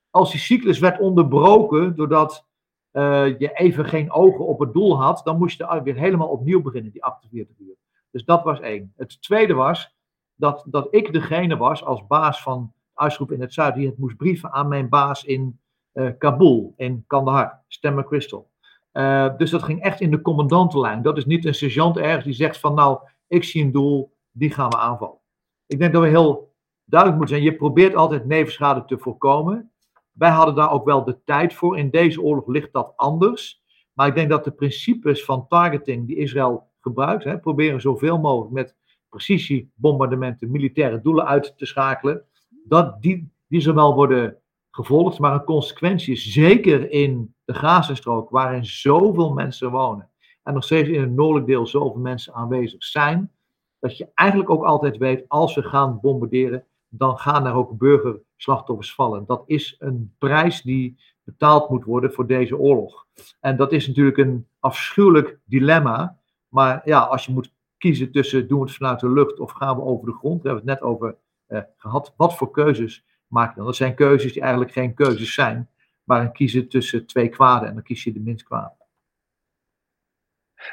Als 0.10 0.32
die 0.32 0.40
cyclus 0.40 0.80
werd 0.80 1.00
onderbroken 1.00 1.96
doordat 1.96 2.48
eh, 2.92 3.40
je 3.40 3.54
even 3.54 3.86
geen 3.86 4.12
ogen 4.12 4.46
op 4.46 4.60
het 4.60 4.74
doel 4.74 5.02
had, 5.02 5.22
dan 5.24 5.38
moest 5.38 5.58
je 5.58 5.82
weer 5.84 5.96
helemaal 5.96 6.28
opnieuw 6.28 6.62
beginnen, 6.62 6.92
die 6.92 7.04
48 7.04 7.56
uur. 7.60 7.76
Dus 8.12 8.26
dat 8.26 8.44
was 8.44 8.60
één. 8.60 8.94
Het 8.96 9.22
tweede 9.22 9.54
was 9.54 9.96
dat, 10.36 10.66
dat 10.68 10.88
ik 10.92 11.14
degene 11.14 11.58
was 11.58 11.84
als 11.84 12.08
baas 12.08 12.42
van 12.42 12.74
uitgroep 12.94 13.32
in 13.32 13.42
het 13.42 13.54
zuiden 13.54 13.80
die 13.80 13.90
het 13.90 13.98
moest 13.98 14.18
brieven 14.18 14.52
aan 14.52 14.68
mijn 14.68 14.90
baas 14.90 15.24
in 15.24 15.60
uh, 15.94 16.12
Kabul, 16.18 16.74
in 16.78 17.04
Kandahar, 17.08 17.64
Stemmer 17.68 18.06
Crystal. 18.06 18.50
Uh, 18.98 19.38
dus 19.38 19.50
dat 19.50 19.64
ging 19.64 19.82
echt 19.82 20.02
in 20.02 20.12
de 20.12 20.22
commandantenlijn. 20.22 21.02
Dat 21.02 21.18
is 21.18 21.26
niet 21.26 21.46
een 21.46 21.54
sergeant 21.54 21.98
ergens 21.98 22.24
die 22.24 22.34
zegt 22.34 22.60
van 22.60 22.74
nou, 22.74 23.00
ik 23.28 23.44
zie 23.44 23.64
een 23.64 23.72
doel, 23.72 24.16
die 24.32 24.52
gaan 24.52 24.70
we 24.70 24.78
aanvallen. 24.78 25.20
Ik 25.66 25.80
denk 25.80 25.94
dat 25.94 26.02
we 26.02 26.08
heel 26.08 26.54
duidelijk 26.86 27.20
moeten 27.20 27.38
zijn, 27.38 27.52
je 27.52 27.58
probeert 27.58 27.96
altijd 27.96 28.26
nevenschade 28.26 28.86
te 28.86 28.98
voorkomen. 28.98 29.72
Wij 30.12 30.30
hadden 30.30 30.56
daar 30.56 30.72
ook 30.72 30.86
wel 30.86 31.04
de 31.04 31.24
tijd 31.24 31.54
voor. 31.54 31.78
In 31.78 31.90
deze 31.90 32.22
oorlog 32.22 32.48
ligt 32.48 32.74
dat 32.74 32.94
anders. 32.96 33.62
Maar 33.94 34.08
ik 34.08 34.16
denk 34.16 34.30
dat 34.30 34.44
de 34.44 34.52
principes 34.52 35.26
van 35.26 35.48
targeting 35.48 36.08
die 36.08 36.18
Israël 36.18 36.70
gebruikt, 36.80 37.24
hè, 37.24 37.40
proberen 37.40 37.82
zoveel 37.82 38.18
mogelijk 38.20 38.54
met 38.54 38.76
precisiebombardementen 39.10 40.52
militaire 40.52 41.02
doelen 41.02 41.26
uit 41.26 41.54
te 41.58 41.66
schakelen, 41.66 42.24
dat 42.64 43.02
die, 43.02 43.32
die 43.48 43.62
zowel 43.62 43.96
worden 43.96 44.38
gevolgd, 44.78 45.20
maar 45.20 45.34
een 45.34 45.44
consequentie 45.44 46.14
is 46.14 46.32
zeker 46.32 46.92
in 46.92 47.36
de 47.46 47.54
Gazastrook, 47.54 48.30
waarin 48.30 48.66
zoveel 48.66 49.34
mensen 49.34 49.72
wonen 49.72 50.10
en 50.44 50.54
nog 50.54 50.64
steeds 50.64 50.90
in 50.90 51.02
het 51.02 51.12
noordelijk 51.12 51.46
deel 51.46 51.68
zoveel 51.68 52.02
mensen 52.02 52.34
aanwezig 52.34 52.84
zijn, 52.84 53.32
dat 53.80 53.98
je 53.98 54.12
eigenlijk 54.14 54.50
ook 54.50 54.64
altijd 54.64 54.98
weet, 54.98 55.26
als 55.28 55.56
we 55.56 55.64
gaan 55.64 56.00
bombarderen, 56.02 56.66
dan 56.90 57.18
gaan 57.18 57.46
er 57.46 57.54
ook 57.54 57.78
burgerslachtoffers 57.78 58.94
vallen. 58.94 59.26
Dat 59.26 59.44
is 59.46 59.76
een 59.80 60.16
prijs 60.18 60.62
die 60.62 61.00
betaald 61.24 61.70
moet 61.70 61.84
worden 61.84 62.14
voor 62.14 62.28
deze 62.28 62.58
oorlog. 62.58 63.06
En 63.40 63.58
dat 63.58 63.72
is 63.72 63.88
natuurlijk 63.88 64.18
een 64.18 64.48
afschuwelijk 64.60 65.40
dilemma. 65.46 66.18
Maar 66.48 66.82
ja, 66.84 67.00
als 67.00 67.26
je 67.26 67.32
moet 67.32 67.54
kiezen 67.78 68.12
tussen 68.12 68.48
doen 68.48 68.60
we 68.60 68.66
het 68.66 68.76
vanuit 68.76 69.00
de 69.00 69.12
lucht 69.12 69.40
of 69.40 69.52
gaan 69.52 69.76
we 69.76 69.82
over 69.82 70.06
de 70.06 70.14
grond, 70.14 70.42
we 70.42 70.50
hebben 70.50 70.68
het 70.68 70.80
net 70.80 70.90
over 70.90 71.18
eh, 71.46 71.62
gehad. 71.78 72.14
Wat 72.18 72.36
voor 72.36 72.52
keuzes 72.52 73.06
maak 73.28 73.50
je 73.50 73.56
dan? 73.56 73.66
Dat 73.66 73.76
zijn 73.76 73.96
keuzes 73.96 74.34
die 74.34 74.42
eigenlijk 74.42 74.72
geen 74.72 74.94
keuzes 74.94 75.34
zijn, 75.34 75.70
maar 76.04 76.22
een 76.22 76.32
kiezen 76.32 76.70
tussen 76.70 77.06
twee 77.06 77.30
kwaden 77.30 77.68
en 77.68 77.74
dan 77.74 77.84
kies 77.84 78.04
je 78.04 78.14
de 78.14 78.20
minst 78.20 78.44
kwade. 78.44 78.76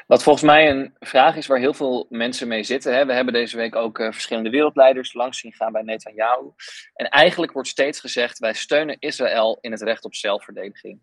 Wat 0.07 0.23
volgens 0.23 0.45
mij 0.45 0.69
een 0.69 0.95
vraag 0.99 1.35
is 1.35 1.47
waar 1.47 1.59
heel 1.59 1.73
veel 1.73 2.05
mensen 2.09 2.47
mee 2.47 2.63
zitten. 2.63 2.95
Hè. 2.95 3.05
We 3.05 3.13
hebben 3.13 3.33
deze 3.33 3.57
week 3.57 3.75
ook 3.75 3.99
uh, 3.99 4.11
verschillende 4.11 4.49
wereldleiders 4.49 5.13
langs 5.13 5.39
zien 5.39 5.53
gaan 5.53 5.71
bij 5.71 5.81
Netanyahu. 5.81 6.51
En 6.93 7.09
eigenlijk 7.09 7.51
wordt 7.51 7.67
steeds 7.67 7.99
gezegd: 7.99 8.39
wij 8.39 8.53
steunen 8.53 8.95
Israël 8.99 9.57
in 9.61 9.71
het 9.71 9.81
recht 9.81 10.05
op 10.05 10.15
zelfverdediging. 10.15 10.99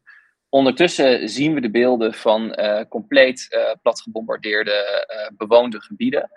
Ondertussen 0.48 1.28
zien 1.28 1.54
we 1.54 1.60
de 1.60 1.70
beelden 1.70 2.14
van 2.14 2.60
uh, 2.60 2.80
compleet 2.88 3.46
uh, 3.50 3.70
platgebombardeerde 3.82 5.06
bewoonde 5.36 5.80
gebieden. 5.80 6.30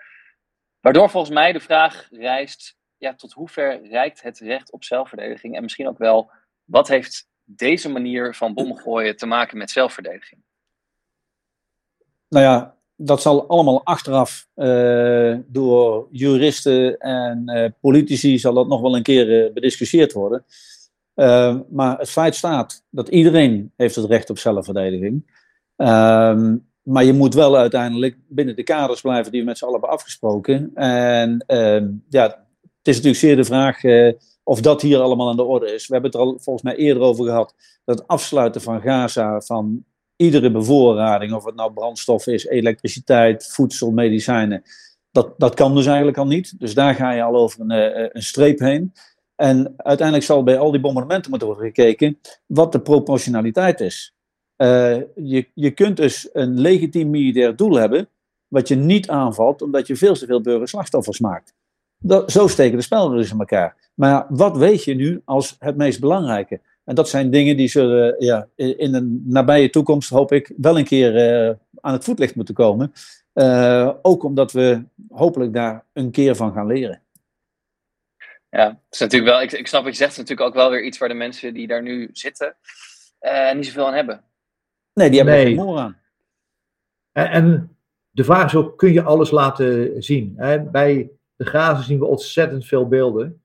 Waardoor 0.80 1.10
volgens 1.10 1.34
mij 1.34 1.52
de 1.52 1.60
vraag 1.60 2.08
rijst: 2.10 2.75
ja, 2.98 3.14
tot 3.14 3.32
hoever 3.32 3.88
reikt 3.88 4.22
het 4.22 4.38
recht 4.38 4.72
op 4.72 4.84
zelfverdediging? 4.84 5.56
En 5.56 5.62
misschien 5.62 5.88
ook 5.88 5.98
wel, 5.98 6.30
wat 6.64 6.88
heeft 6.88 7.28
deze 7.44 7.88
manier 7.88 8.34
van 8.34 8.54
bommen 8.54 8.76
gooien 8.76 9.16
te 9.16 9.26
maken 9.26 9.58
met 9.58 9.70
zelfverdediging? 9.70 10.40
Nou 12.28 12.44
ja, 12.44 12.76
dat 12.96 13.22
zal 13.22 13.48
allemaal 13.48 13.84
achteraf 13.84 14.48
uh, 14.54 15.36
door 15.46 16.08
juristen 16.10 16.98
en 16.98 17.42
uh, 17.46 17.66
politici 17.80 18.38
zal 18.38 18.54
dat 18.54 18.68
nog 18.68 18.80
wel 18.80 18.96
een 18.96 19.02
keer 19.02 19.44
uh, 19.46 19.52
bediscussieerd 19.52 20.12
worden. 20.12 20.44
maar 21.70 21.98
het 21.98 22.10
feit 22.10 22.34
staat 22.34 22.84
dat 22.90 23.08
iedereen 23.08 23.72
heeft 23.76 23.96
het 23.96 24.04
recht 24.04 24.30
op 24.30 24.38
zelfverdediging. 24.38 25.44
Ehm, 25.76 26.56
maar 26.82 27.04
je 27.04 27.12
moet 27.12 27.34
wel 27.34 27.56
uiteindelijk 27.56 28.16
binnen 28.28 28.56
de 28.56 28.62
kaders 28.62 29.00
blijven 29.00 29.32
die 29.32 29.40
we 29.40 29.46
met 29.46 29.58
z'n 29.58 29.64
allen 29.64 29.74
hebben 29.78 29.96
afgesproken. 29.96 30.70
En 30.74 31.44
ehm, 31.46 31.88
ja, 32.08 32.45
is 32.86 32.96
natuurlijk 32.96 33.22
zeer 33.22 33.36
de 33.36 33.44
vraag 33.44 33.80
of 34.48 34.60
dat 34.60 34.82
hier 34.82 34.98
allemaal 34.98 35.28
aan 35.28 35.36
de 35.36 35.42
orde 35.42 35.74
is. 35.74 35.86
We 35.86 35.92
hebben 35.92 36.10
het 36.10 36.20
er 36.20 36.26
al 36.26 36.38
volgens 36.40 36.64
mij 36.64 36.76
eerder 36.76 37.02
over 37.02 37.24
gehad. 37.24 37.54
Dat 37.84 37.98
het 37.98 38.08
afsluiten 38.08 38.60
van 38.60 38.80
Gaza 38.80 39.40
van 39.40 39.84
iedere 40.16 40.50
bevoorrading, 40.50 41.32
of 41.32 41.44
het 41.44 41.54
nou 41.54 41.72
brandstof 41.72 42.26
is, 42.26 42.46
elektriciteit, 42.46 43.46
voedsel, 43.46 43.90
medicijnen, 43.90 44.62
dat, 45.10 45.34
dat 45.38 45.54
kan 45.54 45.74
dus 45.74 45.86
eigenlijk 45.86 46.18
al 46.18 46.26
niet. 46.26 46.58
Dus 46.58 46.74
daar 46.74 46.94
ga 46.94 47.12
je 47.12 47.22
al 47.22 47.36
over 47.36 47.60
een, 47.60 47.70
eh, 47.70 48.08
een 48.12 48.22
streep 48.22 48.58
heen. 48.58 48.92
En 49.34 49.74
uiteindelijk 49.76 50.26
zal 50.26 50.42
bij 50.42 50.58
al 50.58 50.70
die 50.70 50.80
bombardementen 50.80 51.30
moeten 51.30 51.48
worden 51.48 51.66
gekeken 51.66 52.20
wat 52.46 52.72
de 52.72 52.80
proportionaliteit 52.80 53.80
is. 53.80 54.14
Uh, 54.56 54.96
je, 55.14 55.48
je 55.54 55.70
kunt 55.70 55.96
dus 55.96 56.28
een 56.32 56.60
legitiem 56.60 57.10
militair 57.10 57.56
doel 57.56 57.74
hebben, 57.74 58.08
wat 58.48 58.68
je 58.68 58.74
niet 58.74 59.08
aanvalt, 59.08 59.62
omdat 59.62 59.86
je 59.86 59.96
veel 59.96 60.14
te 60.14 60.26
veel 60.26 60.40
burgerslachtoffers 60.40 61.20
maakt. 61.20 61.54
Dat, 61.98 62.32
zo 62.32 62.46
steken 62.46 62.76
de 62.76 62.82
spellen 62.82 63.16
dus 63.16 63.30
in 63.30 63.38
elkaar. 63.38 63.76
Maar 63.94 64.26
wat 64.28 64.56
weet 64.56 64.84
je 64.84 64.94
nu 64.94 65.22
als 65.24 65.56
het 65.58 65.76
meest 65.76 66.00
belangrijke? 66.00 66.60
En 66.84 66.94
dat 66.94 67.08
zijn 67.08 67.30
dingen 67.30 67.56
die 67.56 67.68
zullen 67.68 68.16
ja, 68.18 68.48
in 68.54 68.92
de 68.92 69.20
nabije 69.24 69.70
toekomst, 69.70 70.10
hoop 70.10 70.32
ik, 70.32 70.52
wel 70.56 70.78
een 70.78 70.84
keer 70.84 71.46
uh, 71.48 71.54
aan 71.80 71.92
het 71.92 72.04
voetlicht 72.04 72.34
moeten 72.34 72.54
komen. 72.54 72.92
Uh, 73.34 73.90
ook 74.02 74.22
omdat 74.22 74.52
we 74.52 74.84
hopelijk 75.08 75.52
daar 75.52 75.84
een 75.92 76.10
keer 76.10 76.36
van 76.36 76.52
gaan 76.52 76.66
leren. 76.66 77.02
Ja, 78.50 78.68
dat 78.68 78.76
is 78.90 78.98
natuurlijk 78.98 79.30
wel, 79.32 79.42
ik, 79.42 79.52
ik 79.52 79.66
snap 79.66 79.82
wat 79.82 79.92
je 79.92 79.98
zegt, 79.98 80.16
het 80.16 80.22
is 80.22 80.28
natuurlijk 80.28 80.48
ook 80.48 80.62
wel 80.62 80.70
weer 80.70 80.84
iets 80.84 80.98
waar 80.98 81.08
de 81.08 81.14
mensen 81.14 81.54
die 81.54 81.66
daar 81.66 81.82
nu 81.82 82.08
zitten 82.12 82.56
uh, 83.20 83.52
niet 83.52 83.66
zoveel 83.66 83.86
aan 83.86 83.94
hebben. 83.94 84.24
Nee, 84.92 85.08
die 85.08 85.16
hebben 85.18 85.34
nee. 85.34 85.44
er 85.44 85.50
geen 85.50 85.64
moer 85.64 85.78
aan. 85.78 86.00
En, 87.12 87.30
en, 87.30 87.76
de 88.10 88.24
vraag 88.24 88.44
is 88.44 88.54
ook, 88.54 88.78
kun 88.78 88.92
je 88.92 89.02
alles 89.02 89.30
laten 89.30 90.02
zien? 90.02 90.34
Hè? 90.36 90.62
Bij 90.62 91.10
de 91.36 91.46
Gaza 91.46 91.82
zien 91.82 91.98
we 91.98 92.04
ontzettend 92.04 92.66
veel 92.66 92.88
beelden. 92.88 93.40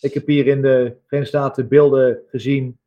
Ik 0.00 0.14
heb 0.14 0.26
hier 0.26 0.46
in 0.46 0.62
de 0.62 0.96
Verenigde 1.06 1.38
Staten 1.38 1.68
beelden 1.68 2.18
gezien 2.26 2.78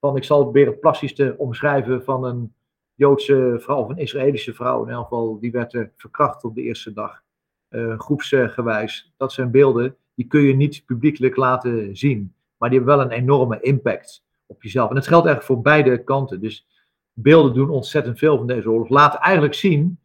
van, 0.00 0.16
ik 0.16 0.24
zal 0.24 0.38
het 0.38 0.44
proberen 0.50 0.78
plastisch 0.78 1.14
te 1.14 1.34
omschrijven, 1.38 2.04
van 2.04 2.24
een 2.24 2.54
Joodse 2.94 3.56
vrouw 3.60 3.76
of 3.76 3.88
een 3.88 3.98
Israëlische 3.98 4.54
vrouw. 4.54 4.84
In 4.84 4.92
elk 4.92 5.02
geval, 5.02 5.38
die 5.40 5.50
werd 5.50 5.88
verkracht 5.96 6.44
op 6.44 6.54
de 6.54 6.62
eerste 6.62 6.92
dag. 6.92 7.22
Uh, 7.70 7.98
groepsgewijs. 7.98 9.12
Dat 9.16 9.32
zijn 9.32 9.50
beelden, 9.50 9.96
die 10.14 10.26
kun 10.26 10.40
je 10.40 10.54
niet 10.54 10.82
publiekelijk 10.86 11.36
laten 11.36 11.96
zien. 11.96 12.34
Maar 12.56 12.68
die 12.68 12.78
hebben 12.78 12.96
wel 12.96 13.06
een 13.06 13.12
enorme 13.12 13.60
impact 13.60 14.24
op 14.46 14.62
jezelf. 14.62 14.88
En 14.88 14.94
dat 14.94 15.06
geldt 15.06 15.26
eigenlijk 15.26 15.54
voor 15.54 15.72
beide 15.72 16.04
kanten. 16.04 16.40
Dus 16.40 16.66
beelden 17.12 17.54
doen 17.54 17.70
ontzettend 17.70 18.18
veel 18.18 18.36
van 18.36 18.46
deze 18.46 18.70
oorlog. 18.70 18.88
Laten 18.88 19.20
eigenlijk 19.20 19.54
zien 19.54 19.98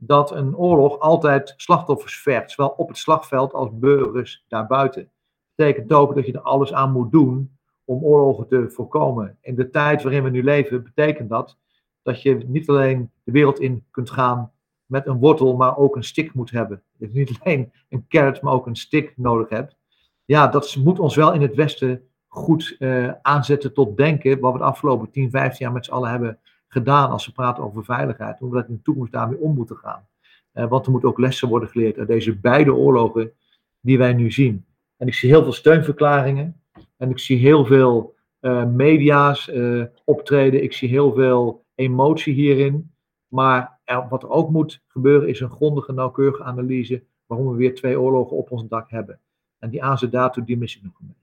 dat 0.00 0.30
een 0.30 0.56
oorlog 0.56 0.98
altijd 0.98 1.54
slachtoffers 1.56 2.20
vergt. 2.20 2.50
Zowel 2.50 2.74
op 2.76 2.88
het 2.88 2.98
slagveld 2.98 3.52
als 3.52 3.68
burgers 3.72 4.44
daarbuiten. 4.48 5.02
Dat 5.02 5.10
betekent 5.54 5.92
ook 5.92 6.14
dat 6.14 6.26
je 6.26 6.32
er 6.32 6.40
alles 6.40 6.72
aan 6.72 6.92
moet 6.92 7.12
doen 7.12 7.58
om 7.84 8.04
oorlogen 8.04 8.48
te 8.48 8.70
voorkomen. 8.70 9.38
In 9.40 9.54
de 9.54 9.70
tijd 9.70 10.02
waarin 10.02 10.22
we 10.22 10.30
nu 10.30 10.42
leven, 10.42 10.82
betekent 10.82 11.28
dat 11.28 11.56
dat 12.02 12.22
je 12.22 12.34
niet 12.46 12.68
alleen 12.68 13.10
de 13.24 13.32
wereld 13.32 13.60
in 13.60 13.84
kunt 13.90 14.10
gaan 14.10 14.52
met 14.86 15.06
een 15.06 15.18
wortel, 15.18 15.56
maar 15.56 15.76
ook 15.76 15.96
een 15.96 16.04
stick 16.04 16.34
moet 16.34 16.50
hebben. 16.50 16.82
Dat 16.98 17.12
je 17.12 17.18
niet 17.18 17.38
alleen 17.40 17.72
een 17.88 18.04
carrot, 18.08 18.40
maar 18.40 18.52
ook 18.52 18.66
een 18.66 18.76
stick 18.76 19.12
nodig 19.16 19.48
hebt. 19.48 19.76
Ja, 20.24 20.46
dat 20.46 20.76
moet 20.76 20.98
ons 20.98 21.16
wel 21.16 21.32
in 21.32 21.42
het 21.42 21.54
Westen 21.54 22.02
goed 22.28 22.76
uh, 22.78 23.12
aanzetten 23.22 23.72
tot 23.74 23.96
denken, 23.96 24.40
wat 24.40 24.52
we 24.52 24.58
de 24.58 24.64
afgelopen 24.64 25.10
10, 25.10 25.30
15 25.30 25.66
jaar 25.66 25.74
met 25.74 25.84
z'n 25.84 25.92
allen 25.92 26.10
hebben 26.10 26.38
gedaan 26.72 27.10
als 27.10 27.26
we 27.26 27.32
praten 27.32 27.64
over 27.64 27.84
veiligheid. 27.84 28.38
Hoe 28.38 28.52
we 28.52 28.64
in 28.68 28.74
de 28.74 28.82
toekomst 28.82 29.12
daarmee 29.12 29.38
om 29.38 29.54
moeten 29.54 29.76
gaan. 29.76 30.08
Uh, 30.54 30.68
want 30.68 30.86
er 30.86 30.90
moeten 30.90 31.08
ook 31.08 31.18
lessen 31.18 31.48
worden 31.48 31.68
geleerd 31.68 31.98
uit 31.98 32.08
deze 32.08 32.36
beide 32.36 32.74
oorlogen 32.74 33.32
die 33.80 33.98
wij 33.98 34.12
nu 34.12 34.30
zien. 34.30 34.64
En 34.96 35.06
ik 35.06 35.14
zie 35.14 35.30
heel 35.30 35.42
veel 35.42 35.52
steunverklaringen. 35.52 36.60
En 36.96 37.10
ik 37.10 37.18
zie 37.18 37.38
heel 37.38 37.64
veel 37.64 38.14
uh, 38.40 38.64
media's 38.64 39.48
uh, 39.48 39.84
optreden. 40.04 40.62
Ik 40.62 40.72
zie 40.72 40.88
heel 40.88 41.14
veel 41.14 41.64
emotie 41.74 42.34
hierin. 42.34 42.92
Maar 43.28 43.78
wat 44.08 44.22
er 44.22 44.30
ook 44.30 44.50
moet 44.50 44.82
gebeuren 44.86 45.28
is 45.28 45.40
een 45.40 45.50
grondige, 45.50 45.92
nauwkeurige 45.92 46.42
analyse 46.42 47.02
waarom 47.26 47.50
we 47.50 47.56
weer 47.56 47.74
twee 47.74 48.00
oorlogen 48.00 48.36
op 48.36 48.50
ons 48.50 48.68
dak 48.68 48.90
hebben. 48.90 49.20
En 49.58 49.70
die 49.70 49.82
aanzet 49.82 50.12
daartoe, 50.12 50.44
die 50.44 50.58
mis 50.58 50.76
ik 50.76 50.82
nog 50.82 50.92
een 51.00 51.06
beetje. 51.06 51.19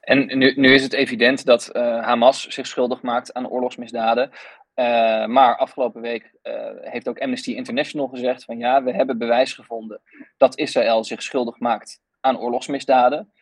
En 0.00 0.38
nu, 0.38 0.52
nu 0.56 0.74
is 0.74 0.82
het 0.82 0.92
evident 0.92 1.44
dat 1.44 1.70
uh, 1.72 2.04
Hamas 2.04 2.48
zich 2.48 2.66
schuldig 2.66 3.02
maakt 3.02 3.32
aan 3.32 3.48
oorlogsmisdaden. 3.48 4.30
Uh, 4.74 5.26
maar 5.26 5.56
afgelopen 5.56 6.00
week 6.00 6.34
uh, 6.42 6.70
heeft 6.80 7.08
ook 7.08 7.20
Amnesty 7.20 7.52
International 7.52 8.08
gezegd 8.08 8.44
van 8.44 8.58
ja, 8.58 8.82
we 8.82 8.92
hebben 8.92 9.18
bewijs 9.18 9.52
gevonden 9.52 10.00
dat 10.36 10.58
Israël 10.58 11.04
zich 11.04 11.22
schuldig 11.22 11.58
maakt 11.58 12.00
aan 12.20 12.38
oorlogsmisdaden. 12.38 13.32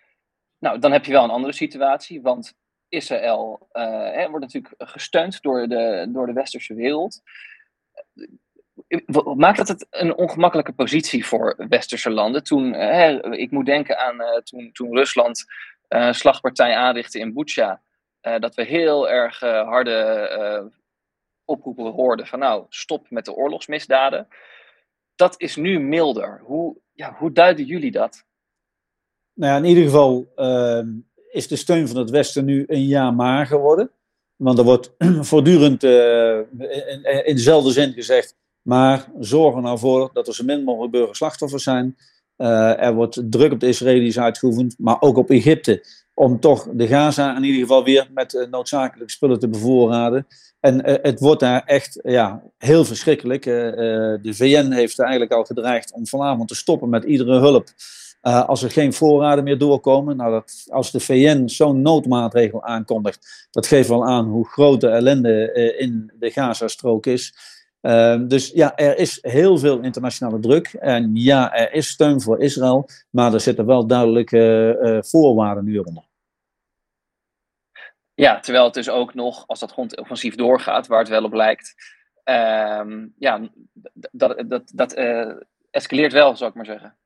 Nou, 0.59 0.79
dan 0.79 0.93
heb 0.93 1.05
je 1.05 1.13
wel 1.13 1.25
een 1.25 1.31
andere 1.31 1.53
situatie, 1.53 2.23
want 2.23 2.55
Israël 2.89 3.69
hè, 3.73 4.29
wordt 4.29 4.45
natuurlijk 4.45 4.75
gesteund 4.79 5.43
door 5.43 5.69
de, 5.69 6.07
door 6.09 6.27
de 6.27 6.33
westerse 6.33 6.75
wereld. 6.75 7.21
maakt 9.35 9.57
dat 9.57 9.69
het 9.69 9.87
een 9.91 10.15
ongemakkelijke 10.15 10.73
positie 10.73 11.27
voor 11.27 11.67
westerse 11.69 12.11
landen? 12.11 12.43
Toen, 12.45 12.73
hè, 12.73 13.37
ik 13.37 13.51
moet 13.51 13.67
denken 13.67 13.99
aan 13.99 14.43
toen, 14.43 14.73
toen 14.73 14.97
Rusland 14.97 15.45
uh, 15.89 16.13
slagpartij 16.13 16.75
aanrichtte 16.75 17.19
in 17.19 17.33
Bucha. 17.33 17.83
dat 18.21 18.55
we 18.55 18.65
heel 18.65 19.09
erg 19.09 19.41
harde 19.41 20.71
oproepen 21.45 21.93
hoorden 21.93 22.27
van 22.27 22.39
nou, 22.39 22.67
stop 22.69 23.11
met 23.11 23.25
de 23.25 23.35
oorlogsmisdaden. 23.35 24.29
Dat 25.15 25.35
is 25.41 25.57
nu 25.57 25.81
milder. 25.81 26.41
Hoe, 26.45 26.77
ja, 26.93 27.15
hoe 27.19 27.33
duiden 27.33 27.65
jullie 27.65 27.91
dat? 27.91 28.25
Nou 29.35 29.53
ja, 29.53 29.59
in 29.59 29.65
ieder 29.65 29.85
geval 29.85 30.33
ehm, 30.37 30.89
is 31.31 31.49
de 31.49 31.57
steun 31.57 31.89
van 31.89 31.97
het 31.97 32.11
Westen 32.11 32.45
nu 32.45 32.65
een 32.67 32.85
jaar 32.85 33.15
maar 33.15 33.47
geworden. 33.47 33.91
Want 34.37 34.59
er 34.59 34.65
wordt 34.65 34.95
voortdurend 35.31 35.83
in, 35.83 37.25
in, 37.25 37.35
dezelfde 37.35 37.71
zin 37.71 37.93
gezegd, 37.93 38.37
maar 38.63 39.09
zorg 39.19 39.55
er 39.55 39.63
nou 39.63 39.79
voor 39.79 40.11
dat 40.13 40.29
er 40.29 40.35
zo 40.35 40.45
min 40.45 40.65
mogelijk 40.65 40.93
burgerslachtoffers 40.93 41.63
zijn. 41.63 41.97
Uh, 42.39 42.83
er 42.83 42.95
wordt 42.95 43.21
druk 43.25 43.53
op 43.53 43.61
de 43.61 43.67
Israëli's 43.67 44.19
uitgeoefend, 44.19 44.75
maar 44.79 45.01
ook 45.01 45.17
op 45.17 45.31
Egypte, 45.31 45.85
om 46.15 46.41
toch 46.41 46.69
de 46.73 46.87
Gaza 46.87 47.37
in 47.37 47.45
ieder 47.45 47.61
geval 47.61 47.85
weer 47.85 48.09
met 48.15 48.35
uh, 48.35 48.47
noodzakelijke 48.51 49.13
spullen 49.13 49.39
te 49.39 49.49
bevoorraden. 49.49 50.27
En 50.61 50.85
het 50.85 51.21
wordt 51.21 51.41
daar 51.41 51.63
echt 51.65 52.01
ja, 52.03 52.43
heel 52.59 52.85
verschrikkelijk. 52.85 53.45
de 53.45 54.21
VN 54.23 54.71
heeft 54.71 54.99
eigenlijk 54.99 55.33
al 55.33 55.45
gedreigd 55.45 55.93
om 55.93 56.07
vanavond 56.07 56.49
te 56.49 56.55
stoppen 56.55 56.89
met 56.89 57.05
iedere 57.05 57.39
hulp 57.39 57.69
als 58.21 58.63
er 58.63 58.71
geen 58.71 58.93
voorraden 58.93 59.45
meer 59.45 59.59
doorkomen, 59.59 60.17
nou 60.17 60.31
dat, 60.31 60.67
als 60.69 60.91
de 60.91 61.01
VN 61.01 61.49
zo'n 61.49 61.83
noodmaatregel 61.83 62.65
aankondigt, 62.65 63.49
dat 63.51 63.67
geeft 63.67 63.89
wel 63.89 64.07
aan 64.07 64.27
hoe 64.27 64.49
groot 64.49 64.81
de 64.81 64.89
ellende 64.89 65.53
in 65.79 66.13
de 66.19 66.31
Gazastrook 66.31 67.07
is. 67.07 67.35
Uh, 67.83 68.21
dus 68.27 68.51
ja, 68.51 68.77
er 68.77 68.99
is 68.99 69.19
heel 69.21 69.59
veel 69.59 69.81
internationale 69.81 70.41
druk. 70.41 70.67
En 70.67 71.11
ja, 71.15 71.55
er 71.55 71.73
is 71.73 71.89
steun 71.89 72.21
voor 72.21 72.41
Israël, 72.41 72.89
maar 73.11 73.35
er 73.35 73.41
zitten 73.41 73.67
wel 73.67 73.87
duidelijke 73.87 74.77
eh, 74.83 74.99
voorwaarden 75.03 75.65
nu 75.65 75.79
onder. 75.79 76.05
Ja, 78.15 78.41
terwijl 78.41 78.65
het 78.65 78.75
dus 78.75 78.91
ook 78.91 79.15
nog, 79.15 79.47
als 79.47 79.61
dat 79.61 79.73
grondoffensief 79.73 80.35
doorgaat, 80.35 80.87
waar 80.87 80.99
het 80.99 81.09
wel 81.09 81.25
op 81.25 81.33
lijkt, 81.33 81.75
ehm, 82.25 83.07
ja, 83.19 83.51
dat, 84.13 84.45
dat, 84.49 84.71
dat 84.75 84.95
escaleert 85.71 86.13
wel, 86.13 86.37
zou 86.37 86.51
ik 86.51 86.57
maar 86.57 86.65
zeggen. 86.65 86.97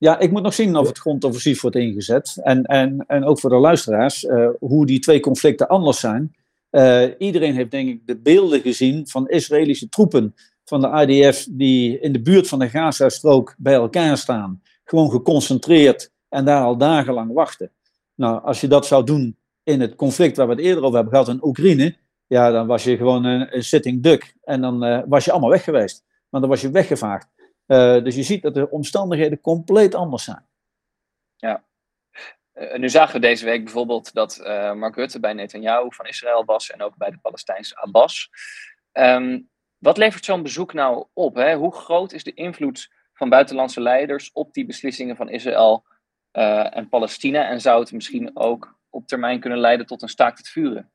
Ja, 0.00 0.18
ik 0.18 0.30
moet 0.30 0.42
nog 0.42 0.54
zien 0.54 0.76
of 0.76 0.88
het 0.88 0.98
grondoffensief 0.98 1.60
wordt 1.60 1.76
ingezet. 1.76 2.38
En, 2.42 2.62
en, 2.64 3.04
en 3.06 3.24
ook 3.24 3.40
voor 3.40 3.50
de 3.50 3.56
luisteraars, 3.56 4.24
uh, 4.24 4.48
hoe 4.58 4.86
die 4.86 4.98
twee 4.98 5.20
conflicten 5.20 5.68
anders 5.68 6.00
zijn. 6.00 6.34
Uh, 6.70 7.04
iedereen 7.18 7.54
heeft 7.54 7.70
denk 7.70 7.88
ik 7.88 8.06
de 8.06 8.16
beelden 8.16 8.60
gezien 8.60 9.08
van 9.08 9.28
Israëlische 9.28 9.88
troepen 9.88 10.34
van 10.64 10.80
de 10.80 11.06
IDF 11.06 11.46
die 11.50 12.00
in 12.00 12.12
de 12.12 12.20
buurt 12.20 12.48
van 12.48 12.58
de 12.58 12.68
Gaza-strook 12.68 13.54
bij 13.58 13.74
elkaar 13.74 14.16
staan. 14.16 14.62
Gewoon 14.84 15.10
geconcentreerd 15.10 16.12
en 16.28 16.44
daar 16.44 16.62
al 16.62 16.76
dagenlang 16.76 17.32
wachten. 17.32 17.70
Nou, 18.14 18.42
als 18.42 18.60
je 18.60 18.68
dat 18.68 18.86
zou 18.86 19.04
doen 19.04 19.36
in 19.62 19.80
het 19.80 19.94
conflict 19.94 20.36
waar 20.36 20.46
we 20.46 20.52
het 20.52 20.62
eerder 20.62 20.82
over 20.82 20.94
hebben 20.94 21.12
gehad 21.12 21.28
in 21.28 21.44
Oekraïne, 21.44 21.96
ja, 22.26 22.50
dan 22.50 22.66
was 22.66 22.84
je 22.84 22.96
gewoon 22.96 23.24
een, 23.24 23.64
sitting 23.64 24.02
duck. 24.02 24.36
En 24.42 24.60
dan 24.60 24.84
uh, 24.84 25.02
was 25.06 25.24
je 25.24 25.30
allemaal 25.30 25.50
weg 25.50 25.64
geweest. 25.64 26.04
Maar 26.28 26.40
dan 26.40 26.50
was 26.50 26.60
je 26.60 26.70
weggevaagd. 26.70 27.28
Uh, 27.66 28.04
dus 28.04 28.14
je 28.14 28.22
ziet 28.22 28.42
dat 28.42 28.54
de 28.54 28.70
omstandigheden 28.70 29.40
compleet 29.40 29.94
anders 29.94 30.24
zijn. 30.24 30.46
Ja. 31.36 31.64
Uh, 32.60 32.74
nu 32.76 32.88
zagen 32.88 33.14
we 33.14 33.20
deze 33.20 33.44
week 33.44 33.64
bijvoorbeeld 33.64 34.14
dat 34.14 34.40
uh, 34.42 34.72
Mark 34.72 34.96
Rutte 34.96 35.20
bij 35.20 35.32
Netanyahu 35.32 35.86
van 35.90 36.06
Israël 36.06 36.44
was 36.44 36.70
en 36.70 36.82
ook 36.82 36.96
bij 36.96 37.10
de 37.10 37.18
Palestijnse 37.18 37.76
Abbas. 37.76 38.30
Um, 38.92 39.48
wat 39.78 39.96
levert 39.96 40.24
zo'n 40.24 40.42
bezoek 40.42 40.72
nou 40.72 41.06
op? 41.12 41.34
Hè? 41.34 41.54
Hoe 41.54 41.74
groot 41.74 42.12
is 42.12 42.24
de 42.24 42.34
invloed 42.34 42.90
van 43.12 43.28
buitenlandse 43.28 43.80
leiders 43.80 44.32
op 44.32 44.52
die 44.52 44.66
beslissingen 44.66 45.16
van 45.16 45.28
Israël 45.28 45.84
en 46.30 46.88
Palestina? 46.88 47.48
En 47.48 47.60
zou 47.60 47.80
het 47.80 47.92
misschien 47.92 48.30
ook 48.36 48.78
op 48.90 49.06
termijn 49.06 49.40
kunnen 49.40 49.58
leiden 49.58 49.86
tot 49.86 50.02
een 50.02 50.08
staakt 50.08 50.38
het 50.38 50.48
vuren? 50.48 50.90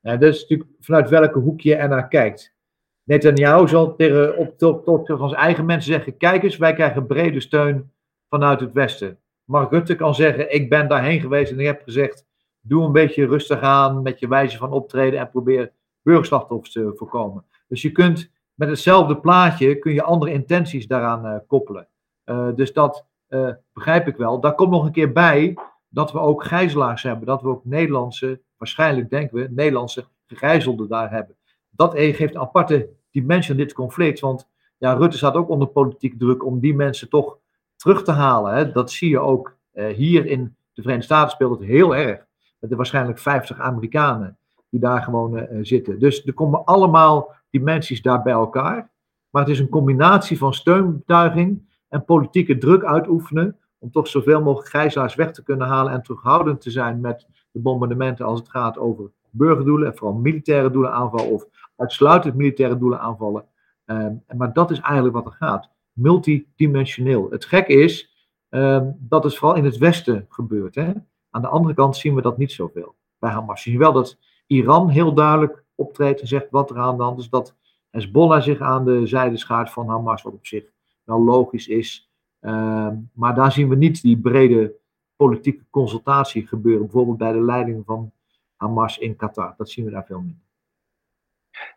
Dat 0.00 0.22
is 0.22 0.40
natuurlijk 0.40 0.70
vanuit 0.80 1.08
welke 1.08 1.38
hoek 1.38 1.60
je 1.60 1.76
ernaar 1.76 2.08
kijkt. 2.08 2.54
Netanyahu 3.02 3.68
zal 3.68 3.96
tegen, 3.96 4.36
op, 4.36 4.58
top 4.58 4.88
op, 4.88 5.06
van 5.06 5.28
zijn 5.28 5.40
eigen 5.40 5.64
mensen 5.64 5.92
zeggen: 5.92 6.16
Kijk 6.16 6.42
eens, 6.42 6.56
wij 6.56 6.74
krijgen 6.74 7.06
brede 7.06 7.40
steun 7.40 7.92
vanuit 8.28 8.60
het 8.60 8.72
Westen. 8.72 9.19
Mark 9.50 9.70
Rutte 9.70 9.94
kan 9.96 10.14
zeggen: 10.14 10.54
Ik 10.54 10.68
ben 10.68 10.88
daarheen 10.88 11.20
geweest 11.20 11.52
en 11.52 11.60
ik 11.60 11.66
heb 11.66 11.82
gezegd: 11.82 12.26
Doe 12.60 12.84
een 12.84 12.92
beetje 12.92 13.26
rustig 13.26 13.60
aan 13.60 14.02
met 14.02 14.18
je 14.18 14.28
wijze 14.28 14.56
van 14.56 14.72
optreden 14.72 15.20
en 15.20 15.30
probeer 15.30 15.72
burgerslachtoffers 16.02 16.72
te 16.72 16.92
voorkomen. 16.96 17.44
Dus 17.68 17.82
je 17.82 17.92
kunt 17.92 18.30
met 18.54 18.68
hetzelfde 18.68 19.16
plaatje 19.16 19.78
kun 19.78 19.92
je 19.92 20.02
andere 20.02 20.32
intenties 20.32 20.86
daaraan 20.86 21.26
uh, 21.26 21.36
koppelen. 21.46 21.88
Uh, 22.24 22.48
dus 22.54 22.72
dat 22.72 23.06
uh, 23.28 23.50
begrijp 23.72 24.06
ik 24.06 24.16
wel. 24.16 24.40
Daar 24.40 24.54
komt 24.54 24.70
nog 24.70 24.84
een 24.84 24.92
keer 24.92 25.12
bij 25.12 25.58
dat 25.88 26.12
we 26.12 26.18
ook 26.18 26.44
gijzelaars 26.44 27.02
hebben. 27.02 27.26
Dat 27.26 27.42
we 27.42 27.48
ook 27.48 27.64
Nederlandse, 27.64 28.40
waarschijnlijk 28.56 29.10
denken 29.10 29.36
we, 29.36 29.48
Nederlandse 29.50 30.04
gegijzelden 30.26 30.88
daar 30.88 31.10
hebben. 31.10 31.36
Dat 31.70 31.94
geeft 31.94 32.34
een 32.34 32.40
aparte 32.40 32.88
dimensie 33.10 33.50
aan 33.50 33.56
dit 33.56 33.72
conflict. 33.72 34.20
Want 34.20 34.48
ja, 34.78 34.92
Rutte 34.92 35.16
staat 35.16 35.34
ook 35.34 35.48
onder 35.48 35.68
politiek 35.68 36.18
druk 36.18 36.44
om 36.44 36.60
die 36.60 36.74
mensen 36.74 37.08
toch 37.08 37.38
terug 37.80 38.02
te 38.02 38.12
halen. 38.12 38.54
Hè. 38.54 38.72
Dat 38.72 38.90
zie 38.90 39.08
je 39.08 39.18
ook 39.18 39.56
uh, 39.74 39.86
hier 39.86 40.26
in 40.26 40.56
de 40.72 40.82
Verenigde 40.82 41.14
Staten 41.14 41.30
speelt 41.30 41.58
het 41.58 41.68
heel 41.68 41.96
erg. 41.96 42.26
Met 42.58 42.70
de 42.70 42.76
waarschijnlijk 42.76 43.18
50 43.18 43.60
Amerikanen 43.60 44.36
die 44.70 44.80
daar 44.80 45.02
gewoon 45.02 45.36
uh, 45.36 45.44
zitten. 45.62 45.98
Dus 45.98 46.26
er 46.26 46.34
komen 46.34 46.64
allemaal 46.64 47.32
dimensies 47.50 48.02
daar 48.02 48.22
bij 48.22 48.32
elkaar. 48.32 48.90
Maar 49.30 49.42
het 49.42 49.50
is 49.50 49.58
een 49.58 49.68
combinatie 49.68 50.38
van 50.38 50.54
steunbetuiging 50.54 51.62
en 51.88 52.04
politieke 52.04 52.58
druk 52.58 52.84
uitoefenen. 52.84 53.56
Om 53.78 53.90
toch 53.90 54.08
zoveel 54.08 54.42
mogelijk 54.42 54.70
gijzelaars 54.70 55.14
weg 55.14 55.30
te 55.30 55.42
kunnen 55.42 55.66
halen 55.66 55.92
en 55.92 56.02
terughoudend 56.02 56.60
te 56.60 56.70
zijn 56.70 57.00
met 57.00 57.26
de 57.50 57.60
bombardementen 57.60 58.26
als 58.26 58.38
het 58.38 58.48
gaat 58.48 58.78
over 58.78 59.10
burgerdoelen 59.30 59.88
en 59.88 59.96
vooral 59.96 60.16
militaire 60.16 60.70
doelen 60.70 60.92
aanvallen 60.92 61.32
of 61.32 61.46
uitsluitend 61.76 62.34
militaire 62.34 62.78
doelen 62.78 63.00
aanvallen. 63.00 63.44
Uh, 63.86 64.06
maar 64.36 64.52
dat 64.52 64.70
is 64.70 64.80
eigenlijk 64.80 65.14
wat 65.14 65.26
er 65.26 65.32
gaat. 65.38 65.68
Multidimensioneel. 66.00 67.30
Het 67.30 67.44
gek 67.44 67.66
is 67.66 68.10
uh, 68.50 68.80
dat 68.98 69.24
het 69.24 69.36
vooral 69.36 69.56
in 69.56 69.64
het 69.64 69.76
Westen 69.76 70.26
gebeurt. 70.28 70.74
Hè? 70.74 70.92
Aan 71.30 71.42
de 71.42 71.48
andere 71.48 71.74
kant 71.74 71.96
zien 71.96 72.14
we 72.14 72.22
dat 72.22 72.38
niet 72.38 72.52
zoveel 72.52 72.94
bij 73.18 73.30
Hamas. 73.30 73.64
Je 73.64 73.78
wel 73.78 73.92
dat 73.92 74.18
Iran 74.46 74.88
heel 74.88 75.14
duidelijk 75.14 75.64
optreedt 75.74 76.20
en 76.20 76.26
zegt 76.26 76.50
wat 76.50 76.70
er 76.70 76.78
aan 76.78 76.96
de 76.96 77.02
hand 77.02 77.18
is. 77.18 77.28
Dat 77.28 77.56
Hezbollah 77.90 78.42
zich 78.42 78.60
aan 78.60 78.84
de 78.84 79.06
zijde 79.06 79.36
schaart 79.36 79.70
van 79.70 79.88
Hamas, 79.88 80.22
wat 80.22 80.32
op 80.32 80.46
zich 80.46 80.64
wel 81.04 81.24
logisch 81.24 81.68
is. 81.68 82.10
Uh, 82.40 82.88
maar 83.12 83.34
daar 83.34 83.52
zien 83.52 83.68
we 83.68 83.76
niet 83.76 84.02
die 84.02 84.18
brede 84.18 84.74
politieke 85.16 85.64
consultatie 85.70 86.46
gebeuren. 86.46 86.82
Bijvoorbeeld 86.82 87.18
bij 87.18 87.32
de 87.32 87.44
leiding 87.44 87.84
van 87.86 88.12
Hamas 88.56 88.98
in 88.98 89.16
Qatar. 89.16 89.54
Dat 89.56 89.70
zien 89.70 89.84
we 89.84 89.90
daar 89.90 90.06
veel 90.06 90.20
minder. 90.20 90.49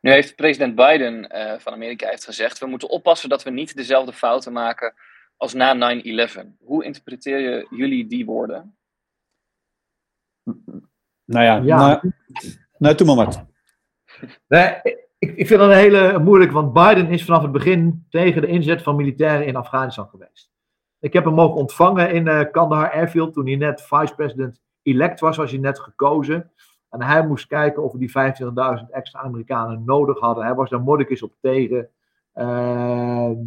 Nu 0.02 0.12
heeft 0.12 0.36
president 0.36 0.76
Biden 0.76 1.36
uh, 1.36 1.54
van 1.60 1.74
Amerika 1.74 2.08
heeft 2.08 2.26
gezegd: 2.26 2.60
we 2.60 2.66
moeten 2.66 2.90
oppassen 2.90 3.30
dat 3.30 3.44
we 3.44 3.50
niet 3.50 3.76
dezelfde 3.76 4.14
fouten 4.14 4.54
maken 4.54 4.94
als 5.38 5.54
na 5.54 6.02
9-11. 6.02 6.48
Hoe 6.60 6.84
interpreteer 6.84 7.68
jullie 7.70 8.08
die 8.08 8.26
woorden? 8.26 8.78
Nou 11.26 11.46
ja, 11.46 11.56
ja. 11.56 11.78
Nou, 11.78 12.12
nou, 12.78 12.96
doe 12.96 13.08
maar 13.08 13.26
wat. 13.26 13.46
Nee, 14.48 14.80
ik, 15.18 15.36
ik 15.36 15.48
vind 15.48 15.60
dat 15.60 15.70
een 15.70 15.78
hele 15.78 16.20
moeilijk, 16.20 16.52
want 16.52 16.74
Biden 16.74 17.10
is 17.10 17.26
vanaf 17.26 17.42
het 17.42 17.52
begin 17.52 18.06
tegen 18.10 18.42
de 18.42 18.48
inzet 18.48 18.82
van 18.82 18.96
militairen 18.96 19.46
in 19.46 19.56
Afghanistan 19.56 20.08
geweest. 20.08 20.52
Ik 21.00 21.14
heb 21.14 21.26
hem 21.26 21.34
mogen 21.34 21.56
ontvangen 21.56 22.12
in 22.12 22.28
uh, 22.28 22.42
Kandahar 22.52 22.92
Airfield 22.92 23.34
toen 23.34 23.46
hij 23.46 23.56
net 23.56 23.82
vice-president 23.82 24.62
elect 24.82 25.20
was, 25.20 25.38
was 25.38 25.52
hij 25.52 25.60
net 25.60 25.80
gekozen. 25.80 26.52
En 26.94 27.02
hij 27.02 27.28
moest 27.28 27.48
kijken 27.48 27.84
of 27.84 27.92
we 27.92 27.98
die 27.98 28.12
25.000 28.80 28.90
extra 28.90 29.20
Amerikanen 29.20 29.84
nodig 29.86 30.20
hadden. 30.20 30.44
Hij 30.44 30.56
was 30.56 30.70
daar 30.70 30.82
moordekjes 30.82 31.24
op 31.24 31.34
tegen. 31.42 31.90
Ehm, 32.34 33.38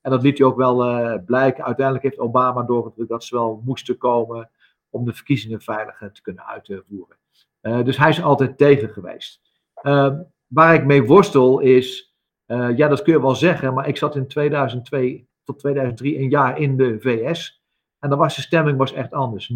en 0.00 0.10
dat 0.10 0.22
liet 0.22 0.38
hij 0.38 0.46
ook 0.46 0.56
wel 0.56 0.88
uh, 0.88 1.14
blijken. 1.24 1.64
Uiteindelijk 1.64 2.04
heeft 2.04 2.18
Obama 2.18 2.62
doorgedrukt 2.62 3.10
dat 3.10 3.24
ze 3.24 3.34
wel 3.34 3.62
moesten 3.64 3.98
komen 3.98 4.50
om 4.90 5.04
de 5.04 5.14
verkiezingen 5.14 5.60
veilig 5.60 5.98
te 6.12 6.22
kunnen 6.22 6.46
uitvoeren. 6.46 7.16
Uh, 7.62 7.84
dus 7.84 7.96
hij 7.96 8.08
is 8.08 8.22
altijd 8.22 8.58
tegen 8.58 8.88
geweest. 8.88 9.40
Uh, 9.82 10.14
waar 10.46 10.74
ik 10.74 10.84
mee 10.84 11.04
worstel 11.04 11.60
is, 11.60 12.14
eh, 12.46 12.76
ja 12.76 12.88
dat 12.88 13.02
kun 13.02 13.12
je 13.12 13.20
wel 13.20 13.34
zeggen, 13.34 13.74
maar 13.74 13.88
ik 13.88 13.96
zat 13.96 14.16
in 14.16 14.26
2002 14.26 15.28
tot 15.44 15.58
2003 15.58 16.18
een 16.18 16.28
jaar 16.28 16.58
in 16.58 16.76
de 16.76 17.00
VS. 17.00 17.62
En 17.98 18.08
dan 18.08 18.18
was 18.18 18.36
de 18.36 18.42
stemming 18.42 18.78
was 18.78 18.92
echt 18.92 19.12
anders. 19.12 19.52
9-11 19.52 19.54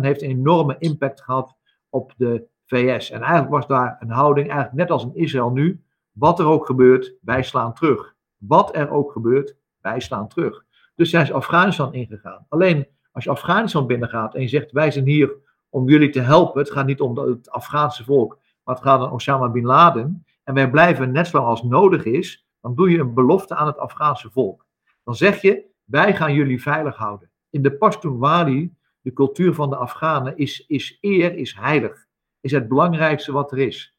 heeft 0.00 0.22
een 0.22 0.30
enorme 0.30 0.76
impact 0.78 1.22
gehad 1.22 1.56
op 1.88 2.12
de 2.16 2.48
VS. 2.70 3.10
En 3.10 3.20
eigenlijk 3.20 3.50
was 3.50 3.66
daar 3.66 3.96
een 4.00 4.10
houding, 4.10 4.46
eigenlijk 4.46 4.76
net 4.76 4.90
als 4.90 5.04
in 5.04 5.14
Israël 5.14 5.50
nu, 5.50 5.82
wat 6.12 6.38
er 6.38 6.46
ook 6.46 6.66
gebeurt, 6.66 7.14
wij 7.20 7.42
slaan 7.42 7.74
terug. 7.74 8.14
Wat 8.36 8.76
er 8.76 8.90
ook 8.90 9.12
gebeurt, 9.12 9.56
wij 9.80 10.00
slaan 10.00 10.28
terug. 10.28 10.64
Dus 10.94 11.10
zijn 11.10 11.26
ze 11.26 11.32
Afghanistan 11.32 11.94
ingegaan. 11.94 12.46
Alleen 12.48 12.86
als 13.12 13.24
je 13.24 13.30
Afghanistan 13.30 13.86
binnengaat 13.86 14.34
en 14.34 14.40
je 14.40 14.48
zegt, 14.48 14.72
wij 14.72 14.90
zijn 14.90 15.06
hier 15.06 15.32
om 15.68 15.88
jullie 15.88 16.10
te 16.10 16.20
helpen. 16.20 16.60
Het 16.60 16.70
gaat 16.70 16.86
niet 16.86 17.00
om 17.00 17.18
het 17.18 17.50
Afghaanse 17.50 18.04
volk, 18.04 18.38
maar 18.64 18.74
het 18.74 18.84
gaat 18.84 19.02
om 19.02 19.12
Osama 19.12 19.48
Bin 19.48 19.64
Laden. 19.64 20.24
En 20.44 20.54
wij 20.54 20.70
blijven 20.70 21.12
net 21.12 21.26
zolang 21.26 21.48
als 21.48 21.62
nodig 21.62 22.04
is, 22.04 22.46
dan 22.60 22.74
doe 22.74 22.90
je 22.90 22.98
een 22.98 23.14
belofte 23.14 23.54
aan 23.54 23.66
het 23.66 23.78
Afghaanse 23.78 24.30
volk. 24.30 24.66
Dan 25.04 25.14
zeg 25.14 25.42
je, 25.42 25.64
wij 25.84 26.16
gaan 26.16 26.34
jullie 26.34 26.62
veilig 26.62 26.96
houden. 26.96 27.30
In 27.50 27.62
de 27.62 27.72
Pashtunwali, 27.72 28.74
de 29.00 29.12
cultuur 29.12 29.54
van 29.54 29.70
de 29.70 29.76
Afghanen, 29.76 30.36
is, 30.36 30.66
is 30.66 30.98
eer, 31.00 31.34
is 31.36 31.54
heilig. 31.54 32.08
Is 32.40 32.52
het 32.52 32.68
belangrijkste 32.68 33.32
wat 33.32 33.52
er 33.52 33.58
is. 33.58 33.94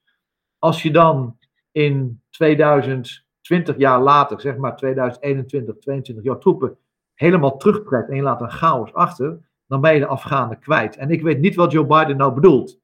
Als 0.60 0.82
je 0.82 0.92
dan 0.92 1.38
in 1.72 2.22
2020 2.30 3.78
jaar 3.78 4.02
later, 4.02 4.42
zeg 4.42 4.58
maar 4.58 4.76
2021, 4.76 5.78
22 5.78 6.24
jouw 6.24 6.38
troepen 6.38 6.78
helemaal 7.14 7.58
terugtrekt 7.58 8.10
en 8.10 8.16
je 8.16 8.22
laat 8.22 8.42
een 8.42 8.52
chaos 8.52 8.94
achter, 8.94 9.40
dan 9.68 9.82
ben 9.82 9.94
je 9.94 10.00
de 10.00 10.06
Afghanen 10.06 10.60
kwijt. 10.60 10.98
En 10.98 11.10
ik 11.10 11.22
weet 11.22 11.40
niet 11.40 11.56
wat 11.56 11.72
Joe 11.72 11.86
Biden 11.86 12.18
nou 12.18 12.34
bedoelt. 12.34 12.80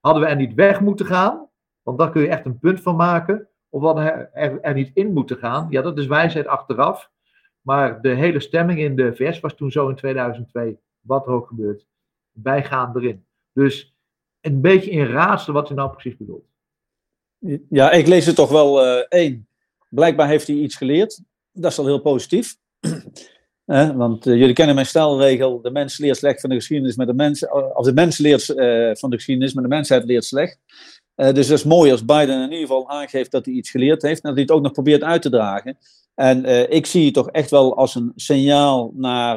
Hadden 0.00 0.22
we 0.22 0.28
er 0.28 0.36
niet 0.36 0.54
weg 0.54 0.80
moeten 0.80 1.06
gaan? 1.06 1.48
Want 1.82 1.98
daar 1.98 2.10
kun 2.10 2.22
je 2.22 2.28
echt 2.28 2.44
een 2.44 2.58
punt 2.58 2.80
van 2.80 2.96
maken. 2.96 3.48
Of 3.68 3.82
hadden 3.82 4.04
we 4.04 4.10
er, 4.10 4.60
er 4.60 4.74
niet 4.74 4.90
in 4.94 5.12
moeten 5.12 5.36
gaan? 5.36 5.66
Ja, 5.70 5.82
dat 5.82 5.98
is 5.98 6.06
wijsheid 6.06 6.46
achteraf. 6.46 7.10
Maar 7.60 8.00
de 8.00 8.08
hele 8.08 8.40
stemming 8.40 8.78
in 8.78 8.96
de 8.96 9.14
VS 9.14 9.40
was 9.40 9.54
toen 9.54 9.70
zo 9.70 9.88
in 9.88 9.94
2002. 9.94 10.78
Wat 11.00 11.26
er 11.26 11.32
ook 11.32 11.48
gebeurt. 11.48 11.86
Wij 12.30 12.64
gaan 12.64 12.96
erin. 12.96 13.26
Dus 13.52 13.96
een 14.40 14.60
beetje 14.60 14.90
in 14.90 15.06
raadsel 15.06 15.52
wat 15.52 15.68
hij 15.68 15.76
nou 15.76 15.90
precies 15.90 16.16
bedoelt. 16.16 16.44
Ja, 17.68 17.90
ik 17.90 18.06
lees 18.06 18.26
het 18.26 18.34
toch 18.34 18.50
wel 18.50 18.86
uh, 18.86 19.04
één. 19.08 19.46
Blijkbaar 19.88 20.28
heeft 20.28 20.46
hij 20.46 20.56
iets 20.56 20.76
geleerd. 20.76 21.20
Dat 21.52 21.70
is 21.70 21.78
al 21.78 21.86
heel 21.86 22.00
positief. 22.00 22.56
Eh, 23.64 23.90
want 23.90 24.26
uh, 24.26 24.36
jullie 24.36 24.54
kennen 24.54 24.74
mijn 24.74 24.86
stelregel: 24.86 25.60
de 25.60 25.70
mens 25.70 25.98
leert 25.98 26.16
slecht 26.16 26.40
van 26.40 26.50
de 26.50 26.56
geschiedenis, 26.56 26.96
maar 26.96 27.06
de 27.06 27.14
mens, 27.14 27.48
of 27.48 27.84
de 27.84 27.92
mens 27.92 28.18
leert 28.18 28.44
van 28.98 29.10
de 29.10 29.16
geschiedenis, 29.16 29.54
maar 29.54 29.62
de 29.62 29.68
mensheid 29.68 30.04
leert 30.04 30.24
slecht. 30.24 30.58
dus 31.14 31.46
dat 31.46 31.58
is 31.58 31.64
mooi 31.64 31.90
als 31.90 32.04
Biden 32.04 32.42
in 32.42 32.42
ieder 32.42 32.58
geval 32.58 32.88
aangeeft 32.88 33.30
dat 33.30 33.44
hij 33.44 33.54
iets 33.54 33.70
geleerd 33.70 34.02
heeft 34.02 34.22
en 34.22 34.28
dat 34.28 34.32
hij 34.32 34.42
het 34.42 34.50
ook 34.50 34.62
nog 34.62 34.72
probeert 34.72 35.02
uit 35.02 35.22
te 35.22 35.30
dragen. 35.30 35.78
En 36.14 36.70
ik 36.70 36.86
zie 36.86 37.04
het 37.04 37.14
toch 37.14 37.30
echt 37.30 37.50
wel 37.50 37.76
als 37.76 37.94
een 37.94 38.12
signaal 38.16 38.92
naar 38.94 39.36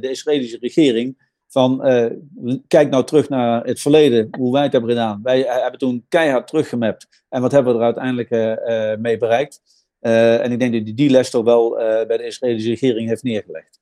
de 0.00 0.10
Israëlische 0.10 0.58
regering 0.60 1.16
van 1.52 1.88
uh, 1.88 2.58
kijk 2.66 2.90
nou 2.90 3.04
terug 3.04 3.28
naar 3.28 3.64
het 3.64 3.80
verleden, 3.80 4.28
hoe 4.38 4.52
wij 4.52 4.62
het 4.62 4.72
hebben 4.72 4.90
gedaan. 4.90 5.20
Wij 5.22 5.40
hebben 5.40 5.78
toen 5.78 6.04
keihard 6.08 6.46
teruggemapt 6.46 7.24
en 7.28 7.40
wat 7.40 7.52
hebben 7.52 7.72
we 7.72 7.78
er 7.78 7.84
uiteindelijk 7.84 8.30
uh, 8.30 8.96
mee 8.96 9.16
bereikt. 9.16 9.60
En 10.00 10.52
ik 10.52 10.58
denk 10.58 10.72
dat 10.72 10.84
die, 10.84 10.94
die 10.94 11.10
les 11.10 11.30
toch 11.30 11.44
wel 11.44 11.74
bij 12.06 12.16
de 12.16 12.26
Israëlische 12.26 12.68
regering 12.68 13.08
heeft 13.08 13.22
neergelegd. 13.22 13.80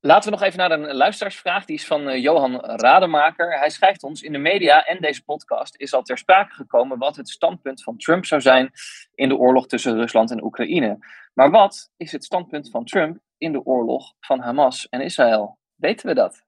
Laten 0.00 0.30
we 0.30 0.36
nog 0.38 0.46
even 0.46 0.58
naar 0.58 0.70
een 0.70 0.94
luisteraarsvraag. 0.94 1.64
Die 1.64 1.76
is 1.76 1.86
van 1.86 2.20
Johan 2.20 2.60
Rademaker. 2.60 3.58
Hij 3.58 3.70
schrijft 3.70 4.02
ons: 4.02 4.22
In 4.22 4.32
de 4.32 4.38
media 4.38 4.84
en 4.84 5.00
deze 5.00 5.24
podcast 5.24 5.74
is 5.76 5.94
al 5.94 6.02
ter 6.02 6.18
sprake 6.18 6.54
gekomen 6.54 6.98
wat 6.98 7.16
het 7.16 7.28
standpunt 7.28 7.82
van 7.82 7.96
Trump 7.96 8.24
zou 8.24 8.40
zijn 8.40 8.70
in 9.14 9.28
de 9.28 9.36
oorlog 9.36 9.66
tussen 9.66 9.96
Rusland 9.96 10.30
en 10.30 10.44
Oekraïne. 10.44 10.98
Maar 11.34 11.50
wat 11.50 11.90
is 11.96 12.12
het 12.12 12.24
standpunt 12.24 12.70
van 12.70 12.84
Trump 12.84 13.18
in 13.38 13.52
de 13.52 13.64
oorlog 13.64 14.12
van 14.20 14.40
Hamas 14.40 14.88
en 14.88 15.00
Israël? 15.00 15.58
Weten 15.74 16.06
we 16.06 16.14
dat? 16.14 16.42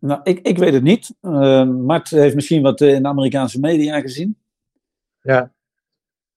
Nou, 0.00 0.20
ik, 0.22 0.38
ik 0.38 0.58
weet 0.58 0.72
het 0.72 0.82
niet. 0.82 1.14
Uh, 1.22 1.64
Mart 1.64 2.10
heeft 2.10 2.34
misschien 2.34 2.62
wat 2.62 2.80
in 2.80 3.02
de 3.02 3.08
Amerikaanse 3.08 3.60
media 3.60 4.00
gezien. 4.00 4.38
Ja. 5.20 5.52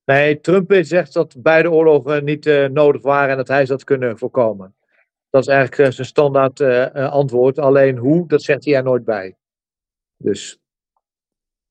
Nee, 0.06 0.40
Trump 0.40 0.74
zegt 0.82 1.14
dat 1.14 1.42
beide 1.42 1.72
oorlogen 1.72 2.24
niet 2.24 2.46
uh, 2.46 2.68
nodig 2.68 3.02
waren 3.02 3.30
en 3.30 3.38
dat 3.38 3.48
hij 3.48 3.66
ze 3.66 3.72
had 3.72 3.84
kunnen 3.84 4.18
voorkomen. 4.18 4.76
Dat 5.30 5.42
is 5.42 5.48
eigenlijk 5.48 5.88
uh, 5.88 5.92
zijn 5.92 6.08
standaard 6.08 6.60
uh, 6.60 7.12
antwoord. 7.12 7.60
Alleen 7.60 7.98
hoe, 7.98 8.28
dat 8.28 8.44
zegt 8.44 8.66
hij 8.66 8.76
er 8.76 8.84
nooit 8.84 9.06
bij. 9.06 9.38
Dus 10.18 10.60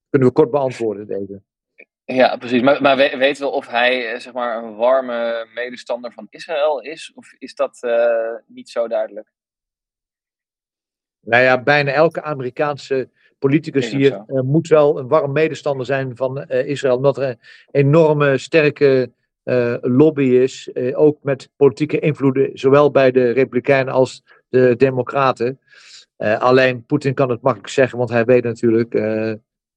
kunnen 0.08 0.28
we 0.28 0.34
kort 0.34 0.50
beantwoorden 0.50 1.06
deze. 1.06 1.42
Ja, 2.04 2.36
precies. 2.36 2.62
Maar, 2.62 2.82
maar 2.82 2.96
weten 2.96 3.44
we 3.44 3.50
of 3.50 3.68
hij 3.68 4.20
zeg 4.20 4.32
maar, 4.32 4.64
een 4.64 4.76
warme 4.76 5.48
medestander 5.54 6.12
van 6.12 6.26
Israël 6.30 6.80
is? 6.80 7.12
Of 7.14 7.32
is 7.38 7.54
dat 7.54 7.80
niet 8.46 8.70
zo 8.70 8.88
duidelijk? 8.88 9.32
Nou 11.24 11.42
ja, 11.42 11.62
bijna 11.62 11.92
elke 11.92 12.22
Amerikaanse 12.22 13.08
politicus 13.38 13.90
hier 13.90 14.24
uh, 14.26 14.40
moet 14.40 14.68
wel 14.68 14.98
een 14.98 15.08
warm 15.08 15.32
medestander 15.32 15.86
zijn 15.86 16.16
van 16.16 16.44
uh, 16.48 16.66
Israël. 16.68 16.96
Omdat 16.96 17.16
er 17.16 17.28
een 17.28 17.38
enorme 17.70 18.38
sterke 18.38 19.10
uh, 19.44 19.74
lobby 19.80 20.24
is. 20.24 20.70
ook 20.92 21.18
met 21.22 21.50
politieke 21.56 21.98
invloeden, 21.98 22.50
zowel 22.52 22.90
bij 22.90 23.10
de 23.10 23.30
Republikeinen 23.30 23.92
als 23.92 24.22
de 24.48 24.74
Democraten. 24.76 25.60
alleen 26.16 26.84
Poetin 26.86 27.14
kan 27.14 27.30
het 27.30 27.42
makkelijk 27.42 27.72
zeggen, 27.72 27.98
want 27.98 28.10
hij 28.10 28.24
weet 28.24 28.44
natuurlijk 28.44 28.94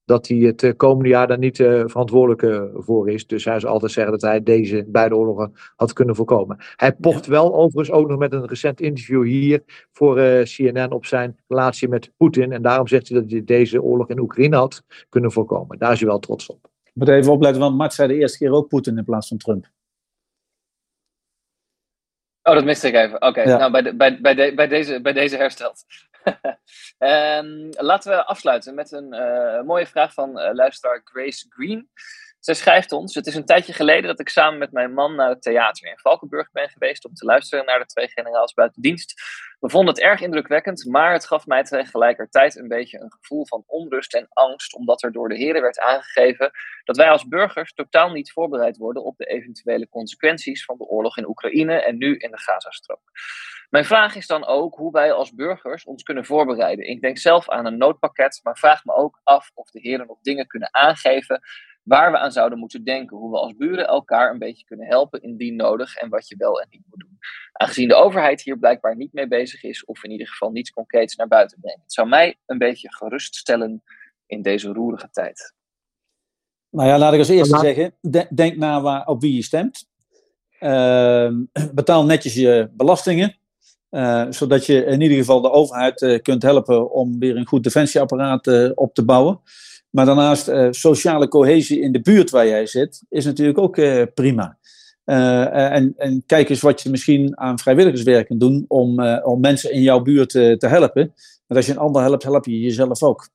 dat 0.06 0.28
hij 0.28 0.36
het 0.36 0.62
eh, 0.62 0.72
komende 0.76 1.08
jaar 1.08 1.26
daar 1.26 1.38
niet 1.38 1.58
uh, 1.58 1.82
verantwoordelijk 1.86 2.42
uh, 2.42 2.62
voor 2.74 3.10
is. 3.10 3.26
Dus 3.26 3.44
hij 3.44 3.60
zou 3.60 3.72
altijd 3.72 3.92
zeggen 3.92 4.12
dat 4.12 4.22
hij 4.22 4.42
deze 4.42 4.84
beide 4.88 5.16
oorlogen 5.16 5.52
had 5.76 5.92
kunnen 5.92 6.16
voorkomen. 6.16 6.56
Hij 6.76 6.92
pocht 6.92 7.26
wel 7.26 7.54
overigens 7.54 7.90
ook 7.90 8.08
nog 8.08 8.18
met 8.18 8.32
een 8.32 8.46
recent 8.46 8.80
interview 8.80 9.24
hier 9.24 9.62
voor 9.92 10.18
uh, 10.18 10.42
CNN 10.42 10.92
op 10.92 11.06
zijn 11.06 11.38
relatie 11.48 11.88
met 11.88 12.12
Poetin. 12.16 12.52
En 12.52 12.62
daarom 12.62 12.86
zegt 12.86 13.08
hij 13.08 13.20
dat 13.20 13.30
hij 13.30 13.44
deze 13.44 13.82
oorlog 13.82 14.08
in 14.08 14.18
Oekraïne 14.18 14.56
had 14.56 14.82
kunnen 15.08 15.32
voorkomen. 15.32 15.78
Daar 15.78 15.92
is 15.92 15.98
hij 15.98 16.08
wel 16.08 16.18
trots 16.18 16.46
op. 16.46 16.58
Ik 16.84 16.92
moet 16.94 17.08
even 17.08 17.32
opletten, 17.32 17.60
want 17.60 17.76
Mart 17.76 17.94
zei 17.94 18.08
de 18.08 18.18
eerste 18.18 18.38
keer 18.38 18.52
ook 18.52 18.68
Poetin 18.68 18.98
in 18.98 19.04
plaats 19.04 19.28
van 19.28 19.36
Trump. 19.36 19.66
Oh, 22.42 22.54
dat 22.54 22.64
miste 22.64 22.88
ik 22.88 22.94
even. 22.94 23.14
Oké, 23.14 23.26
okay. 23.26 23.46
ja. 23.46 23.56
nou 23.56 23.70
bij, 23.70 23.82
de, 23.82 23.96
bij, 23.96 24.20
bij, 24.20 24.34
de, 24.34 24.52
bij, 24.54 24.68
deze, 24.68 25.00
bij 25.00 25.12
deze 25.12 25.36
hersteld. 25.36 25.84
Um, 26.98 27.68
laten 27.90 28.10
we 28.10 28.24
afsluiten 28.24 28.74
met 28.74 28.92
een 28.92 29.14
uh, 29.14 29.62
mooie 29.62 29.86
vraag 29.86 30.12
van 30.12 30.38
uh, 30.38 30.50
luisteraar 30.52 31.00
Grace 31.04 31.46
Green. 31.48 31.88
Zij 32.46 32.54
schrijft 32.54 32.92
ons: 32.92 33.14
Het 33.14 33.26
is 33.26 33.34
een 33.34 33.44
tijdje 33.44 33.72
geleden 33.72 34.06
dat 34.06 34.20
ik 34.20 34.28
samen 34.28 34.58
met 34.58 34.72
mijn 34.72 34.92
man 34.92 35.14
naar 35.14 35.28
het 35.28 35.42
theater 35.42 35.88
in 35.88 35.98
Valkenburg 35.98 36.50
ben 36.50 36.68
geweest 36.68 37.04
om 37.04 37.14
te 37.14 37.24
luisteren 37.24 37.64
naar 37.64 37.78
de 37.78 37.86
twee 37.86 38.08
generaals 38.08 38.52
buiten 38.52 38.82
dienst. 38.82 39.14
We 39.60 39.70
vonden 39.70 39.94
het 39.94 40.02
erg 40.02 40.20
indrukwekkend, 40.20 40.84
maar 40.84 41.12
het 41.12 41.26
gaf 41.26 41.46
mij 41.46 41.62
tegelijkertijd 41.62 42.56
een 42.56 42.68
beetje 42.68 43.00
een 43.00 43.12
gevoel 43.12 43.46
van 43.46 43.62
onrust 43.66 44.14
en 44.14 44.26
angst, 44.28 44.74
omdat 44.74 45.02
er 45.02 45.12
door 45.12 45.28
de 45.28 45.36
heren 45.36 45.62
werd 45.62 45.80
aangegeven 45.80 46.50
dat 46.84 46.96
wij 46.96 47.10
als 47.10 47.28
burgers 47.28 47.72
totaal 47.72 48.10
niet 48.10 48.32
voorbereid 48.32 48.76
worden 48.76 49.04
op 49.04 49.16
de 49.16 49.24
eventuele 49.24 49.88
consequenties 49.88 50.64
van 50.64 50.76
de 50.76 50.84
oorlog 50.84 51.16
in 51.16 51.28
Oekraïne 51.28 51.84
en 51.84 51.98
nu 51.98 52.16
in 52.16 52.30
de 52.30 52.38
Gazastrook. 52.38 53.00
Mijn 53.70 53.84
vraag 53.84 54.14
is 54.14 54.26
dan 54.26 54.46
ook 54.46 54.74
hoe 54.74 54.92
wij 54.92 55.12
als 55.12 55.34
burgers 55.34 55.84
ons 55.84 56.02
kunnen 56.02 56.24
voorbereiden. 56.24 56.88
Ik 56.88 57.00
denk 57.00 57.18
zelf 57.18 57.48
aan 57.48 57.66
een 57.66 57.78
noodpakket, 57.78 58.40
maar 58.42 58.58
vraag 58.58 58.84
me 58.84 58.94
ook 58.94 59.20
af 59.22 59.50
of 59.54 59.70
de 59.70 59.80
heren 59.80 60.06
nog 60.06 60.18
dingen 60.22 60.46
kunnen 60.46 60.74
aangeven 60.74 61.40
waar 61.82 62.10
we 62.10 62.18
aan 62.18 62.32
zouden 62.32 62.58
moeten 62.58 62.84
denken. 62.84 63.16
Hoe 63.16 63.30
we 63.30 63.38
als 63.38 63.56
buren 63.56 63.86
elkaar 63.86 64.30
een 64.30 64.38
beetje 64.38 64.64
kunnen 64.64 64.86
helpen 64.86 65.22
indien 65.22 65.56
nodig 65.56 65.96
en 65.96 66.08
wat 66.08 66.28
je 66.28 66.36
wel 66.36 66.60
en 66.60 66.66
niet 66.70 66.82
moet 66.88 67.00
doen. 67.00 67.18
Aangezien 67.52 67.88
de 67.88 67.94
overheid 67.94 68.42
hier 68.42 68.58
blijkbaar 68.58 68.96
niet 68.96 69.12
mee 69.12 69.28
bezig 69.28 69.62
is, 69.62 69.84
of 69.84 70.04
in 70.04 70.10
ieder 70.10 70.26
geval 70.26 70.50
niets 70.50 70.70
concreets 70.70 71.16
naar 71.16 71.28
buiten 71.28 71.60
brengt. 71.60 71.82
Het 71.82 71.92
zou 71.92 72.08
mij 72.08 72.38
een 72.46 72.58
beetje 72.58 72.92
geruststellen 72.92 73.82
in 74.26 74.42
deze 74.42 74.72
roerige 74.72 75.10
tijd. 75.10 75.54
Nou 76.70 76.88
ja, 76.88 76.98
laat 76.98 77.12
ik 77.12 77.18
als 77.18 77.28
eerste 77.28 77.58
zeggen, 77.58 77.94
denk 78.34 78.56
na 78.56 78.80
waar, 78.80 79.06
op 79.06 79.20
wie 79.20 79.34
je 79.34 79.42
stemt. 79.42 79.88
Uh, 80.60 81.30
betaal 81.74 82.04
netjes 82.04 82.34
je 82.34 82.70
belastingen. 82.72 83.36
Uh, 83.96 84.26
zodat 84.30 84.66
je 84.66 84.84
in 84.84 85.00
ieder 85.00 85.16
geval 85.16 85.40
de 85.40 85.50
overheid 85.50 86.02
uh, 86.02 86.18
kunt 86.22 86.42
helpen 86.42 86.90
om 86.90 87.18
weer 87.18 87.36
een 87.36 87.46
goed 87.46 87.62
defensieapparaat 87.62 88.46
uh, 88.46 88.70
op 88.74 88.94
te 88.94 89.04
bouwen. 89.04 89.40
Maar 89.90 90.06
daarnaast 90.06 90.50
sociale 90.70 91.28
cohesie 91.28 91.80
in 91.80 91.92
de 91.92 92.00
buurt 92.00 92.30
waar 92.30 92.46
jij 92.46 92.66
zit, 92.66 93.02
is 93.08 93.24
natuurlijk 93.24 93.58
ook 93.58 93.74
prima. 94.14 94.58
en, 95.04 95.94
en, 95.96 96.22
kijk 96.26 96.48
eens 96.48 96.60
wat 96.60 96.82
je 96.82 96.90
misschien 96.90 97.38
aan 97.38 97.58
vrijwilligerswerk 97.58 98.26
kunt 98.26 98.40
doen 98.40 98.64
om, 98.68 99.00
om 99.02 99.40
mensen 99.40 99.72
in 99.72 99.82
jouw 99.82 100.00
buurt 100.00 100.30
te 100.30 100.66
helpen. 100.66 101.14
Want 101.46 101.60
als 101.60 101.66
je 101.66 101.72
een 101.72 101.78
ander 101.78 102.02
helpt, 102.02 102.22
help 102.22 102.44
je 102.44 102.60
jezelf 102.60 103.02
ook. 103.02 103.28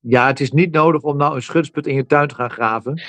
Ja, 0.00 0.26
het 0.26 0.40
is 0.40 0.50
niet 0.50 0.72
nodig 0.72 1.02
om 1.02 1.16
nou 1.16 1.34
een 1.34 1.42
schutsput 1.42 1.86
in 1.86 1.94
je 1.94 2.06
tuin 2.06 2.28
te 2.28 2.34
gaan 2.34 2.50
graven. 2.50 3.02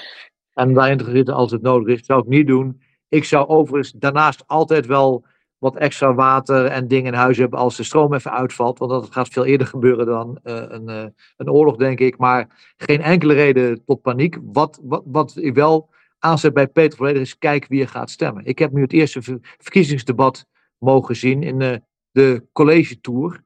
En 0.53 0.73
daarin 0.73 0.97
te 0.97 1.11
zitten 1.11 1.33
als 1.33 1.51
het 1.51 1.61
nodig 1.61 1.87
is. 1.87 1.97
Dat 1.97 2.05
zou 2.05 2.21
ik 2.21 2.27
niet 2.27 2.47
doen. 2.47 2.81
Ik 3.09 3.23
zou 3.23 3.47
overigens 3.47 3.91
daarnaast 3.91 4.43
altijd 4.47 4.85
wel 4.85 5.25
wat 5.57 5.75
extra 5.75 6.13
water 6.13 6.65
en 6.65 6.87
dingen 6.87 7.13
in 7.13 7.19
huis 7.19 7.37
hebben 7.37 7.59
als 7.59 7.77
de 7.77 7.83
stroom 7.83 8.13
even 8.13 8.31
uitvalt. 8.31 8.79
Want 8.79 8.91
dat 8.91 9.11
gaat 9.11 9.27
veel 9.27 9.45
eerder 9.45 9.67
gebeuren 9.67 10.05
dan 10.05 10.39
uh, 10.43 10.63
een, 10.67 10.89
uh, 10.89 11.05
een 11.37 11.49
oorlog, 11.49 11.75
denk 11.75 11.99
ik. 11.99 12.17
Maar 12.17 12.73
geen 12.77 13.01
enkele 13.01 13.33
reden 13.33 13.83
tot 13.85 14.01
paniek. 14.01 14.37
Wat, 14.43 14.79
wat, 14.83 15.03
wat 15.05 15.35
ik 15.35 15.53
wel 15.53 15.89
aanzet 16.19 16.53
bij 16.53 16.67
Peter 16.67 16.97
Volledig 16.97 17.21
is, 17.21 17.37
kijk 17.37 17.67
wie 17.67 17.81
er 17.81 17.87
gaat 17.87 18.09
stemmen. 18.09 18.45
Ik 18.45 18.59
heb 18.59 18.71
nu 18.71 18.81
het 18.81 18.93
eerste 18.93 19.21
ver 19.21 19.37
verkiezingsdebat 19.41 20.45
mogen 20.77 21.15
zien 21.15 21.43
in 21.43 21.59
uh, 21.59 21.75
de 22.11 22.47
college 22.51 22.99
tour. 23.01 23.43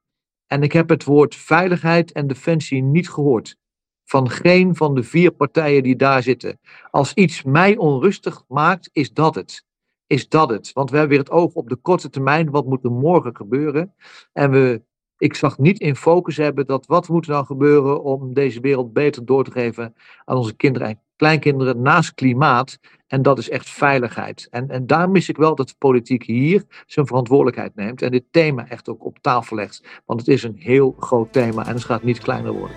En 0.47 0.63
ik 0.63 0.71
heb 0.71 0.89
het 0.89 1.03
woord 1.03 1.35
veiligheid 1.35 2.11
en 2.11 2.27
defensie 2.27 2.81
niet 2.81 3.09
gehoord. 3.09 3.57
Van 4.05 4.29
geen 4.29 4.75
van 4.75 4.95
de 4.95 5.03
vier 5.03 5.31
partijen 5.31 5.83
die 5.83 5.95
daar 5.95 6.23
zitten. 6.23 6.59
Als 6.91 7.13
iets 7.13 7.43
mij 7.43 7.77
onrustig 7.77 8.43
maakt, 8.47 8.89
is 8.91 9.13
dat 9.13 9.35
het. 9.35 9.65
Is 10.07 10.29
dat 10.29 10.49
het. 10.49 10.73
Want 10.73 10.89
we 10.89 10.97
hebben 10.97 11.15
weer 11.15 11.25
het 11.25 11.35
oog 11.35 11.53
op 11.53 11.69
de 11.69 11.75
korte 11.75 12.09
termijn. 12.09 12.49
Wat 12.49 12.65
moet 12.65 12.83
er 12.83 12.91
morgen 12.91 13.35
gebeuren? 13.35 13.93
En 14.33 14.51
we 14.51 14.81
ik 15.23 15.35
zag 15.35 15.57
niet 15.57 15.79
in 15.79 15.95
focus 15.95 16.37
hebben 16.37 16.65
dat 16.65 16.85
wat 16.85 17.07
moet 17.07 17.25
er 17.25 17.31
nou 17.31 17.45
gebeuren 17.45 18.03
om 18.03 18.33
deze 18.33 18.59
wereld 18.59 18.93
beter 18.93 19.25
door 19.25 19.43
te 19.43 19.51
geven 19.51 19.95
aan 20.25 20.37
onze 20.37 20.55
kinderen 20.55 20.87
en 20.87 20.99
kleinkinderen 21.15 21.81
naast 21.81 22.13
klimaat. 22.13 22.79
En 23.07 23.21
dat 23.21 23.37
is 23.37 23.49
echt 23.49 23.69
veiligheid. 23.69 24.47
En, 24.49 24.69
en 24.69 24.87
daar 24.87 25.09
mis 25.09 25.29
ik 25.29 25.37
wel 25.37 25.55
dat 25.55 25.67
de 25.67 25.75
politiek 25.77 26.23
hier 26.23 26.63
zijn 26.85 27.07
verantwoordelijkheid 27.07 27.75
neemt 27.75 28.01
en 28.01 28.11
dit 28.11 28.23
thema 28.31 28.69
echt 28.69 28.89
ook 28.89 29.05
op 29.05 29.17
tafel 29.21 29.55
legt. 29.55 30.01
Want 30.05 30.19
het 30.19 30.29
is 30.29 30.43
een 30.43 30.57
heel 30.57 30.95
groot 30.99 31.33
thema 31.33 31.65
en 31.67 31.73
het 31.73 31.83
gaat 31.83 32.03
niet 32.03 32.19
kleiner 32.19 32.51
worden. 32.51 32.75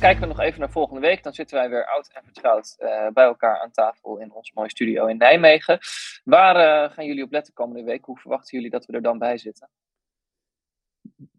Kijken 0.00 0.20
we 0.20 0.28
nog 0.28 0.40
even 0.40 0.60
naar 0.60 0.70
volgende 0.70 1.00
week, 1.00 1.22
dan 1.22 1.32
zitten 1.32 1.56
wij 1.56 1.68
weer 1.70 1.86
oud 1.86 2.10
en 2.12 2.22
vertrouwd 2.24 2.76
uh, 2.78 3.08
bij 3.12 3.24
elkaar 3.24 3.60
aan 3.60 3.70
tafel 3.70 4.18
in 4.18 4.32
ons 4.32 4.52
mooie 4.52 4.70
studio 4.70 5.06
in 5.06 5.16
Nijmegen. 5.16 5.78
Waar 6.24 6.56
uh, 6.56 6.94
gaan 6.94 7.06
jullie 7.06 7.24
op 7.24 7.32
letten 7.32 7.54
komende 7.54 7.82
week? 7.82 8.04
Hoe 8.04 8.18
verwachten 8.18 8.56
jullie 8.56 8.72
dat 8.72 8.86
we 8.86 8.92
er 8.92 9.02
dan 9.02 9.18
bij 9.18 9.38
zitten? 9.38 9.68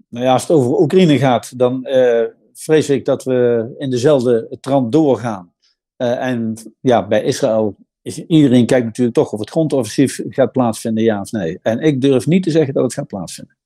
Nou 0.10 0.26
ja, 0.26 0.32
als 0.32 0.42
het 0.42 0.52
over 0.52 0.80
Oekraïne 0.80 1.18
gaat, 1.18 1.58
dan 1.58 1.88
uh, 1.88 2.26
vrees 2.54 2.90
ik 2.90 3.06
dat 3.06 3.24
we 3.24 3.70
in 3.78 3.90
dezelfde 3.90 4.58
trant 4.60 4.92
doorgaan. 4.92 5.54
Uh, 5.98 6.26
en 6.26 6.54
ja, 6.80 7.08
bij 7.08 7.24
Israël 7.24 7.76
is 8.02 8.26
iedereen 8.26 8.66
kijkt 8.66 8.86
natuurlijk 8.86 9.16
toch 9.16 9.32
of 9.32 9.40
het 9.40 9.50
grondoffensief 9.50 10.20
gaat 10.30 10.52
plaatsvinden, 10.52 11.04
ja 11.04 11.22
of 11.22 11.32
nee. 11.32 11.60
En 11.62 11.80
ik 11.80 12.02
durf 12.02 12.28
niet 12.28 12.44
te 12.44 12.52
zeggen 12.52 12.74
dat 12.74 12.84
het 12.84 12.94
gaat 12.94 13.08
plaatsvinden. 13.08 13.58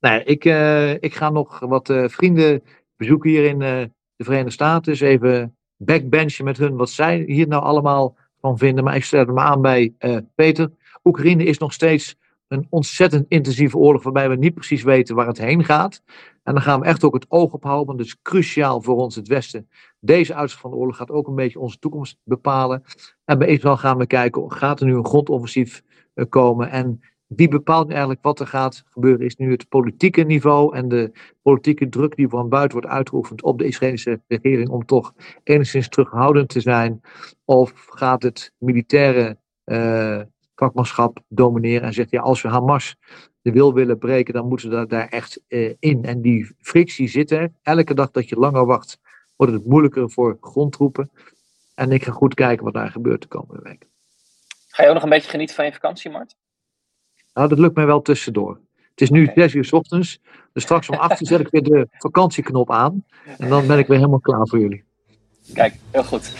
Nee, 0.00 0.24
ik, 0.24 0.44
uh, 0.44 0.92
ik 0.92 1.14
ga 1.14 1.30
nog 1.30 1.58
wat 1.58 1.92
vrienden 2.06 2.62
bezoeken 3.02 3.30
hier 3.30 3.44
in 3.44 3.58
de 3.58 3.90
Verenigde 4.16 4.52
Staten. 4.52 4.92
Dus 4.92 5.00
even 5.00 5.56
backbenchen 5.76 6.44
met 6.44 6.56
hun 6.56 6.76
wat 6.76 6.90
zij 6.90 7.24
hier 7.26 7.48
nou 7.48 7.62
allemaal 7.62 8.16
van 8.40 8.58
vinden. 8.58 8.84
Maar 8.84 8.96
ik 8.96 9.04
sluit 9.04 9.28
me 9.28 9.40
aan 9.40 9.60
bij 9.60 9.94
Peter. 10.34 10.70
Oekraïne 11.04 11.44
is 11.44 11.58
nog 11.58 11.72
steeds 11.72 12.16
een 12.48 12.66
ontzettend 12.70 13.26
intensieve 13.28 13.76
oorlog 13.76 14.02
waarbij 14.02 14.28
we 14.28 14.36
niet 14.36 14.54
precies 14.54 14.82
weten 14.82 15.14
waar 15.14 15.26
het 15.26 15.38
heen 15.38 15.64
gaat. 15.64 16.02
En 16.42 16.54
dan 16.54 16.62
gaan 16.62 16.80
we 16.80 16.86
echt 16.86 17.04
ook 17.04 17.14
het 17.14 17.26
oog 17.28 17.52
op 17.52 17.62
houden, 17.62 17.86
want 17.86 17.98
het 17.98 18.08
is 18.08 18.22
cruciaal 18.22 18.82
voor 18.82 18.96
ons, 18.96 19.14
het 19.14 19.28
Westen. 19.28 19.68
Deze 20.00 20.34
uitslag 20.34 20.60
van 20.60 20.70
de 20.70 20.76
oorlog 20.76 20.96
gaat 20.96 21.10
ook 21.10 21.28
een 21.28 21.34
beetje 21.34 21.60
onze 21.60 21.78
toekomst 21.78 22.18
bepalen. 22.24 22.84
En 23.24 23.38
bij 23.38 23.48
Israël 23.48 23.76
gaan 23.76 23.98
we 23.98 24.06
kijken, 24.06 24.52
gaat 24.52 24.80
er 24.80 24.86
nu 24.86 24.94
een 24.94 25.06
grondoffensief 25.06 25.82
eh, 26.14 26.24
komen? 26.28 26.70
En 26.70 27.00
wie 27.36 27.48
bepaalt 27.48 27.90
eigenlijk 27.90 28.22
wat 28.22 28.40
er 28.40 28.46
gaat 28.46 28.82
gebeuren? 28.90 29.26
Is 29.26 29.36
nu 29.36 29.50
het 29.50 29.68
politieke 29.68 30.22
niveau 30.22 30.76
en 30.76 30.88
de 30.88 31.12
politieke 31.42 31.88
druk 31.88 32.16
die 32.16 32.28
van 32.28 32.48
buiten 32.48 32.78
wordt 32.78 32.94
uitgeoefend 32.94 33.42
op 33.42 33.58
de 33.58 33.64
Israëlische 33.64 34.20
regering 34.26 34.68
om 34.68 34.86
toch 34.86 35.12
enigszins 35.44 35.88
terughoudend 35.88 36.48
te 36.48 36.60
zijn? 36.60 37.00
Of 37.44 37.72
gaat 37.88 38.22
het 38.22 38.52
militaire 38.58 39.36
uh, 39.64 40.20
vakmanschap 40.54 41.18
domineren 41.28 41.82
en 41.82 41.92
zegt, 41.92 42.10
ja, 42.10 42.20
als 42.20 42.42
we 42.42 42.48
Hamas 42.48 42.96
de 43.42 43.52
wil 43.52 43.74
willen 43.74 43.98
breken, 43.98 44.34
dan 44.34 44.48
moeten 44.48 44.70
we 44.70 44.86
daar 44.86 45.08
echt 45.08 45.40
uh, 45.48 45.74
in. 45.78 46.04
En 46.04 46.20
die 46.20 46.54
frictie 46.60 47.08
zit 47.08 47.30
er. 47.30 47.52
Elke 47.62 47.94
dag 47.94 48.10
dat 48.10 48.28
je 48.28 48.36
langer 48.36 48.66
wacht, 48.66 48.98
wordt 49.36 49.52
het 49.52 49.66
moeilijker 49.66 50.10
voor 50.10 50.36
grondtroepen. 50.40 51.10
En 51.74 51.92
ik 51.92 52.04
ga 52.04 52.12
goed 52.12 52.34
kijken 52.34 52.64
wat 52.64 52.74
daar 52.74 52.90
gebeurt 52.90 53.22
de 53.22 53.28
komende 53.28 53.62
week. 53.62 53.86
Ga 54.68 54.82
je 54.82 54.88
ook 54.88 54.94
nog 54.94 55.02
een 55.02 55.08
beetje 55.08 55.30
genieten 55.30 55.54
van 55.54 55.64
je 55.64 55.72
vakantie, 55.72 56.10
Mart? 56.10 56.36
Nou, 57.34 57.48
dat 57.48 57.58
lukt 57.58 57.74
mij 57.74 57.86
wel 57.86 58.02
tussendoor. 58.02 58.60
Het 58.90 59.00
is 59.00 59.10
nu 59.10 59.30
zes 59.34 59.54
uur 59.54 59.64
s 59.64 59.72
ochtends. 59.72 60.20
Dus 60.52 60.62
straks 60.62 60.88
om 60.88 60.96
acht 60.96 61.20
uur 61.20 61.26
zet 61.26 61.40
ik 61.40 61.48
weer 61.50 61.62
de 61.62 61.86
vakantieknop 61.90 62.70
aan. 62.70 63.04
En 63.38 63.48
dan 63.48 63.66
ben 63.66 63.78
ik 63.78 63.86
weer 63.86 63.98
helemaal 63.98 64.20
klaar 64.20 64.46
voor 64.46 64.58
jullie. 64.58 64.84
Kijk, 65.54 65.74
heel 65.90 66.04
goed. 66.04 66.32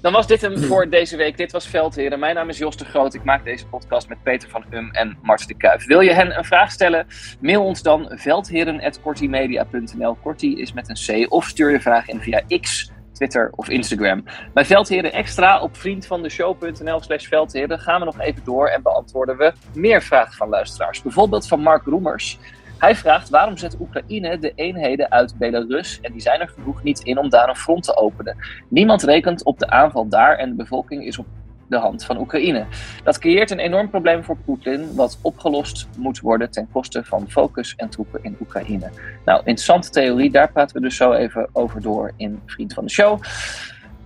Dan 0.00 0.12
was 0.12 0.26
dit 0.26 0.40
hem 0.40 0.58
voor 0.58 0.88
deze 0.88 1.16
week. 1.16 1.36
Dit 1.36 1.52
was 1.52 1.68
Veldheren. 1.68 2.18
Mijn 2.18 2.34
naam 2.34 2.48
is 2.48 2.58
Jos 2.58 2.76
de 2.76 2.84
Groot. 2.84 3.14
Ik 3.14 3.24
maak 3.24 3.44
deze 3.44 3.66
podcast 3.66 4.08
met 4.08 4.22
Peter 4.22 4.48
van 4.48 4.64
Um 4.70 4.90
en 4.90 5.18
Mart 5.22 5.48
de 5.48 5.54
Kuif. 5.54 5.86
Wil 5.86 6.00
je 6.00 6.12
hen 6.12 6.38
een 6.38 6.44
vraag 6.44 6.70
stellen? 6.70 7.06
Mail 7.40 7.64
ons 7.64 7.82
dan 7.82 8.12
veldheren.kortimedia.nl. 8.14 10.14
Kortie 10.14 10.60
is 10.60 10.72
met 10.72 10.88
een 10.88 11.26
C. 11.26 11.32
Of 11.32 11.44
stuur 11.44 11.70
je 11.70 11.80
vraag 11.80 12.08
in 12.08 12.20
via 12.20 12.42
X, 12.60 12.90
Twitter 13.16 13.50
of 13.54 13.68
Instagram. 13.68 14.24
Bij 14.54 14.64
Veldheren 14.64 15.12
Extra 15.12 15.60
op 15.60 15.76
vriendvandeshow.nl 15.76 17.00
slash 17.00 17.26
Veldheren 17.26 17.78
gaan 17.78 17.98
we 17.98 18.04
nog 18.04 18.20
even 18.20 18.44
door 18.44 18.68
en 18.68 18.82
beantwoorden 18.82 19.36
we 19.36 19.52
meer 19.74 20.02
vragen 20.02 20.32
van 20.32 20.48
luisteraars. 20.48 21.02
Bijvoorbeeld 21.02 21.48
van 21.48 21.60
Mark 21.60 21.84
Roemers. 21.84 22.38
Hij 22.78 22.96
vraagt 22.96 23.28
waarom 23.28 23.56
zet 23.56 23.76
Oekraïne 23.80 24.38
de 24.38 24.52
eenheden 24.54 25.10
uit 25.10 25.38
Belarus 25.38 26.00
en 26.00 26.12
die 26.12 26.20
zijn 26.20 26.40
er 26.40 26.48
genoeg 26.48 26.82
niet 26.82 27.00
in 27.00 27.18
om 27.18 27.28
daar 27.28 27.48
een 27.48 27.56
front 27.56 27.82
te 27.82 27.96
openen. 27.96 28.36
Niemand 28.68 29.02
rekent 29.02 29.44
op 29.44 29.58
de 29.58 29.68
aanval 29.68 30.08
daar 30.08 30.36
en 30.36 30.48
de 30.48 30.56
bevolking 30.56 31.04
is 31.04 31.18
op 31.18 31.26
de 31.68 31.76
hand 31.76 32.04
van 32.04 32.18
Oekraïne. 32.18 32.66
Dat 33.04 33.18
creëert 33.18 33.50
een 33.50 33.58
enorm 33.58 33.90
probleem 33.90 34.24
voor 34.24 34.36
Poetin, 34.36 34.94
wat 34.94 35.18
opgelost 35.22 35.88
moet 35.96 36.20
worden 36.20 36.50
ten 36.50 36.68
koste 36.72 37.04
van 37.04 37.30
focus 37.30 37.74
en 37.76 37.88
troepen 37.88 38.20
in 38.22 38.36
Oekraïne. 38.40 38.90
Nou, 39.24 39.38
interessante 39.38 39.90
theorie, 39.90 40.30
daar 40.30 40.52
praten 40.52 40.76
we 40.76 40.82
dus 40.82 40.96
zo 40.96 41.12
even 41.12 41.48
over 41.52 41.80
door 41.80 42.12
in 42.16 42.40
Vriend 42.46 42.74
van 42.74 42.84
de 42.84 42.90
Show. 42.90 43.20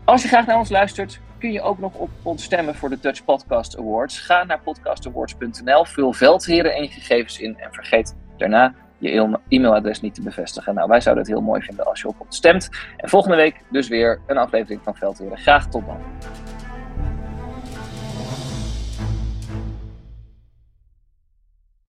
Als 0.04 0.22
je 0.22 0.28
graag 0.28 0.46
naar 0.46 0.58
ons 0.58 0.70
luistert, 0.70 1.20
kun 1.38 1.52
je 1.52 1.62
ook 1.62 1.78
nog 1.78 1.94
op 1.94 2.10
ons 2.22 2.44
stemmen 2.44 2.74
voor 2.74 2.88
de 2.88 2.98
Dutch 3.00 3.24
Podcast 3.24 3.78
Awards. 3.78 4.18
Ga 4.18 4.44
naar 4.44 4.60
podcastawards.nl, 4.60 5.84
vul 5.84 6.12
veldheren 6.12 6.74
en 6.74 6.82
je 6.82 6.88
gegevens 6.88 7.40
in 7.40 7.58
en 7.58 7.72
vergeet 7.72 8.16
daarna 8.36 8.74
je 9.00 9.38
e-mailadres 9.48 10.00
niet 10.00 10.14
te 10.14 10.22
bevestigen. 10.22 10.74
Nou, 10.74 10.88
wij 10.88 11.00
zouden 11.00 11.24
het 11.24 11.32
heel 11.32 11.42
mooi 11.42 11.62
vinden 11.62 11.86
als 11.86 12.00
je 12.00 12.08
op 12.08 12.20
ons 12.20 12.36
stemt. 12.36 12.68
En 12.96 13.08
volgende 13.08 13.36
week 13.36 13.60
dus 13.70 13.88
weer 13.88 14.20
een 14.26 14.38
aflevering 14.38 14.80
van 14.84 14.96
Veldheren. 14.96 15.38
Graag 15.38 15.68
tot 15.68 15.86
dan. 15.86 15.98